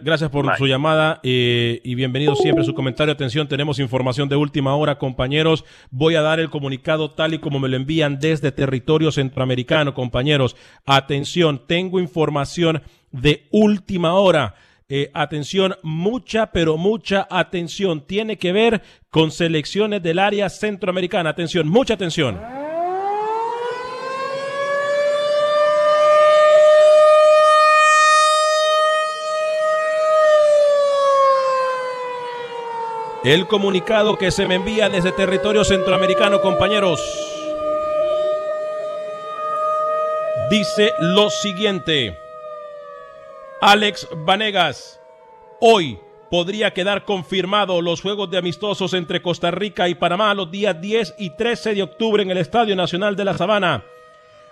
gracias 0.01 0.29
por 0.29 0.55
su 0.57 0.67
llamada 0.67 1.19
eh, 1.23 1.81
y 1.83 1.95
bienvenido 1.95 2.35
siempre 2.35 2.63
su 2.63 2.75
comentario. 2.75 3.13
Atención, 3.13 3.47
tenemos 3.47 3.79
información 3.79 4.29
de 4.29 4.35
última 4.35 4.75
hora, 4.75 4.99
compañeros. 4.99 5.65
Voy 5.89 6.15
a 6.15 6.21
dar 6.21 6.39
el 6.39 6.51
comunicado 6.51 7.09
tal 7.11 7.33
y 7.33 7.39
como 7.39 7.59
me 7.59 7.67
lo 7.67 7.77
envían 7.77 8.19
desde 8.19 8.51
territorio 8.51 9.11
centroamericano, 9.11 9.95
compañeros. 9.95 10.55
Atención, 10.85 11.63
tengo 11.65 11.99
información 11.99 12.83
de 13.11 13.47
última 13.51 14.13
hora. 14.13 14.53
Eh, 14.87 15.09
atención, 15.15 15.75
mucha, 15.81 16.51
pero 16.51 16.77
mucha 16.77 17.27
atención. 17.31 18.01
Tiene 18.01 18.37
que 18.37 18.51
ver 18.51 18.83
con 19.09 19.31
selecciones 19.31 20.03
del 20.03 20.19
área 20.19 20.47
centroamericana. 20.49 21.31
Atención, 21.31 21.67
mucha 21.67 21.95
atención. 21.95 22.64
El 33.25 33.47
comunicado 33.47 34.19
que 34.19 34.29
se 34.29 34.47
me 34.47 34.53
envía 34.53 34.87
desde 34.87 35.11
territorio 35.11 35.63
centroamericano, 35.63 36.41
compañeros, 36.41 37.01
dice 40.51 40.91
lo 40.99 41.31
siguiente. 41.31 42.19
Alex 43.61 44.07
Vanegas, 44.15 45.01
hoy 45.59 45.97
podría 46.29 46.71
quedar 46.71 47.03
confirmado 47.03 47.81
los 47.81 47.99
juegos 47.99 48.29
de 48.29 48.37
amistosos 48.37 48.93
entre 48.93 49.23
Costa 49.23 49.49
Rica 49.49 49.89
y 49.89 49.95
Panamá 49.95 50.35
los 50.35 50.51
días 50.51 50.79
10 50.79 51.15
y 51.17 51.31
13 51.31 51.73
de 51.73 51.81
octubre 51.81 52.21
en 52.21 52.29
el 52.29 52.37
Estadio 52.37 52.75
Nacional 52.75 53.15
de 53.15 53.25
la 53.25 53.35
Sabana. 53.35 53.83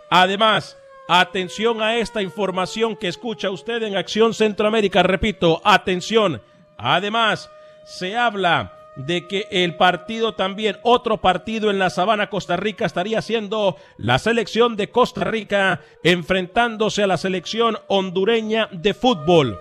Además, 0.09 0.79
atención 1.07 1.79
a 1.83 1.97
esta 1.97 2.23
información 2.23 2.95
que 2.95 3.07
escucha 3.07 3.51
usted 3.51 3.83
en 3.83 3.95
Acción 3.95 4.33
Centroamérica. 4.33 5.03
Repito, 5.03 5.62
atención. 5.63 6.41
Además, 6.75 7.51
se 7.86 8.15
habla 8.15 8.74
de 8.96 9.28
que 9.28 9.48
el 9.50 9.76
partido 9.76 10.34
también, 10.36 10.78
otro 10.84 11.17
partido 11.17 11.72
en 11.72 11.80
la 11.80 11.89
Sabana 11.89 12.30
Costa 12.30 12.58
Rica 12.58 12.86
estaría 12.86 13.22
siendo 13.22 13.76
la 13.98 14.19
selección 14.19 14.76
de 14.76 14.89
Costa 14.89 15.24
Rica 15.24 15.82
enfrentándose 16.04 17.04
a 17.04 17.08
la 17.08 17.17
selección 17.17 17.78
hondureña 17.88 18.69
de 18.72 18.93
fútbol. 18.93 19.58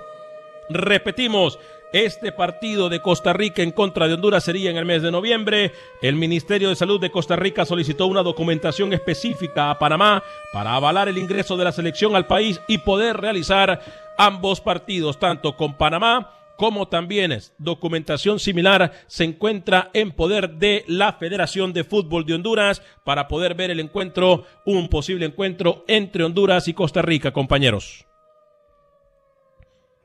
Repetimos, 0.69 1.59
este 1.93 2.33
partido 2.33 2.89
de 2.89 3.01
Costa 3.01 3.33
Rica 3.33 3.63
en 3.63 3.71
contra 3.71 4.09
de 4.09 4.15
Honduras 4.15 4.45
sería 4.45 4.71
en 4.71 4.79
el 4.79 4.87
mes 4.87 5.03
de 5.03 5.11
noviembre. 5.11 5.73
El 6.01 6.17
Ministerio 6.17 6.71
de 6.71 6.77
Salud 6.77 7.01
de 7.01 7.11
Costa 7.11 7.37
Rica 7.37 7.67
solicitó 7.67 8.07
una 8.07 8.23
documentación 8.23 8.93
específica 8.95 9.71
a 9.71 9.79
Panamá 9.79 10.23
para 10.53 10.75
avalar 10.75 11.09
el 11.09 11.19
ingreso 11.19 11.57
de 11.57 11.65
la 11.65 11.73
selección 11.73 12.17
al 12.17 12.27
país 12.27 12.61
y 12.67 12.79
poder 12.79 13.19
realizar 13.19 13.81
ambos 14.17 14.61
partidos, 14.61 15.19
tanto 15.19 15.55
con 15.57 15.75
Panamá 15.75 16.42
como 16.63 16.87
también 16.87 17.33
es 17.33 17.53
documentación 17.59 18.39
similar 18.39 18.93
se 19.09 19.25
encuentra 19.25 19.91
en 19.95 20.13
poder 20.13 20.49
de 20.49 20.85
la 20.87 21.15
Federación 21.15 21.73
de 21.73 21.83
Fútbol 21.83 22.25
de 22.25 22.35
Honduras 22.35 22.85
para 23.05 23.27
poder 23.27 23.57
ver 23.57 23.73
el 23.73 23.81
encuentro, 23.81 24.45
un 24.65 24.89
posible 24.89 25.27
encuentro 25.27 25.85
entre 25.89 26.23
Honduras 26.23 26.69
y 26.69 26.73
Costa 26.73 27.03
Rica, 27.03 27.33
compañeros. 27.33 28.07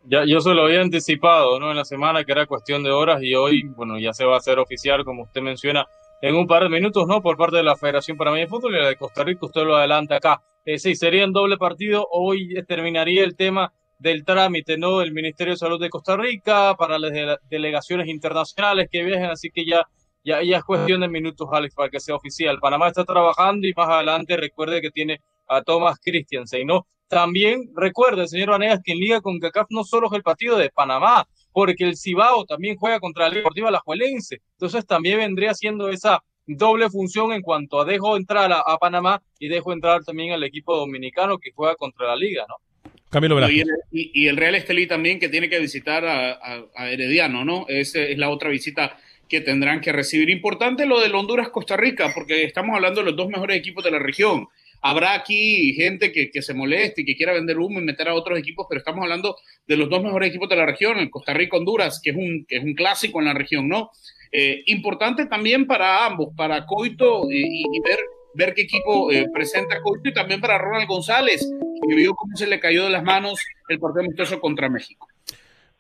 Ya, 0.06 0.26
yo 0.26 0.40
se 0.40 0.56
lo 0.56 0.64
había 0.64 0.82
anticipado, 0.82 1.60
¿no? 1.60 1.70
En 1.70 1.78
la 1.78 1.86
semana 1.86 2.24
que 2.24 2.32
era 2.32 2.48
cuestión 2.48 2.82
de 2.82 2.90
horas 2.90 3.22
y 3.22 3.36
hoy, 3.36 3.62
bueno, 3.76 4.00
ya 4.00 4.12
se 4.14 4.26
va 4.26 4.34
a 4.34 4.38
hacer 4.40 4.58
oficial, 4.58 5.06
como 5.06 5.26
usted 5.26 5.42
menciona, 5.42 5.86
en 6.24 6.34
un 6.34 6.48
par 6.48 6.64
de 6.64 6.70
minutos, 6.70 7.06
¿no? 7.06 7.22
Por 7.22 7.38
parte 7.38 7.58
de 7.58 7.64
la 7.64 7.76
Federación 7.76 8.18
Panameña 8.18 8.46
de 8.46 8.50
Fútbol 8.50 8.76
y 8.76 8.80
la 8.80 8.88
de 8.88 8.96
Costa 8.96 9.24
Rica, 9.24 9.46
usted 9.46 9.62
lo 9.62 9.76
adelanta 9.76 10.16
acá. 10.16 10.42
Eh, 10.66 10.80
sí, 10.80 10.96
sería 10.96 11.24
en 11.24 11.34
doble 11.34 11.58
partido. 11.58 12.08
Hoy 12.12 12.56
terminaría 12.68 13.24
el 13.24 13.36
tema 13.36 13.72
del 14.00 14.24
trámite, 14.26 14.78
¿no? 14.78 15.02
El 15.02 15.12
Ministerio 15.12 15.54
de 15.54 15.58
Salud 15.58 15.80
de 15.80 15.90
Costa 15.90 16.16
Rica 16.18 16.76
para 16.78 17.00
las 17.00 17.12
de- 17.12 17.38
delegaciones 17.50 18.08
internacionales 18.08 18.88
que 18.92 19.04
viajen, 19.04 19.26
así 19.32 19.50
que 19.50 19.66
ya, 19.66 19.82
ya, 20.24 20.42
ya 20.44 20.58
es 20.58 20.64
cuestión 20.64 21.02
de 21.02 21.08
minutos, 21.08 21.48
Alex, 21.52 21.74
para 21.76 21.90
que 21.90 22.00
sea 22.00 22.16
oficial. 22.16 22.60
Panamá 22.60 22.88
está 22.88 23.06
trabajando 23.06 23.68
y 23.68 23.74
más 23.76 23.90
adelante 23.90 24.38
recuerde 24.38 24.82
que 24.82 24.92
tiene 24.92 25.20
a 25.48 25.62
Thomas 25.62 25.98
Christiansen, 26.04 26.68
¿no? 26.68 26.86
También 27.08 27.72
recuerde, 27.76 28.28
señor 28.28 28.50
Vanegas, 28.50 28.82
que 28.84 28.92
en 28.92 29.00
Liga 29.00 29.22
con 29.22 29.40
CACAF 29.40 29.68
no 29.70 29.84
solo 29.86 30.08
es 30.08 30.14
el 30.14 30.24
partido 30.24 30.58
de 30.58 30.70
Panamá, 30.70 31.26
porque 31.54 31.86
el 31.86 31.96
Cibao 31.98 32.44
también 32.46 32.76
juega 32.76 33.00
contra 33.00 33.24
la 33.24 33.30
Liga 33.30 33.40
Deportiva 33.40 33.70
Alajuelense. 33.70 34.42
Entonces 34.52 34.86
también 34.86 35.18
vendría 35.20 35.54
siendo 35.54 35.88
esa 35.88 36.22
doble 36.46 36.90
función 36.90 37.32
en 37.32 37.42
cuanto 37.42 37.80
a 37.80 37.86
dejo 37.86 38.18
entrar 38.18 38.52
a, 38.52 38.60
a 38.60 38.78
Panamá 38.78 39.22
y 39.40 39.48
dejo 39.48 39.72
entrar 39.72 40.04
también 40.04 40.34
al 40.34 40.44
equipo 40.44 40.76
dominicano 40.76 41.38
que 41.38 41.52
juega 41.56 41.76
contra 41.76 42.08
la 42.08 42.16
Liga, 42.18 42.46
¿no? 42.48 42.56
Camilo 43.10 43.36
y, 43.36 43.36
Velázquez. 43.36 43.62
el, 43.64 44.00
y- 44.00 44.12
y 44.14 44.28
el 44.28 44.38
Real 44.38 44.56
Estelí 44.56 44.86
también 44.88 45.20
que 45.20 45.30
tiene 45.30 45.50
que 45.50 45.60
visitar 45.60 46.06
a, 46.06 46.32
a- 46.34 46.66
a 46.76 46.92
Herediano, 46.92 47.46
¿no? 47.46 47.66
Esa 47.70 48.02
es 48.02 48.18
la 48.18 48.30
otra 48.30 48.50
visita 48.50 48.98
que 49.30 49.42
tendrán 49.42 49.82
que 49.82 49.92
recibir. 49.92 50.30
Importante 50.30 50.86
lo 50.86 51.00
del 51.02 51.14
Honduras-Costa 51.16 51.76
Rica, 51.78 52.12
porque 52.14 52.44
estamos 52.44 52.76
hablando 52.76 53.02
de 53.02 53.06
los 53.08 53.16
dos 53.16 53.28
mejores 53.30 53.58
equipos 53.58 53.84
de 53.84 53.92
la 53.92 54.00
región. 54.00 54.48
Habrá 54.82 55.16
aquí 55.16 55.74
gente 55.74 56.12
que, 56.12 56.30
que 56.30 56.42
se 56.42 56.54
moleste 56.54 57.02
y 57.02 57.06
que 57.06 57.16
quiera 57.16 57.34
vender 57.34 57.58
humo 57.58 57.80
y 57.80 57.84
meter 57.84 58.08
a 58.10 58.14
otros 58.14 58.38
equipos, 58.38 58.68
pero 58.70 58.80
estamos 58.80 59.02
hablando 59.02 59.36
de 59.68 59.76
los 59.76 59.90
dos 59.90 60.04
mejores 60.04 60.30
equipos 60.30 60.48
de 60.50 60.56
la 60.56 60.66
región, 60.66 60.98
el 61.00 61.10
Costa 61.10 61.34
Rica-Honduras, 61.34 62.00
que, 62.04 62.12
es 62.12 62.16
un, 62.16 62.46
que 62.48 62.58
es 62.58 62.64
un 62.64 62.74
clásico 62.74 63.20
en 63.20 63.26
la 63.26 63.34
región, 63.34 63.68
¿no? 63.68 63.90
Eh, 64.32 64.62
importante 64.68 65.26
también 65.26 65.66
para 65.66 66.06
ambos, 66.06 66.30
para 66.36 66.66
Coito 66.66 67.24
y, 67.32 67.38
y- 67.40 67.64
y 67.74 67.80
ver, 67.82 68.00
ver 68.36 68.54
qué 68.54 68.62
equipo 68.64 69.12
eh, 69.12 69.26
presenta 69.34 69.82
Coito 69.82 70.10
y 70.10 70.14
también 70.14 70.40
para 70.42 70.58
Ronald 70.58 70.88
González, 70.88 71.50
que 71.88 71.96
vio 71.96 72.14
cómo 72.16 72.36
se 72.36 72.48
le 72.48 72.60
cayó 72.60 72.86
de 72.86 72.90
las 72.92 73.04
manos 73.04 73.40
el 73.70 73.80
partido 73.80 74.02
amistoso 74.02 74.40
contra 74.40 74.70
México. 74.70 75.08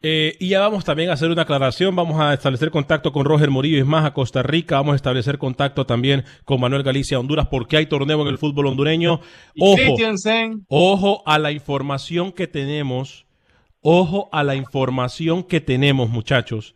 Eh, 0.02 0.36
y 0.40 0.50
ya 0.50 0.60
vamos 0.60 0.86
también 0.86 1.10
a 1.10 1.14
hacer 1.14 1.32
una 1.32 1.42
aclaración, 1.42 1.96
vamos 1.96 2.22
a 2.22 2.32
establecer 2.34 2.70
contacto 2.70 3.12
con 3.12 3.26
Roger 3.26 3.50
Morillo 3.50 3.80
y 3.80 3.84
más 3.84 4.06
a 4.06 4.14
Costa 4.14 4.44
Rica, 4.44 4.76
vamos 4.76 4.94
a 4.94 4.96
establecer 4.96 5.40
contacto 5.40 5.88
también 5.88 6.24
con 6.46 6.62
Manuel 6.62 6.84
Galicia 6.84 7.20
Honduras 7.20 7.48
porque 7.48 7.78
hay 7.78 7.88
torneo 7.88 8.22
en 8.22 8.28
el 8.28 8.38
fútbol 8.38 8.68
hondureño. 8.68 9.22
Ojo, 9.60 9.96
ojo 10.68 11.24
a 11.26 11.40
la 11.40 11.52
información 11.52 12.32
que 12.32 12.46
tenemos, 12.46 13.26
ojo 13.82 14.30
a 14.32 14.44
la 14.44 14.56
información 14.56 15.44
que 15.44 15.62
tenemos 15.62 16.10
muchachos 16.10 16.76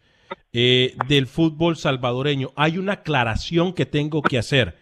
eh, 0.51 0.95
del 1.07 1.27
fútbol 1.27 1.77
salvadoreño. 1.77 2.51
Hay 2.55 2.79
una 2.79 2.93
aclaración 2.93 3.73
que 3.73 3.85
tengo 3.85 4.23
que 4.23 4.39
hacer. 4.39 4.77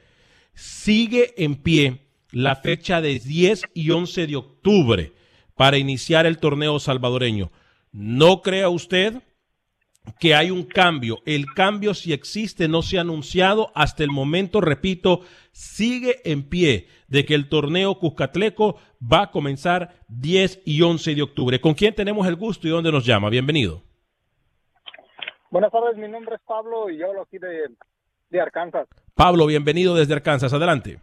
Sigue 0.53 1.33
en 1.43 1.55
pie 1.55 2.08
la 2.31 2.55
fecha 2.55 3.01
de 3.01 3.19
10 3.19 3.63
y 3.73 3.91
11 3.91 4.27
de 4.27 4.35
octubre 4.35 5.13
para 5.55 5.77
iniciar 5.77 6.25
el 6.25 6.37
torneo 6.37 6.79
salvadoreño. 6.79 7.51
No 7.91 8.41
crea 8.41 8.69
usted 8.69 9.21
que 10.19 10.35
hay 10.35 10.51
un 10.51 10.63
cambio. 10.63 11.19
El 11.25 11.45
cambio, 11.53 11.93
si 11.93 12.13
existe, 12.13 12.67
no 12.67 12.81
se 12.81 12.97
ha 12.97 13.01
anunciado 13.01 13.71
hasta 13.75 14.03
el 14.03 14.11
momento, 14.11 14.61
repito, 14.61 15.21
sigue 15.51 16.21
en 16.23 16.47
pie 16.47 16.87
de 17.07 17.25
que 17.25 17.35
el 17.35 17.49
torneo 17.49 17.99
Cuscatleco 17.99 18.77
va 19.01 19.23
a 19.23 19.31
comenzar 19.31 19.95
10 20.07 20.61
y 20.65 20.81
11 20.81 21.15
de 21.15 21.21
octubre. 21.21 21.61
¿Con 21.61 21.73
quién 21.73 21.93
tenemos 21.93 22.27
el 22.27 22.35
gusto 22.35 22.67
y 22.67 22.71
dónde 22.71 22.91
nos 22.91 23.05
llama? 23.05 23.29
Bienvenido. 23.29 23.83
Buenas 25.51 25.71
tardes, 25.71 25.97
mi 25.97 26.07
nombre 26.07 26.35
es 26.35 26.41
Pablo 26.45 26.89
y 26.89 26.97
yo 26.97 27.07
hablo 27.07 27.23
aquí 27.23 27.39
de, 27.39 27.69
de 28.29 28.41
Arkansas. 28.41 28.87
Pablo, 29.15 29.47
bienvenido 29.47 29.95
desde 29.95 30.13
Arkansas. 30.13 30.53
Adelante. 30.53 30.99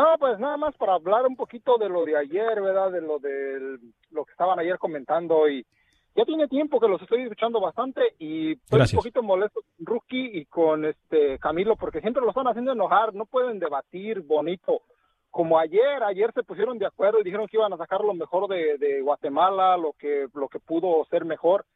No, 0.00 0.16
pues 0.18 0.38
nada 0.38 0.56
más 0.56 0.74
para 0.76 0.94
hablar 0.94 1.26
un 1.26 1.36
poquito 1.36 1.76
de 1.76 1.90
lo 1.90 2.06
de 2.06 2.16
ayer, 2.16 2.58
¿verdad? 2.62 2.90
De 2.90 3.02
lo 3.02 3.18
de 3.18 3.78
lo 4.10 4.24
que 4.24 4.32
estaban 4.32 4.58
ayer 4.58 4.78
comentando 4.78 5.46
y 5.46 5.66
ya 6.16 6.24
tiene 6.24 6.48
tiempo 6.48 6.80
que 6.80 6.88
los 6.88 7.02
estoy 7.02 7.22
escuchando 7.24 7.60
bastante 7.60 8.14
y 8.18 8.52
estoy 8.52 8.78
Gracias. 8.78 8.94
un 8.94 8.98
poquito 9.00 9.22
molesto 9.22 9.60
con 9.60 9.86
Rookie 9.86 10.38
y 10.38 10.46
con 10.46 10.86
este 10.86 11.38
Camilo 11.38 11.76
porque 11.76 12.00
siempre 12.00 12.22
lo 12.22 12.30
están 12.30 12.48
haciendo 12.48 12.72
enojar, 12.72 13.12
no 13.14 13.26
pueden 13.26 13.58
debatir 13.58 14.20
bonito. 14.20 14.80
Como 15.30 15.58
ayer, 15.58 16.02
ayer 16.02 16.32
se 16.32 16.44
pusieron 16.44 16.78
de 16.78 16.86
acuerdo 16.86 17.20
y 17.20 17.24
dijeron 17.24 17.46
que 17.46 17.58
iban 17.58 17.72
a 17.74 17.76
sacar 17.76 18.00
lo 18.00 18.14
mejor 18.14 18.48
de, 18.48 18.78
de 18.78 19.02
Guatemala, 19.02 19.76
lo 19.76 19.92
que 19.98 20.28
lo 20.32 20.48
que 20.48 20.60
pudo 20.60 21.04
ser 21.10 21.26
mejor. 21.26 21.66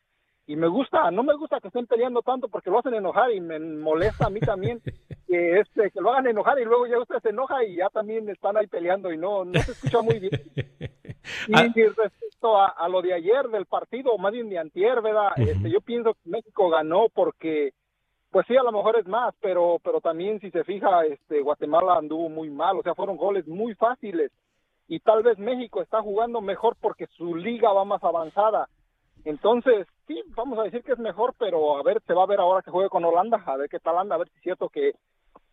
y 0.46 0.56
me 0.56 0.66
gusta, 0.68 1.10
no 1.10 1.22
me 1.22 1.34
gusta 1.34 1.60
que 1.60 1.68
estén 1.68 1.86
peleando 1.86 2.22
tanto 2.22 2.48
porque 2.48 2.70
lo 2.70 2.78
hacen 2.78 2.94
enojar 2.94 3.32
y 3.32 3.40
me 3.40 3.58
molesta 3.60 4.26
a 4.26 4.30
mí 4.30 4.40
también 4.40 4.80
que 5.34 5.60
este 5.60 5.90
que 5.90 6.00
lo 6.00 6.12
hagan 6.12 6.28
enojar 6.28 6.58
y 6.60 6.64
luego 6.64 6.86
ya 6.86 6.98
usted 6.98 7.18
se 7.20 7.30
enoja 7.30 7.64
y 7.64 7.76
ya 7.76 7.88
también 7.88 8.28
están 8.28 8.56
ahí 8.56 8.66
peleando 8.66 9.12
y 9.12 9.16
no 9.16 9.44
no 9.44 9.58
se 9.60 9.72
escucha 9.72 10.00
muy 10.00 10.18
bien. 10.20 10.40
Y, 10.54 10.64
Ah. 11.54 11.66
y 11.74 11.82
respecto 11.86 12.58
a, 12.58 12.66
a 12.68 12.86
lo 12.86 13.00
de 13.00 13.14
ayer 13.14 13.48
del 13.48 13.64
partido, 13.64 14.18
más 14.18 14.30
bien 14.30 14.50
de 14.50 14.58
antier, 14.58 15.00
¿verdad? 15.00 15.30
Este, 15.36 15.70
yo 15.70 15.80
pienso 15.80 16.12
que 16.12 16.28
México 16.28 16.68
ganó 16.68 17.08
porque 17.08 17.72
pues 18.30 18.46
sí, 18.46 18.56
a 18.56 18.62
lo 18.62 18.72
mejor 18.72 18.98
es 18.98 19.06
más, 19.06 19.34
pero 19.40 19.78
pero 19.82 20.02
también 20.02 20.38
si 20.40 20.50
se 20.50 20.64
fija, 20.64 21.04
este 21.06 21.40
Guatemala 21.40 21.94
anduvo 21.94 22.28
muy 22.28 22.50
mal, 22.50 22.78
o 22.78 22.82
sea, 22.82 22.94
fueron 22.94 23.16
goles 23.16 23.46
muy 23.46 23.74
fáciles 23.74 24.30
y 24.86 25.00
tal 25.00 25.22
vez 25.22 25.38
México 25.38 25.80
está 25.80 26.02
jugando 26.02 26.40
mejor 26.42 26.76
porque 26.80 27.06
su 27.16 27.34
liga 27.34 27.72
va 27.72 27.84
más 27.84 28.04
avanzada. 28.04 28.68
Entonces, 29.24 29.86
sí, 30.06 30.22
vamos 30.36 30.58
a 30.58 30.64
decir 30.64 30.82
que 30.82 30.92
es 30.92 30.98
mejor, 30.98 31.34
pero 31.38 31.78
a 31.78 31.82
ver, 31.82 32.02
se 32.06 32.12
va 32.12 32.24
a 32.24 32.26
ver 32.26 32.40
ahora 32.40 32.62
que 32.62 32.70
juegue 32.70 32.90
con 32.90 33.04
Holanda, 33.04 33.42
a 33.46 33.56
ver 33.56 33.70
qué 33.70 33.78
tal 33.78 33.96
anda, 33.96 34.16
a 34.16 34.18
ver 34.18 34.28
si 34.28 34.36
es 34.36 34.42
cierto 34.42 34.68
que, 34.68 34.92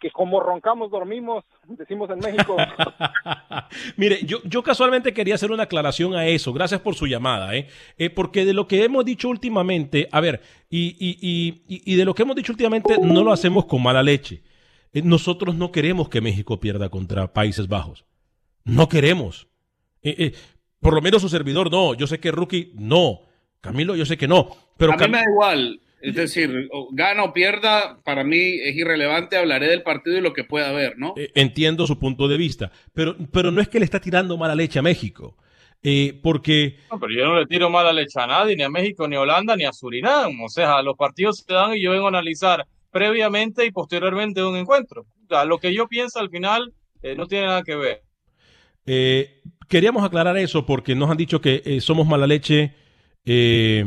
que 0.01 0.09
como 0.11 0.39
roncamos, 0.39 0.89
dormimos, 0.89 1.45
decimos 1.67 2.09
en 2.09 2.19
México. 2.19 2.57
Mire, 3.97 4.19
yo, 4.25 4.39
yo 4.43 4.63
casualmente 4.63 5.13
quería 5.13 5.35
hacer 5.35 5.51
una 5.51 5.63
aclaración 5.63 6.15
a 6.15 6.25
eso. 6.27 6.51
Gracias 6.53 6.81
por 6.81 6.95
su 6.95 7.05
llamada, 7.07 7.55
¿eh? 7.55 7.67
Eh, 7.97 8.09
porque 8.09 8.43
de 8.43 8.53
lo 8.53 8.67
que 8.67 8.83
hemos 8.83 9.05
dicho 9.05 9.29
últimamente, 9.29 10.09
a 10.11 10.19
ver, 10.19 10.41
y, 10.69 10.95
y, 10.99 11.61
y, 11.67 11.83
y- 11.85 11.95
de 11.95 12.03
lo 12.05 12.15
que 12.15 12.23
hemos 12.23 12.35
dicho 12.35 12.51
últimamente, 12.51 12.97
no 12.99 13.23
lo 13.23 13.31
hacemos 13.31 13.65
con 13.65 13.83
mala 13.83 14.01
leche. 14.03 14.41
Eh, 14.91 15.01
nosotros 15.03 15.55
no 15.55 15.71
queremos 15.71 16.09
que 16.09 16.19
México 16.19 16.59
pierda 16.59 16.89
contra 16.89 17.31
Países 17.31 17.67
Bajos. 17.67 18.03
No 18.65 18.89
queremos. 18.89 19.47
Eh, 20.01 20.15
eh, 20.17 20.33
por 20.79 20.93
lo 20.95 21.01
menos 21.01 21.21
su 21.21 21.29
servidor 21.29 21.71
no. 21.71 21.93
Yo 21.93 22.07
sé 22.07 22.19
que 22.19 22.31
Rookie 22.31 22.71
no. 22.75 23.21
Camilo, 23.61 23.95
yo 23.95 24.05
sé 24.05 24.17
que 24.17 24.27
no. 24.27 24.49
Pero 24.77 24.93
a 24.93 24.97
mí 24.97 25.07
me 25.07 25.19
da 25.19 25.23
igual. 25.29 25.79
Es 26.01 26.15
decir, 26.15 26.67
gana 26.91 27.23
o 27.23 27.33
pierda, 27.33 27.99
para 28.03 28.23
mí 28.23 28.37
es 28.63 28.75
irrelevante. 28.75 29.37
Hablaré 29.37 29.67
del 29.67 29.83
partido 29.83 30.17
y 30.17 30.21
lo 30.21 30.33
que 30.33 30.43
pueda 30.43 30.69
haber, 30.69 30.97
¿no? 30.97 31.13
Eh, 31.17 31.31
entiendo 31.35 31.85
su 31.87 31.99
punto 31.99 32.27
de 32.27 32.37
vista, 32.37 32.71
pero, 32.93 33.15
pero 33.31 33.51
no 33.51 33.61
es 33.61 33.69
que 33.69 33.79
le 33.79 33.85
está 33.85 33.99
tirando 33.99 34.37
mala 34.37 34.55
leche 34.55 34.79
a 34.79 34.81
México, 34.81 35.37
eh, 35.83 36.19
porque 36.23 36.77
No, 36.91 36.99
pero 36.99 37.13
yo 37.13 37.25
no 37.25 37.39
le 37.39 37.45
tiro 37.47 37.69
mala 37.69 37.93
leche 37.93 38.19
a 38.19 38.27
nadie, 38.27 38.55
ni 38.55 38.63
a 38.63 38.69
México, 38.69 39.07
ni 39.07 39.15
a 39.15 39.21
Holanda, 39.21 39.55
ni 39.55 39.63
a 39.65 39.73
Surinam. 39.73 40.41
O 40.41 40.49
sea, 40.49 40.81
los 40.81 40.95
partidos 40.97 41.43
se 41.47 41.53
dan 41.53 41.75
y 41.75 41.81
yo 41.81 41.91
vengo 41.91 42.05
a 42.05 42.09
analizar 42.09 42.65
previamente 42.91 43.65
y 43.65 43.71
posteriormente 43.71 44.41
de 44.41 44.47
un 44.47 44.57
encuentro. 44.57 45.01
O 45.01 45.27
sea, 45.29 45.45
lo 45.45 45.59
que 45.59 45.73
yo 45.73 45.87
pienso 45.87 46.19
al 46.19 46.29
final 46.29 46.73
eh, 47.03 47.15
no 47.15 47.25
tiene 47.27 47.45
nada 47.47 47.63
que 47.63 47.75
ver. 47.75 48.01
eh, 48.85 49.41
queríamos 49.69 50.03
aclarar 50.03 50.37
eso 50.37 50.65
porque 50.65 50.95
nos 50.95 51.09
han 51.09 51.17
dicho 51.17 51.39
que 51.41 51.61
eh, 51.65 51.79
somos 51.81 52.05
mala 52.07 52.27
leche. 52.27 52.73
eh, 53.25 53.85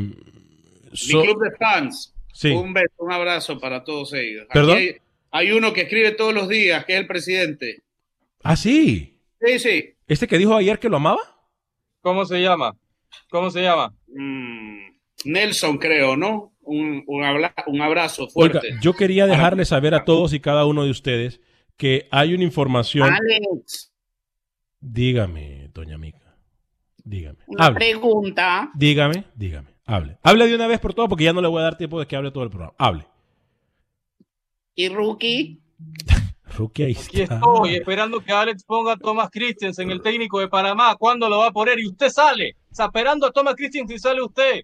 so- 0.95 1.18
Mi 1.18 1.24
club 1.26 1.42
de 1.42 1.51
fans. 1.59 2.14
Sí. 2.32 2.51
Un 2.51 2.72
beso, 2.72 2.95
un 2.99 3.12
abrazo 3.12 3.59
para 3.61 3.84
todos 3.84 4.12
ellos. 4.14 4.47
¿Perdón? 4.53 4.76
Hay, 4.78 4.97
hay 5.30 5.53
uno 5.53 5.72
que 5.72 5.82
escribe 5.82 6.12
todos 6.12 6.34
los 6.34 6.49
días, 6.49 6.84
que 6.84 6.95
es 6.95 7.01
el 7.01 7.07
presidente. 7.07 7.82
Ah, 8.42 8.57
sí. 8.57 9.18
Sí, 9.40 9.59
sí. 9.59 9.95
¿Este 10.09 10.26
que 10.26 10.38
dijo 10.38 10.55
ayer 10.55 10.78
que 10.78 10.88
lo 10.88 10.97
amaba? 10.97 11.20
¿Cómo 12.01 12.24
se 12.24 12.40
llama? 12.42 12.76
¿Cómo 13.30 13.51
se 13.51 13.62
llama? 13.62 13.95
Mm, 14.09 14.78
Nelson, 15.26 15.78
creo, 15.78 16.16
¿no? 16.16 16.53
Un, 16.62 17.05
un, 17.07 17.22
un 17.66 17.80
abrazo 17.82 18.28
Oiga, 18.34 18.61
fuerte. 18.61 18.76
yo 18.82 18.95
quería 18.95 19.26
dejarle 19.26 19.64
saber 19.64 19.95
a 19.95 20.05
todos 20.05 20.32
y 20.32 20.40
cada 20.40 20.64
uno 20.66 20.84
de 20.84 20.90
ustedes 20.90 21.40
que 21.76 22.09
hay 22.11 22.34
una 22.34 22.45
información. 22.45 23.11
Alex, 23.12 23.92
Dígame, 24.80 25.68
doña 25.72 25.99
Mica. 25.99 26.36
Dígame. 27.05 27.38
una 27.47 27.66
Hable. 27.66 27.76
pregunta. 27.78 28.70
Dígame, 28.74 29.24
dígame. 29.34 29.74
Hable. 29.87 30.18
Hable 30.22 30.47
de 30.47 30.55
una 30.55 30.66
vez 30.66 30.80
por 30.80 30.95
todas 30.95 31.09
porque 31.09 31.24
ya 31.24 31.32
no 31.32 31.41
le 31.43 31.49
voy 31.49 31.61
a 31.61 31.64
dar 31.64 31.76
tiempo 31.76 32.01
de 32.01 32.07
que 32.07 32.16
hable 32.16 32.30
todo 32.30 32.45
el 32.45 32.51
programa. 32.51 32.74
Hable. 32.78 33.07
¿Y 34.74 34.89
Rookie? 34.89 35.61
Rookie 36.57 36.85
ahí 36.85 36.93
Aquí 37.01 37.22
está. 37.22 37.35
estoy 37.37 37.74
esperando 37.74 38.20
que 38.20 38.32
Alex 38.32 38.64
ponga 38.64 38.93
a 38.93 38.97
Thomas 38.97 39.28
Christensen, 39.30 39.91
el 39.91 40.01
técnico 40.01 40.41
de 40.41 40.49
Panamá. 40.49 40.95
¿Cuándo 40.97 41.28
lo 41.28 41.39
va 41.39 41.49
a 41.49 41.53
poner? 41.53 41.78
Y 41.80 41.87
usted 41.89 42.09
sale. 42.11 42.57
O 42.70 42.74
sea, 42.74 42.87
esperando 42.87 43.26
a 43.26 43.32
Thomas 43.32 43.55
Christensen 43.57 43.97
y 43.97 43.99
sale 43.99 44.22
usted. 44.22 44.62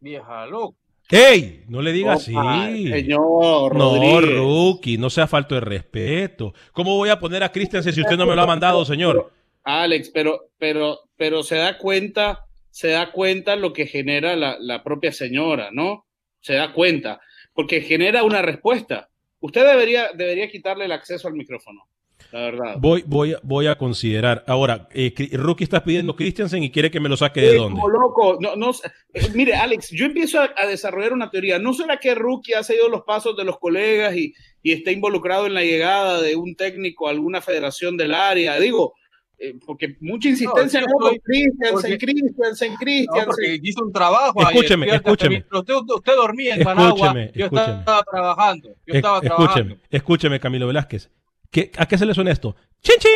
Vieja 0.00 0.46
loca. 0.46 0.76
¡Ey! 1.08 1.62
No 1.68 1.82
le 1.82 1.92
diga 1.92 2.14
así. 2.14 2.34
Opa, 2.34 2.66
señor 2.66 3.76
No, 3.76 3.98
Rodríguez. 4.18 4.36
Rookie, 4.38 4.98
no 4.98 5.08
sea 5.08 5.26
falto 5.28 5.54
de 5.54 5.60
respeto. 5.60 6.52
¿Cómo 6.72 6.96
voy 6.96 7.10
a 7.10 7.20
poner 7.20 7.44
a 7.44 7.52
Christensen 7.52 7.92
si 7.92 8.00
usted 8.00 8.16
no 8.16 8.26
me 8.26 8.34
lo 8.34 8.42
ha 8.42 8.46
mandado, 8.46 8.84
señor? 8.84 9.30
Alex, 9.62 10.10
pero, 10.10 10.48
pero, 10.58 11.00
pero 11.16 11.42
se 11.44 11.56
da 11.56 11.78
cuenta, 11.78 12.45
se 12.76 12.88
da 12.88 13.10
cuenta 13.10 13.56
lo 13.56 13.72
que 13.72 13.86
genera 13.86 14.36
la, 14.36 14.58
la 14.60 14.82
propia 14.84 15.10
señora, 15.10 15.70
¿no? 15.72 16.04
Se 16.40 16.52
da 16.52 16.74
cuenta, 16.74 17.22
porque 17.54 17.80
genera 17.80 18.22
una 18.22 18.42
respuesta. 18.42 19.08
Usted 19.40 19.64
debería, 19.66 20.10
debería 20.14 20.50
quitarle 20.50 20.84
el 20.84 20.92
acceso 20.92 21.26
al 21.26 21.32
micrófono, 21.32 21.88
la 22.32 22.40
verdad. 22.42 22.76
Voy, 22.78 23.02
voy, 23.06 23.32
a- 23.32 23.40
voy 23.42 23.66
a 23.66 23.78
considerar. 23.78 24.44
Ahora, 24.46 24.88
eh, 24.92 25.14
Rookie 25.32 25.64
está 25.64 25.82
pidiendo 25.82 26.14
Christiansen 26.16 26.62
y 26.64 26.70
quiere 26.70 26.90
que 26.90 27.00
me 27.00 27.08
lo 27.08 27.16
saque 27.16 27.40
de 27.40 27.56
dónde. 27.56 27.80
loco. 27.80 28.36
No, 28.42 28.56
no, 28.56 28.72
eh, 29.14 29.22
mire, 29.34 29.54
Alex, 29.54 29.88
yo 29.92 30.04
empiezo 30.04 30.38
a, 30.42 30.50
a 30.54 30.66
desarrollar 30.66 31.14
una 31.14 31.30
teoría. 31.30 31.58
¿No 31.58 31.72
será 31.72 31.96
que 31.96 32.14
Rookie 32.14 32.52
ha 32.52 32.62
seguido 32.62 32.90
los 32.90 33.04
pasos 33.04 33.34
de 33.38 33.44
los 33.44 33.58
colegas 33.58 34.14
y, 34.16 34.34
y 34.62 34.72
está 34.72 34.90
involucrado 34.90 35.46
en 35.46 35.54
la 35.54 35.62
llegada 35.64 36.20
de 36.20 36.36
un 36.36 36.54
técnico 36.56 37.08
a 37.08 37.12
alguna 37.12 37.40
federación 37.40 37.96
del 37.96 38.12
área? 38.12 38.60
Digo, 38.60 38.92
eh, 39.38 39.54
porque 39.66 39.96
mucha 40.00 40.28
insistencia 40.28 40.80
no, 40.80 40.86
con 40.86 41.14
estoy- 41.14 41.20
Christiansen, 41.22 41.72
porque- 41.72 41.98
Christiansen, 41.98 42.72
No, 43.06 43.34
hizo 43.62 43.84
un 43.84 43.92
trabajo 43.92 44.40
Escúcheme, 44.42 44.86
escúcheme. 44.94 45.44
Pero 45.48 45.60
usted, 45.60 45.74
usted 45.94 46.12
dormía 46.14 46.54
en 46.54 46.62
Managua, 46.64 46.88
Escúcheme, 47.08 47.32
yo 47.34 47.44
escúcheme. 47.46 47.78
estaba 47.80 48.02
trabajando, 48.10 48.68
yo 48.68 48.74
Es- 48.86 48.94
estaba 48.96 49.20
trabajando. 49.20 49.52
escúcheme, 49.54 49.80
escúcheme, 49.90 50.40
Camilo 50.40 50.66
Velázquez. 50.66 51.10
¿Qué- 51.50 51.70
¿A 51.76 51.86
qué 51.86 51.98
se 51.98 52.06
le 52.06 52.14
suena 52.14 52.30
esto? 52.32 52.56
¡Chin, 52.82 52.96
chin! 52.98 53.10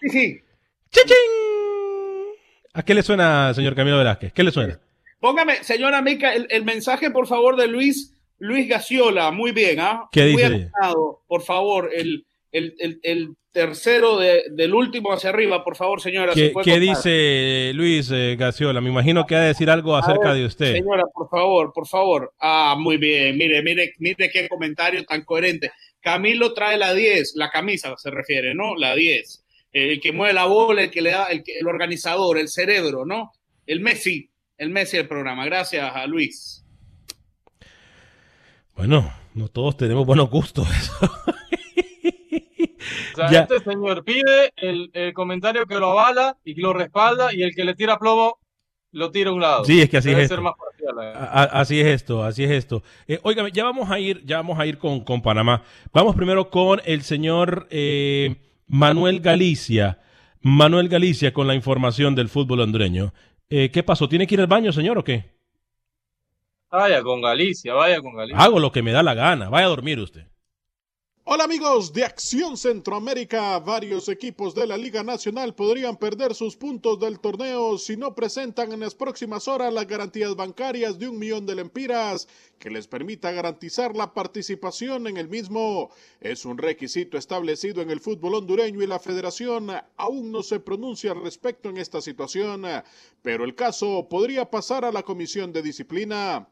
Sí, 0.00 0.08
sí. 0.10 0.40
¡Chin, 0.90 1.02
chin! 1.06 1.16
¿A 2.72 2.82
qué 2.82 2.94
le 2.94 3.02
suena, 3.02 3.52
señor 3.54 3.74
Camilo 3.74 3.98
Velázquez? 3.98 4.32
¿Qué 4.32 4.42
le 4.44 4.50
suena? 4.50 4.78
Póngame, 5.20 5.62
señora 5.64 6.00
Mica, 6.02 6.34
el, 6.34 6.46
el 6.50 6.64
mensaje, 6.64 7.10
por 7.10 7.26
favor, 7.26 7.56
de 7.56 7.66
Luis, 7.66 8.14
Luis 8.38 8.68
Gaciola. 8.68 9.30
Muy 9.30 9.52
bien, 9.52 9.80
¿ah? 9.80 10.08
¿Qué 10.12 10.22
Muy 10.32 10.42
dice? 10.42 10.46
anotado, 10.46 11.22
por 11.26 11.42
favor, 11.42 11.90
el, 11.92 12.26
el, 12.52 12.74
el, 12.78 13.00
el 13.02 13.28
tercero 13.52 14.18
de- 14.18 14.44
del 14.52 14.74
último 14.74 15.12
hacia 15.12 15.30
arriba, 15.30 15.64
por 15.64 15.76
favor, 15.76 16.00
señora. 16.00 16.32
¿Qué, 16.34 16.80
dice 16.80 17.72
Luis 17.74 18.10
eh, 18.12 18.36
Gaciola? 18.38 18.80
Me 18.80 18.90
imagino 18.90 19.26
que 19.26 19.34
ha 19.36 19.40
de 19.40 19.48
decir 19.48 19.70
algo 19.70 19.96
acerca 19.96 20.28
ver, 20.32 20.38
de 20.38 20.46
usted. 20.46 20.72
Señora, 20.74 21.04
por 21.12 21.28
favor, 21.28 21.72
por 21.72 21.86
favor. 21.86 22.32
Ah, 22.40 22.76
muy 22.78 22.96
bien. 22.96 23.36
Mire, 23.36 23.62
mire, 23.62 23.92
mire 23.98 24.30
qué 24.30 24.48
comentario 24.48 25.04
tan 25.04 25.24
coherente. 25.24 25.72
Camilo 26.00 26.54
trae 26.54 26.78
la 26.78 26.94
10, 26.94 27.32
la 27.36 27.50
camisa 27.50 27.94
se 27.96 28.10
refiere, 28.10 28.54
¿no? 28.54 28.74
La 28.76 28.94
10. 28.94 29.44
El 29.72 30.00
que 30.00 30.12
mueve 30.12 30.32
la 30.32 30.46
bola, 30.46 30.82
el 30.82 30.90
que 30.90 31.02
le 31.02 31.10
da, 31.10 31.28
el 31.28 31.66
organizador, 31.66 32.38
el 32.38 32.48
cerebro, 32.48 33.04
¿no? 33.04 33.32
El 33.66 33.80
Messi, 33.80 34.30
el 34.58 34.70
Messi 34.70 34.96
del 34.96 35.06
programa. 35.06 35.44
Gracias 35.44 35.94
a 35.94 36.06
Luis. 36.06 36.64
Bueno, 38.74 39.12
no 39.34 39.48
todos 39.48 39.76
tenemos 39.76 40.06
buenos 40.06 40.30
gustos. 40.30 40.66
O 43.12 43.16
sea, 43.16 43.30
Ya. 43.30 43.40
este 43.40 43.58
señor 43.60 44.04
pide 44.04 44.52
el, 44.56 44.90
el 44.92 45.12
comentario 45.12 45.66
que 45.66 45.76
lo 45.76 45.90
avala 45.92 46.36
y 46.44 46.54
que 46.54 46.60
lo 46.62 46.72
respalda 46.72 47.34
y 47.34 47.42
el 47.42 47.54
que 47.54 47.64
le 47.64 47.74
tira 47.74 47.98
plomo 47.98 48.38
lo 48.92 49.10
tira 49.10 49.30
a 49.30 49.32
un 49.32 49.40
lado. 49.40 49.64
Sí, 49.64 49.80
es 49.80 49.88
que 49.88 49.98
así 49.98 50.08
Debe 50.10 50.22
es 50.24 50.30
esto. 50.30 50.42
parcial, 50.42 51.14
a- 51.14 51.44
así 51.60 51.80
es 51.80 51.86
esto, 51.86 52.24
así 52.24 52.42
es 52.44 52.50
esto. 52.50 52.82
Eh, 53.06 53.20
óigame, 53.22 53.52
ya 53.52 53.64
vamos 53.64 53.90
a 53.90 53.98
ir, 54.00 54.24
ya 54.24 54.38
vamos 54.38 54.58
a 54.58 54.66
ir 54.66 54.78
con, 54.78 55.00
con 55.04 55.22
Panamá. 55.22 55.62
Vamos 55.92 56.16
primero 56.16 56.50
con 56.50 56.80
el 56.84 57.02
señor 57.02 57.66
eh, 57.70 58.36
Manuel 58.66 59.20
Galicia. 59.20 59.98
Manuel 60.42 60.88
Galicia 60.88 61.32
con 61.32 61.46
la 61.46 61.54
información 61.54 62.14
del 62.14 62.28
fútbol 62.28 62.60
hondureño. 62.60 63.12
Eh, 63.48 63.70
¿Qué 63.70 63.82
pasó? 63.82 64.08
¿Tiene 64.08 64.26
que 64.26 64.34
ir 64.34 64.40
al 64.40 64.46
baño, 64.46 64.72
señor, 64.72 64.96
o 64.98 65.04
qué? 65.04 65.38
Vaya 66.70 67.02
con 67.02 67.20
Galicia, 67.20 67.74
vaya 67.74 68.00
con 68.00 68.14
Galicia. 68.14 68.38
Hago 68.42 68.58
lo 68.60 68.70
que 68.72 68.82
me 68.82 68.92
da 68.92 69.02
la 69.02 69.14
gana. 69.14 69.48
Vaya 69.50 69.66
a 69.66 69.70
dormir 69.70 69.98
usted. 69.98 70.26
Hola 71.32 71.44
amigos 71.44 71.92
de 71.92 72.04
Acción 72.04 72.56
Centroamérica, 72.56 73.56
varios 73.60 74.08
equipos 74.08 74.52
de 74.52 74.66
la 74.66 74.76
Liga 74.76 75.04
Nacional 75.04 75.54
podrían 75.54 75.96
perder 75.96 76.34
sus 76.34 76.56
puntos 76.56 76.98
del 76.98 77.20
torneo 77.20 77.78
si 77.78 77.96
no 77.96 78.16
presentan 78.16 78.72
en 78.72 78.80
las 78.80 78.96
próximas 78.96 79.46
horas 79.46 79.72
las 79.72 79.86
garantías 79.86 80.34
bancarias 80.34 80.98
de 80.98 81.08
un 81.08 81.20
millón 81.20 81.46
de 81.46 81.54
lempiras 81.54 82.26
que 82.58 82.68
les 82.68 82.88
permita 82.88 83.30
garantizar 83.30 83.94
la 83.94 84.12
participación 84.12 85.06
en 85.06 85.18
el 85.18 85.28
mismo. 85.28 85.92
Es 86.20 86.44
un 86.44 86.58
requisito 86.58 87.16
establecido 87.16 87.80
en 87.80 87.90
el 87.90 88.00
fútbol 88.00 88.34
hondureño 88.34 88.82
y 88.82 88.88
la 88.88 88.98
federación 88.98 89.70
aún 89.98 90.32
no 90.32 90.42
se 90.42 90.58
pronuncia 90.58 91.12
al 91.12 91.22
respecto 91.22 91.68
en 91.68 91.76
esta 91.76 92.00
situación, 92.00 92.64
pero 93.22 93.44
el 93.44 93.54
caso 93.54 94.08
podría 94.10 94.50
pasar 94.50 94.84
a 94.84 94.90
la 94.90 95.04
comisión 95.04 95.52
de 95.52 95.62
disciplina. 95.62 96.48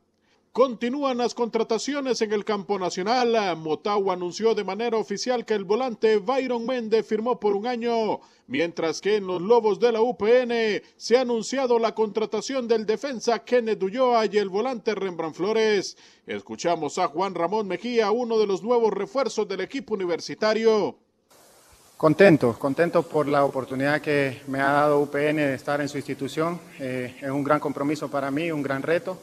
Continúan 0.58 1.18
las 1.18 1.34
contrataciones 1.34 2.20
en 2.20 2.32
el 2.32 2.44
campo 2.44 2.80
nacional. 2.80 3.56
Motagua 3.58 4.14
anunció 4.14 4.56
de 4.56 4.64
manera 4.64 4.96
oficial 4.96 5.44
que 5.44 5.54
el 5.54 5.62
volante 5.62 6.16
Byron 6.16 6.66
Méndez 6.66 7.06
firmó 7.06 7.38
por 7.38 7.54
un 7.54 7.64
año, 7.64 8.18
mientras 8.48 9.00
que 9.00 9.14
en 9.14 9.28
los 9.28 9.40
Lobos 9.40 9.78
de 9.78 9.92
la 9.92 10.00
UPN 10.00 10.82
se 10.96 11.16
ha 11.16 11.20
anunciado 11.20 11.78
la 11.78 11.94
contratación 11.94 12.66
del 12.66 12.86
defensa 12.86 13.44
Kenneth 13.44 13.80
Ulloa 13.80 14.26
y 14.26 14.36
el 14.36 14.48
volante 14.48 14.96
Rembrandt 14.96 15.36
Flores. 15.36 15.96
Escuchamos 16.26 16.98
a 16.98 17.06
Juan 17.06 17.36
Ramón 17.36 17.68
Mejía, 17.68 18.10
uno 18.10 18.36
de 18.36 18.48
los 18.48 18.60
nuevos 18.60 18.92
refuerzos 18.92 19.46
del 19.46 19.60
equipo 19.60 19.94
universitario. 19.94 20.98
Contento, 21.96 22.58
contento 22.58 23.04
por 23.04 23.28
la 23.28 23.44
oportunidad 23.44 24.00
que 24.00 24.40
me 24.48 24.60
ha 24.60 24.72
dado 24.72 24.98
UPN 25.02 25.36
de 25.36 25.54
estar 25.54 25.80
en 25.80 25.88
su 25.88 25.98
institución. 25.98 26.60
Eh, 26.80 27.14
es 27.20 27.30
un 27.30 27.44
gran 27.44 27.60
compromiso 27.60 28.10
para 28.10 28.32
mí, 28.32 28.50
un 28.50 28.64
gran 28.64 28.82
reto. 28.82 29.18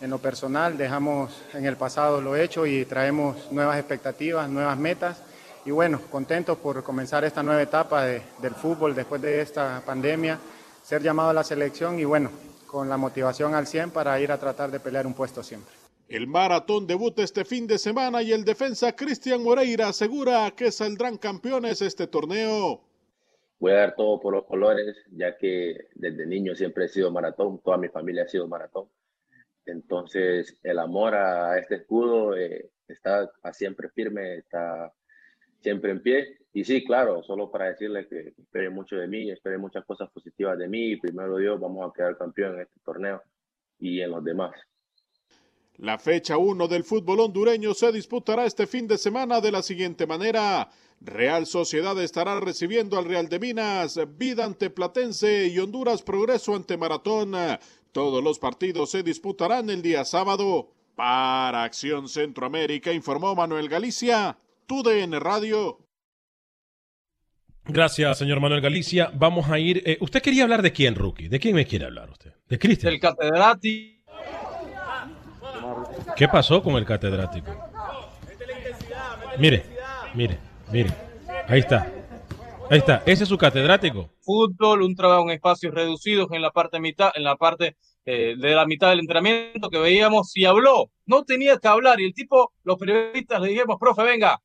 En 0.00 0.08
lo 0.10 0.18
personal, 0.18 0.78
dejamos 0.78 1.30
en 1.52 1.66
el 1.66 1.76
pasado 1.76 2.20
lo 2.20 2.34
hecho 2.36 2.66
y 2.66 2.84
traemos 2.86 3.52
nuevas 3.52 3.78
expectativas, 3.78 4.48
nuevas 4.48 4.78
metas. 4.78 5.22
Y 5.66 5.70
bueno, 5.72 6.00
contentos 6.10 6.56
por 6.58 6.82
comenzar 6.82 7.24
esta 7.24 7.42
nueva 7.42 7.60
etapa 7.60 8.04
de- 8.06 8.22
del 8.40 8.54
fútbol 8.54 8.94
después 8.94 9.20
de 9.20 9.42
esta 9.42 9.82
pandemia, 9.84 10.38
ser 10.82 11.02
llamado 11.02 11.30
a 11.30 11.34
la 11.34 11.44
selección 11.44 11.98
y 11.98 12.04
bueno, 12.04 12.30
con 12.66 12.88
la 12.88 12.96
motivación 12.96 13.54
al 13.54 13.66
100 13.66 13.90
para 13.90 14.18
ir 14.20 14.32
a 14.32 14.38
tratar 14.38 14.70
de 14.70 14.80
pelear 14.80 15.06
un 15.06 15.12
puesto 15.12 15.42
siempre. 15.42 15.74
El 16.08 16.26
maratón 16.26 16.86
debuta 16.86 17.22
este 17.22 17.44
fin 17.44 17.66
de 17.66 17.78
semana 17.78 18.22
y 18.22 18.32
el 18.32 18.44
defensa 18.44 18.96
Cristian 18.96 19.42
Moreira 19.42 19.88
asegura 19.88 20.50
que 20.56 20.72
saldrán 20.72 21.18
campeones 21.18 21.82
este 21.82 22.06
torneo. 22.06 22.80
voy 23.62 23.72
a 23.72 23.74
dar 23.74 23.94
todo 23.94 24.18
por 24.18 24.32
los 24.32 24.46
colores, 24.46 24.96
ya 25.14 25.36
que 25.36 25.88
desde 25.94 26.24
niño 26.24 26.54
siempre 26.54 26.86
he 26.86 26.88
sido 26.88 27.10
maratón, 27.10 27.58
toda 27.62 27.76
mi 27.76 27.88
familia 27.88 28.22
ha 28.24 28.26
sido 28.28 28.48
maratón. 28.48 28.86
Entonces, 29.66 30.58
el 30.62 30.78
amor 30.78 31.14
a 31.14 31.58
este 31.58 31.76
escudo 31.76 32.36
eh, 32.36 32.70
está 32.88 33.30
siempre 33.52 33.88
firme, 33.90 34.36
está 34.36 34.92
siempre 35.60 35.92
en 35.92 36.02
pie. 36.02 36.38
Y 36.52 36.64
sí, 36.64 36.84
claro, 36.84 37.22
solo 37.22 37.50
para 37.50 37.66
decirles 37.66 38.08
que 38.08 38.34
esperen 38.36 38.72
mucho 38.72 38.96
de 38.96 39.06
mí, 39.06 39.30
esperen 39.30 39.60
muchas 39.60 39.84
cosas 39.84 40.10
positivas 40.10 40.58
de 40.58 40.68
mí 40.68 40.92
y 40.92 40.96
primero 40.96 41.36
Dios, 41.36 41.60
vamos 41.60 41.88
a 41.88 41.92
quedar 41.92 42.18
campeón 42.18 42.56
en 42.56 42.62
este 42.62 42.80
torneo 42.84 43.22
y 43.78 44.00
en 44.00 44.10
los 44.10 44.24
demás. 44.24 44.52
La 45.76 45.98
fecha 45.98 46.36
1 46.36 46.68
del 46.68 46.84
fútbol 46.84 47.20
hondureño 47.20 47.72
se 47.72 47.90
disputará 47.92 48.44
este 48.44 48.66
fin 48.66 48.86
de 48.86 48.98
semana 48.98 49.40
de 49.40 49.52
la 49.52 49.62
siguiente 49.62 50.06
manera. 50.06 50.68
Real 51.00 51.46
Sociedad 51.46 51.98
estará 52.02 52.38
recibiendo 52.38 52.98
al 52.98 53.06
Real 53.06 53.30
de 53.30 53.38
Minas, 53.38 53.98
Vida 54.18 54.44
ante 54.44 54.68
Platense 54.68 55.46
y 55.46 55.58
Honduras 55.58 56.02
Progreso 56.02 56.54
ante 56.54 56.76
Maratón. 56.76 57.34
Todos 57.92 58.22
los 58.22 58.38
partidos 58.38 58.90
se 58.90 59.02
disputarán 59.02 59.70
el 59.70 59.82
día 59.82 60.04
sábado. 60.04 60.72
Para 60.94 61.64
Acción 61.64 62.08
Centroamérica 62.08 62.92
informó 62.92 63.34
Manuel 63.34 63.68
Galicia, 63.68 64.36
TUDN 64.66 65.18
Radio. 65.18 65.78
Gracias, 67.64 68.18
señor 68.18 68.40
Manuel 68.40 68.60
Galicia. 68.60 69.10
Vamos 69.14 69.48
a 69.48 69.58
ir. 69.58 69.82
eh, 69.86 69.96
¿Usted 70.00 70.20
quería 70.20 70.42
hablar 70.42 70.60
de 70.62 70.72
quién, 70.72 70.94
Rookie? 70.94 71.28
¿De 71.28 71.38
quién 71.38 71.54
me 71.54 71.66
quiere 71.66 71.86
hablar 71.86 72.10
usted? 72.10 72.32
¿De 72.48 72.58
Cristian? 72.58 72.92
El 72.92 73.00
catedrático. 73.00 74.00
¿Qué 76.16 76.28
pasó 76.28 76.62
con 76.62 76.74
el 76.76 76.84
catedrático? 76.84 77.50
Mire, 79.38 79.64
mire, 80.14 80.38
mire. 80.70 80.90
Ahí 81.48 81.60
está. 81.60 81.90
Ahí 82.70 82.78
está. 82.78 83.02
Ese 83.04 83.24
es 83.24 83.28
su 83.28 83.36
catedrático. 83.36 84.08
Fútbol, 84.20 84.82
un 84.82 84.94
trabajo 84.94 85.24
en 85.24 85.30
espacios 85.30 85.74
reducidos 85.74 86.28
en 86.30 86.40
la 86.40 86.52
parte 86.52 86.78
mitad, 86.78 87.10
en 87.16 87.24
la 87.24 87.34
parte 87.34 87.76
eh, 88.04 88.36
de 88.38 88.54
la 88.54 88.64
mitad 88.64 88.90
del 88.90 89.00
entrenamiento 89.00 89.68
que 89.70 89.78
veíamos 89.78 90.36
y 90.36 90.44
habló. 90.44 90.88
No 91.04 91.24
tenía 91.24 91.58
que 91.58 91.66
hablar 91.66 92.00
y 92.00 92.04
el 92.04 92.14
tipo, 92.14 92.52
los 92.62 92.78
periodistas 92.78 93.40
le 93.40 93.48
dijimos, 93.48 93.76
profe, 93.80 94.04
venga. 94.04 94.40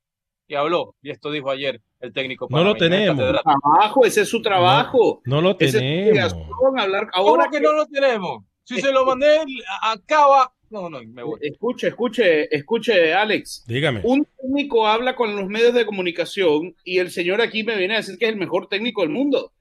Y 0.48 0.56
habló. 0.56 0.96
Y 1.02 1.10
esto 1.10 1.30
dijo 1.30 1.50
ayer 1.50 1.80
el 2.00 2.12
técnico. 2.12 2.48
No 2.50 2.64
lo 2.64 2.74
tenemos. 2.74 3.16
Trabajo, 3.16 4.04
ese 4.04 4.22
es 4.22 4.28
su 4.28 4.42
trabajo. 4.42 5.20
No 5.24 5.40
lo 5.40 5.56
es 5.60 5.72
tenemos. 5.72 6.32
hablar 6.78 7.08
¿Cómo 7.12 7.30
ahora 7.30 7.48
que 7.48 7.60
no 7.60 7.74
lo 7.74 7.86
tenemos? 7.86 8.42
Si 8.64 8.80
se 8.80 8.90
lo 8.90 9.06
mandé, 9.06 9.44
acaba. 9.82 10.52
No, 10.70 10.90
no, 10.90 11.00
me 11.02 11.22
voy. 11.22 11.38
Escuche, 11.42 11.88
escuche, 11.88 12.54
escuche, 12.54 13.14
Alex. 13.14 13.64
Dígame. 13.66 14.00
Un 14.04 14.26
técnico 14.40 14.86
habla 14.86 15.14
con 15.14 15.36
los 15.36 15.48
medios 15.48 15.74
de 15.74 15.86
comunicación 15.86 16.74
y 16.84 16.98
el 16.98 17.10
señor 17.10 17.40
aquí 17.40 17.62
me 17.62 17.76
viene 17.76 17.94
a 17.94 17.98
decir 17.98 18.18
que 18.18 18.26
es 18.26 18.32
el 18.32 18.38
mejor 18.38 18.68
técnico 18.68 19.02
del 19.02 19.10
mundo. 19.10 19.52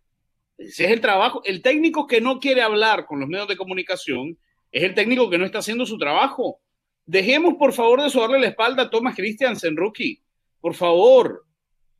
Ese 0.57 0.85
es 0.85 0.91
el 0.91 1.01
trabajo. 1.01 1.41
El 1.45 1.61
técnico 1.61 2.07
que 2.07 2.21
no 2.21 2.39
quiere 2.39 2.61
hablar 2.61 3.05
con 3.05 3.19
los 3.19 3.29
medios 3.29 3.47
de 3.47 3.57
comunicación 3.57 4.37
es 4.71 4.83
el 4.83 4.93
técnico 4.93 5.29
que 5.29 5.37
no 5.37 5.45
está 5.45 5.59
haciendo 5.59 5.85
su 5.85 5.97
trabajo. 5.97 6.59
Dejemos, 7.05 7.55
por 7.55 7.73
favor, 7.73 8.01
de 8.01 8.09
sobarle 8.09 8.39
la 8.39 8.47
espalda 8.47 8.83
a 8.83 8.89
Thomas 8.89 9.15
Christiansen, 9.15 9.77
rookie. 9.77 10.21
Por 10.59 10.73
favor. 10.73 11.45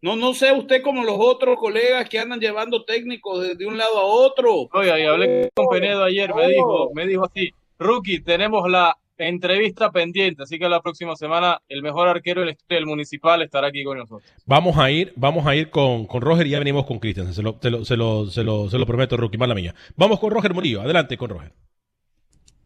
No, 0.02 0.16
no 0.16 0.34
sé 0.34 0.52
usted 0.52 0.82
como 0.82 1.04
los 1.04 1.18
otros 1.18 1.58
colegas 1.58 2.08
que 2.10 2.20
andan 2.20 2.40
llevando 2.40 2.86
técnicos 2.86 3.42
de, 3.42 3.56
de 3.56 3.66
un 3.66 3.78
lado 3.78 3.98
a 3.98 4.04
otro. 4.04 4.68
Oiga, 4.74 5.00
y 5.00 5.04
hablé 5.04 5.50
con 5.54 5.68
Penedo 5.68 6.04
ayer, 6.04 6.34
me 6.34 6.48
dijo, 6.48 6.92
me 6.94 7.08
dijo 7.08 7.26
así, 7.26 7.52
Rookie, 7.78 8.22
tenemos 8.22 8.70
la 8.70 8.98
entrevista 9.18 9.92
pendiente, 9.92 10.44
así 10.44 10.60
que 10.60 10.68
la 10.68 10.82
próxima 10.82 11.16
semana 11.16 11.62
el 11.70 11.82
mejor 11.82 12.08
arquero 12.08 12.42
del, 12.42 12.58
del 12.68 12.86
municipal 12.86 13.42
estará 13.42 13.68
aquí 13.68 13.84
con 13.84 13.98
nosotros. 13.98 14.30
Vamos 14.46 14.78
a 14.78 14.92
ir, 14.92 15.14
vamos 15.16 15.46
a 15.46 15.56
ir 15.56 15.70
con, 15.70 16.06
con 16.06 16.22
Roger 16.22 16.48
y 16.48 16.52
ya 16.52 16.60
venimos 16.60 16.86
con 16.86 17.00
Cristian. 17.00 17.34
Se 17.34 17.42
lo, 17.42 17.58
se, 17.62 17.70
lo, 17.70 17.86
se, 17.86 17.98
lo, 17.98 18.26
se, 18.28 18.44
lo, 18.44 18.70
se 18.70 18.78
lo 18.78 18.86
prometo, 18.86 19.18
Rookie, 19.18 19.38
mala 19.38 19.56
mía. 19.56 19.74
Vamos 19.96 20.20
con 20.20 20.32
Roger 20.32 20.54
Murillo. 20.54 20.82
Adelante 20.82 21.18
con 21.18 21.30
Roger. 21.30 21.52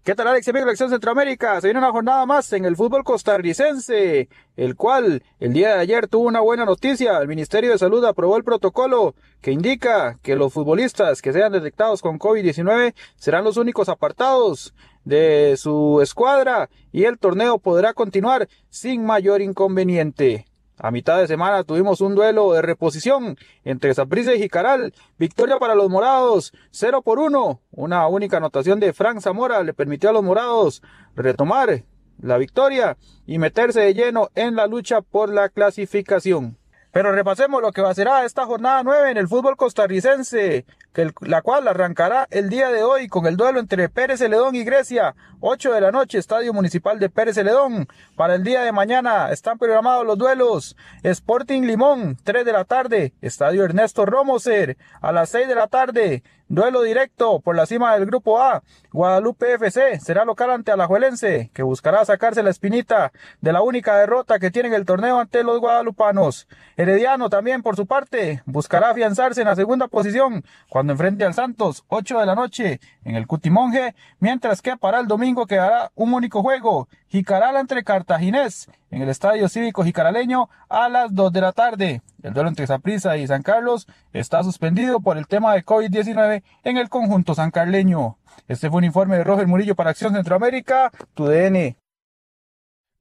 ¿Qué 0.03 0.16
tal, 0.16 0.28
Alex, 0.28 0.47
amigo 0.47 0.62
de 0.62 0.66
la 0.68 0.72
Acción 0.72 0.89
Centroamérica? 0.89 1.60
Se 1.62 1.68
viene 1.68 1.80
una 1.80 1.91
jornada 1.91 2.26
más 2.26 2.51
en 2.53 2.66
el 2.66 2.76
fútbol 2.76 3.03
costarricense, 3.03 4.30
el 4.55 4.76
cual 4.76 5.22
el 5.39 5.53
día 5.53 5.76
de 5.76 5.82
ayer 5.82 6.07
tuvo 6.07 6.28
una 6.28 6.39
buena 6.39 6.66
noticia. 6.66 7.18
El 7.20 7.28
Ministerio 7.28 7.70
de 7.70 7.78
Salud 7.78 8.03
aprobó 8.05 8.38
el 8.38 8.43
protocolo 8.43 9.14
que 9.41 9.51
indica 9.51 10.18
que 10.24 10.36
los 10.36 10.53
futbolistas 10.53 11.22
que 11.22 11.34
sean 11.34 11.51
detectados 11.51 12.01
con 12.01 12.18
COVID-19 12.18 12.95
serán 13.18 13.43
los 13.43 13.57
únicos 13.57 13.88
apartados 13.88 14.74
de 15.10 15.57
su 15.57 15.99
escuadra 16.01 16.70
y 16.91 17.03
el 17.03 17.18
torneo 17.18 17.57
podrá 17.57 17.93
continuar 17.93 18.47
sin 18.70 19.05
mayor 19.05 19.41
inconveniente. 19.41 20.45
A 20.78 20.91
mitad 20.91 21.20
de 21.20 21.28
semana 21.28 21.66
tuvimos 21.66 21.99
un 21.99 22.16
duelo 22.16 22.53
de 22.53 22.62
reposición 22.62 23.38
entre 23.66 23.93
Saprissa 23.93 24.34
y 24.34 24.39
Jicaral. 24.39 24.93
Victoria 25.18 25.57
para 25.60 25.76
los 25.76 25.89
morados, 25.89 26.53
0 26.72 27.01
por 27.01 27.20
1. 27.20 27.60
Una 27.72 28.07
única 28.07 28.38
anotación 28.38 28.80
de 28.80 28.93
Frank 28.93 29.20
Zamora 29.20 29.62
le 29.64 29.74
permitió 29.74 30.10
a 30.10 30.14
los 30.14 30.24
morados 30.24 30.82
retomar 31.18 31.84
la 32.22 32.38
victoria 32.38 32.97
y 33.26 33.39
meterse 33.39 33.82
de 33.82 33.93
lleno 33.93 34.30
en 34.36 34.55
la 34.55 34.68
lucha 34.68 35.01
por 35.01 35.34
la 35.34 35.49
clasificación. 35.49 36.57
Pero 36.91 37.12
repasemos 37.12 37.62
lo 37.62 37.72
que 37.72 37.82
va 37.82 37.91
a 37.91 37.95
ser 37.95 38.07
esta 38.26 38.45
jornada 38.45 38.82
9 38.82 39.12
en 39.12 39.18
el 39.18 39.28
fútbol 39.28 39.57
costarricense, 39.57 40.66
la 40.94 41.42
cual 41.42 41.68
arrancará 41.68 42.28
el 42.32 42.50
día 42.50 42.70
de 42.70 42.84
hoy 42.84 43.08
con 43.08 43.26
el 43.26 43.38
duelo 43.38 43.60
entre 43.60 43.90
Pérez 43.90 44.20
Celedón 44.20 44.56
y 44.56 44.64
Grecia, 44.64 45.16
8 45.40 45.74
de 45.74 45.82
la 45.82 45.92
noche, 45.92 46.18
Estadio 46.18 46.54
Municipal 46.54 47.00
de 47.00 47.10
Pérez 47.10 47.36
Celedón. 47.36 47.88
Para 48.16 48.36
el 48.36 48.44
día 48.44 48.62
de 48.62 48.72
mañana 48.72 49.32
están 49.32 49.58
programados 49.58 50.06
los 50.06 50.18
duelos 50.18 50.76
Sporting 51.04 51.62
Limón, 51.62 52.18
3 52.24 52.44
de 52.44 52.54
la 52.54 52.66
tarde, 52.66 53.14
Estadio 53.22 53.64
Ernesto 53.64 54.06
Romoser, 54.06 54.78
a 55.02 55.12
las 55.12 55.30
6 55.30 55.48
de 55.48 55.56
la 55.56 55.68
tarde, 55.68 56.24
duelo 56.50 56.82
directo 56.82 57.40
por 57.40 57.56
la 57.56 57.68
cima 57.68 57.94
del 57.94 58.08
grupo 58.08 58.42
A, 58.42 58.64
Guadalupe 58.92 59.54
FC 59.54 60.00
será 60.00 60.26
local 60.26 60.50
ante 60.50 60.72
Alajuelense, 60.72 61.52
que 61.54 61.62
buscará 61.62 62.04
sacarse 62.06 62.42
la 62.42 62.50
espinita 62.50 63.12
de 63.40 63.54
la 63.54 63.62
única 63.62 63.96
derrota 63.98 64.40
que 64.40 64.50
tiene 64.50 64.70
en 64.70 64.74
el 64.74 64.86
torneo 64.86 65.20
ante 65.20 65.44
los 65.44 65.60
guadalupanos. 65.60 66.48
Herediano 66.76 67.30
también, 67.30 67.62
por 67.62 67.76
su 67.76 67.86
parte, 67.86 68.42
buscará 68.46 68.90
afianzarse 68.90 69.42
en 69.42 69.48
la 69.48 69.56
segunda 69.56 69.88
posición 69.88 70.44
cuando 70.80 70.94
enfrente 70.94 71.26
al 71.26 71.34
Santos, 71.34 71.84
8 71.90 72.22
de 72.22 72.26
la 72.26 72.36
noche, 72.36 72.80
en 73.04 73.18
el 73.18 73.28
Cutimonje, 73.28 73.96
mientras 74.22 74.62
que 74.62 74.78
para 74.78 75.02
el 75.02 75.08
domingo 75.08 75.46
quedará 75.46 75.92
un 75.94 76.14
único 76.14 76.42
juego, 76.42 76.88
Jicaral 77.10 77.58
entre 77.58 77.84
Cartaginés, 77.84 78.70
en 78.90 79.02
el 79.02 79.10
Estadio 79.10 79.50
Cívico 79.50 79.84
Jicaraleño, 79.84 80.48
a 80.70 80.88
las 80.88 81.14
2 81.14 81.34
de 81.34 81.42
la 81.42 81.52
tarde. 81.52 82.02
El 82.24 82.34
duelo 82.34 82.48
entre 82.48 82.66
Saprissa 82.66 83.18
y 83.18 83.28
San 83.28 83.42
Carlos 83.42 83.88
está 84.14 84.42
suspendido 84.42 85.02
por 85.02 85.18
el 85.18 85.28
tema 85.28 85.54
de 85.54 85.66
COVID-19 85.66 86.44
en 86.64 86.78
el 86.78 86.88
conjunto 86.88 87.36
sancarleño. 87.36 88.16
Este 88.48 88.70
fue 88.70 88.78
un 88.78 88.86
informe 88.86 89.18
de 89.18 89.26
Roger 89.26 89.48
Murillo 89.48 89.76
para 89.76 89.90
Acción 89.90 90.14
Centroamérica, 90.14 90.94
tu 91.14 91.26
DN. 91.26 91.76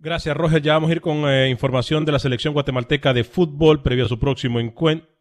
Gracias, 0.00 0.36
Roger. 0.36 0.62
Ya 0.62 0.72
vamos 0.72 0.90
a 0.90 0.94
ir 0.94 1.00
con 1.00 1.30
eh, 1.30 1.48
información 1.48 2.04
de 2.04 2.10
la 2.10 2.18
selección 2.18 2.54
guatemalteca 2.54 3.14
de 3.14 3.22
fútbol 3.22 3.84
previo 3.84 4.06
a 4.06 4.08
su 4.08 4.18
próximo 4.18 4.58
encuentro. 4.58 5.17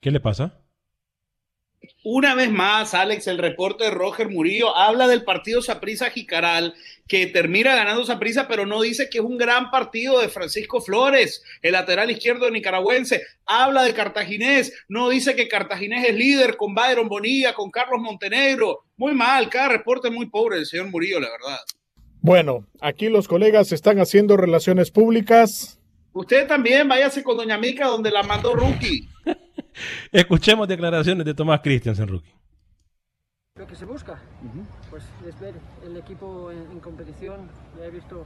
¿Qué 0.00 0.10
le 0.10 0.20
pasa? 0.20 0.62
Una 2.04 2.34
vez 2.34 2.50
más, 2.50 2.94
Alex, 2.94 3.26
el 3.28 3.38
reporte 3.38 3.84
de 3.84 3.90
Roger 3.90 4.28
Murillo 4.28 4.76
habla 4.76 5.06
del 5.06 5.24
partido 5.24 5.62
Saprissa 5.62 6.10
Jicaral, 6.10 6.74
que 7.06 7.26
termina 7.26 7.74
ganando 7.76 8.04
Saprissa, 8.04 8.48
pero 8.48 8.66
no 8.66 8.82
dice 8.82 9.08
que 9.10 9.18
es 9.18 9.24
un 9.24 9.38
gran 9.38 9.70
partido 9.70 10.20
de 10.20 10.28
Francisco 10.28 10.80
Flores, 10.80 11.42
el 11.62 11.72
lateral 11.72 12.10
izquierdo 12.10 12.50
nicaragüense. 12.50 13.22
Habla 13.46 13.84
de 13.84 13.94
Cartaginés, 13.94 14.72
no 14.88 15.08
dice 15.08 15.36
que 15.36 15.48
Cartaginés 15.48 16.08
es 16.08 16.16
líder 16.16 16.56
con 16.56 16.74
Byron 16.74 17.08
Bonilla, 17.08 17.54
con 17.54 17.70
Carlos 17.70 18.00
Montenegro. 18.00 18.84
Muy 18.96 19.14
mal, 19.14 19.48
cada 19.48 19.68
reporte 19.68 20.10
muy 20.10 20.26
pobre 20.26 20.56
del 20.56 20.66
señor 20.66 20.90
Murillo, 20.90 21.20
la 21.20 21.30
verdad. 21.30 21.60
Bueno, 22.20 22.66
aquí 22.80 23.08
los 23.08 23.28
colegas 23.28 23.70
están 23.70 24.00
haciendo 24.00 24.36
relaciones 24.36 24.90
públicas. 24.90 25.80
Usted 26.12 26.48
también 26.48 26.88
váyase 26.88 27.22
con 27.22 27.36
Doña 27.36 27.58
Mica, 27.58 27.86
donde 27.86 28.10
la 28.10 28.24
mandó 28.24 28.54
Rookie. 28.54 29.08
Escuchemos 30.12 30.68
declaraciones 30.68 31.24
de 31.24 31.34
Tomás 31.34 31.60
Christiansen, 31.60 32.08
rookie. 32.08 32.34
Lo 33.56 33.66
que 33.66 33.74
se 33.74 33.84
busca, 33.84 34.18
pues 34.88 35.04
es 35.26 35.38
ver 35.40 35.54
el 35.84 35.96
equipo 35.96 36.50
en, 36.52 36.70
en 36.70 36.80
competición. 36.80 37.48
Ya 37.76 37.86
he 37.86 37.90
visto 37.90 38.24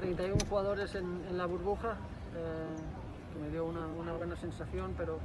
31 0.00 0.36
jugadores 0.48 0.94
en, 0.94 1.04
en 1.28 1.36
la 1.36 1.46
burbuja, 1.46 1.98
eh, 2.36 3.32
que 3.32 3.38
me 3.40 3.50
dio 3.50 3.66
una, 3.66 3.86
una 3.86 4.12
buena 4.14 4.36
sensación, 4.36 4.94
pero 4.96 5.18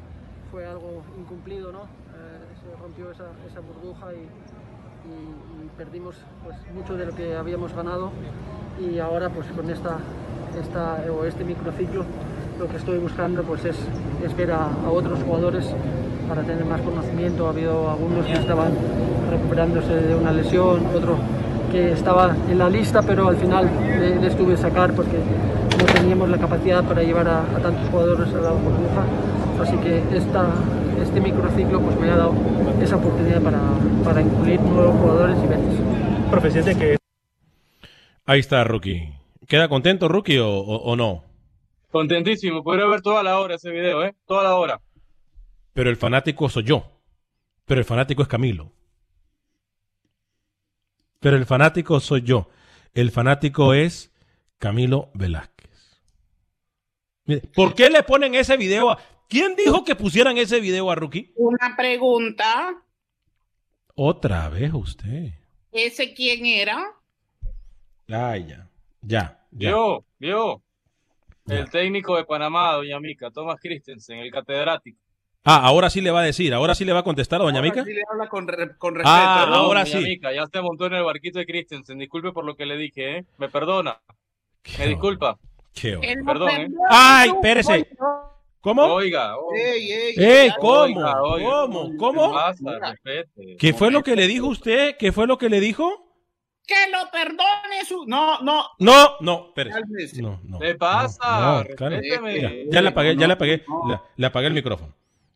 fue 0.51 0.65
algo 0.65 1.03
incumplido, 1.17 1.71
¿no? 1.71 1.83
Eh, 1.83 2.43
se 2.61 2.75
rompió 2.81 3.11
esa, 3.11 3.31
esa 3.49 3.59
burbuja 3.61 4.13
y, 4.13 4.27
y- 5.05 5.77
perdimos 5.77 6.15
pues, 6.43 6.55
mucho 6.75 6.95
de 6.95 7.07
lo 7.07 7.15
que 7.15 7.35
habíamos 7.35 7.73
ganado 7.73 8.11
y 8.79 8.99
ahora 8.99 9.29
pues 9.29 9.47
con 9.55 9.69
esta, 9.71 9.97
esta 10.59 10.97
o 11.11 11.25
este 11.25 11.43
microciclo 11.43 12.03
lo 12.59 12.67
que 12.67 12.77
estoy 12.77 12.99
buscando 12.99 13.41
pues 13.43 13.65
es, 13.65 13.75
es 14.23 14.37
ver 14.37 14.51
a, 14.51 14.67
a 14.85 14.89
otros 14.91 15.19
jugadores 15.23 15.65
para 16.29 16.43
tener 16.43 16.63
más 16.65 16.79
conocimiento. 16.81 17.47
Ha 17.47 17.49
habido 17.49 17.89
algunos 17.89 18.25
que 18.25 18.33
estaban 18.33 18.71
recuperándose 19.31 19.93
de 19.95 20.15
una 20.15 20.31
lesión, 20.31 20.85
otro 20.95 21.17
que 21.71 21.91
estaba 21.91 22.35
en 22.49 22.59
la 22.59 22.69
lista, 22.69 23.01
pero 23.01 23.27
al 23.27 23.35
final 23.37 23.67
le, 23.99 24.19
le 24.21 24.27
estuve 24.27 24.55
sacar 24.55 24.93
porque 24.93 25.17
no 25.79 25.85
teníamos 25.85 26.29
la 26.29 26.37
capacidad 26.37 26.83
para 26.83 27.01
llevar 27.01 27.27
a, 27.27 27.39
a 27.39 27.59
tantos 27.61 27.89
jugadores 27.89 28.27
a 28.33 28.37
la 28.41 28.51
burbuja. 28.51 29.03
Así 29.59 29.75
que 29.77 30.03
esta, 30.15 30.45
este 31.03 31.21
microciclo 31.21 31.81
pues 31.81 31.99
me 31.99 32.09
ha 32.09 32.15
dado 32.17 32.33
esa 32.81 32.95
oportunidad 32.97 33.41
para, 33.41 33.59
para 34.03 34.21
incluir 34.21 34.59
nuevos 34.61 34.95
jugadores 34.99 35.37
y. 35.37 36.29
Profesión 36.31 36.79
que... 36.79 36.97
Ahí 38.25 38.39
está, 38.39 38.63
rookie. 38.63 39.13
¿Queda 39.47 39.67
contento, 39.69 40.07
rookie, 40.07 40.39
o, 40.39 40.49
o- 40.49 40.83
o 40.91 40.95
no? 40.95 41.23
Contentísimo, 41.91 42.63
podría 42.63 42.87
ver 42.87 43.01
toda 43.01 43.21
la 43.21 43.39
hora 43.39 43.55
ese 43.55 43.69
video, 43.69 44.03
¿eh? 44.03 44.15
Toda 44.25 44.43
la 44.43 44.55
hora. 44.55 44.81
Pero 45.73 45.89
el 45.89 45.95
fanático 45.97 46.49
soy 46.49 46.63
yo. 46.63 46.85
Pero 47.65 47.79
el 47.79 47.85
fanático 47.85 48.21
es 48.23 48.27
Camilo. 48.27 48.71
Pero 51.19 51.37
el 51.37 51.45
fanático 51.45 51.99
soy 51.99 52.21
yo. 52.21 52.49
El 52.93 53.11
fanático 53.11 53.73
es 53.73 54.11
Camilo 54.57 55.09
Velázquez. 55.13 55.69
¿Por 57.55 57.73
qué 57.73 57.89
le 57.89 58.03
ponen 58.03 58.35
ese 58.35 58.57
video? 58.57 58.89
a- 58.91 58.99
¿Quién 59.27 59.55
dijo 59.55 59.83
que 59.83 59.95
pusieran 59.95 60.37
ese 60.37 60.59
video 60.59 60.89
a 60.91 60.95
Rookie? 60.95 61.31
Una 61.35 61.75
pregunta. 61.75 62.75
Otra 63.95 64.49
vez 64.49 64.73
usted. 64.73 65.29
¿Ese 65.71 66.13
quién 66.13 66.45
era? 66.45 66.83
Ay, 68.09 68.45
ya. 68.47 68.67
Ya. 69.01 69.39
ya. 69.51 69.69
Vio, 69.69 70.05
vio. 70.19 70.61
El 71.47 71.69
técnico 71.69 72.15
de 72.15 72.23
Panamá, 72.25 72.73
doña 72.73 72.99
Mica, 72.99 73.29
Thomas 73.31 73.57
Christensen, 73.61 74.19
el 74.19 74.31
catedrático. 74.31 74.97
Ah, 75.43 75.65
ahora 75.65 75.89
sí 75.89 75.99
le 75.99 76.09
va 76.09 76.21
a 76.21 76.23
decir. 76.23 76.53
Ahora 76.53 76.73
sí 76.73 76.85
le 76.85 76.93
va 76.93 76.99
a 76.99 77.03
contestar 77.03 77.41
a 77.41 77.43
Doña 77.43 77.61
Mica. 77.61 77.81
Así 77.81 77.91
le 77.91 78.01
habla 78.09 78.29
con, 78.29 78.47
re- 78.47 78.77
con 78.77 78.95
respeto. 78.95 79.09
Ah, 79.13 79.45
¿no? 79.49 79.55
ahora 79.55 79.83
Doña 79.83 79.97
sí. 79.99 80.03
Mica, 80.05 80.31
ya 80.31 80.47
se 80.47 80.61
montó 80.61 80.85
en 80.85 80.93
el 80.93 81.03
barquito 81.03 81.37
de 81.39 81.45
Christensen. 81.45 81.97
Disculpe 81.99 82.31
por 82.31 82.45
lo 82.45 82.55
que 82.55 82.65
le 82.65 82.77
dije, 82.77 83.17
¿eh? 83.17 83.25
Me 83.39 83.49
perdona. 83.49 83.99
Me 84.79 84.87
disculpa. 84.87 85.37
Qué 85.73 85.99
Perdón, 86.25 86.49
¿eh? 86.49 86.67
¡Ay, 86.89 87.31
espérese! 87.31 87.89
¿Cómo? 88.63 88.81
Oiga, 88.83 89.37
oiga. 89.37 89.61
Ey, 89.73 89.91
ey, 89.91 90.13
¡Ey, 90.17 90.47
ya- 90.47 90.55
cómo! 90.57 90.79
Oiga, 90.83 91.21
oiga. 91.21 91.49
¿Cómo? 91.49 91.91
¿Qué 91.91 91.97
¿Cómo? 91.97 92.31
pasa? 92.31 92.95
¿Qué 93.59 93.73
fue 93.73 93.91
lo 93.91 94.01
que 94.03 94.15
le 94.15 94.25
dijo 94.25 94.47
usted? 94.47 94.95
¿Qué 94.97 95.11
fue 95.11 95.27
lo 95.27 95.37
que 95.37 95.49
le 95.49 95.59
dijo? 95.59 95.91
Que 96.65 96.89
lo 96.89 97.11
perdone 97.11 97.83
su. 97.85 98.05
No, 98.07 98.39
no. 98.39 98.63
No, 98.79 99.17
no, 99.19 99.47
espérese. 99.49 100.21
No, 100.21 100.39
no. 100.45 100.59
¿Qué 100.59 100.75
pasa? 100.75 101.61
No. 101.77 101.89
Ya, 101.89 102.51
ya 102.71 102.81
le 102.81 102.87
apagué, 102.87 103.17
ya 103.17 103.27
le 103.27 103.33
apagué, 103.33 103.63
No. 103.67 103.89
le, 103.89 103.99
le 104.15 104.25
apagué 104.27 104.47
el 104.47 104.53
micrófono. 104.53 104.95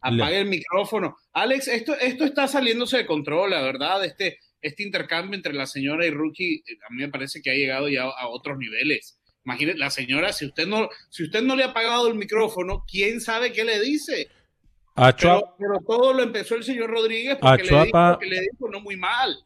Le- 0.09 0.23
Apague 0.23 0.39
el 0.39 0.47
micrófono. 0.47 1.17
Alex, 1.33 1.67
esto, 1.67 1.95
esto 1.99 2.23
está 2.23 2.47
saliéndose 2.47 2.95
de 2.97 3.05
control, 3.05 3.49
la 3.49 3.61
verdad. 3.61 4.05
Este, 4.05 4.39
este 4.61 4.83
intercambio 4.83 5.35
entre 5.35 5.51
la 5.51 5.65
señora 5.65 6.05
y 6.05 6.11
Rookie, 6.11 6.63
eh, 6.65 6.77
a 6.89 6.93
mí 6.93 7.01
me 7.01 7.09
parece 7.09 7.41
que 7.41 7.49
ha 7.51 7.55
llegado 7.55 7.89
ya 7.89 8.03
a 8.03 8.29
otros 8.29 8.57
niveles. 8.57 9.16
Imagínese, 9.47 9.77
la 9.77 9.89
señora, 9.89 10.33
si 10.33 10.45
usted 10.45 10.67
no, 10.67 10.89
si 11.09 11.23
usted 11.23 11.41
no 11.41 11.55
le 11.55 11.63
ha 11.63 11.67
apagado 11.67 12.09
el 12.09 12.15
micrófono, 12.15 12.83
¿quién 12.85 13.21
sabe 13.21 13.53
qué 13.53 13.63
le 13.63 13.79
dice? 13.79 14.27
A 14.93 15.15
Pero, 15.15 15.39
Chuapa, 15.39 15.55
pero 15.57 15.79
todo 15.87 16.11
lo 16.11 16.23
empezó 16.23 16.55
el 16.55 16.65
señor 16.65 16.89
Rodríguez 16.89 17.37
porque 17.39 17.49
A 17.49 17.55
le 17.55 17.85
dijo 17.85 18.19
que 18.19 18.25
le 18.25 18.41
dijo 18.41 18.69
no 18.69 18.81
muy 18.81 18.97
mal. 18.97 19.37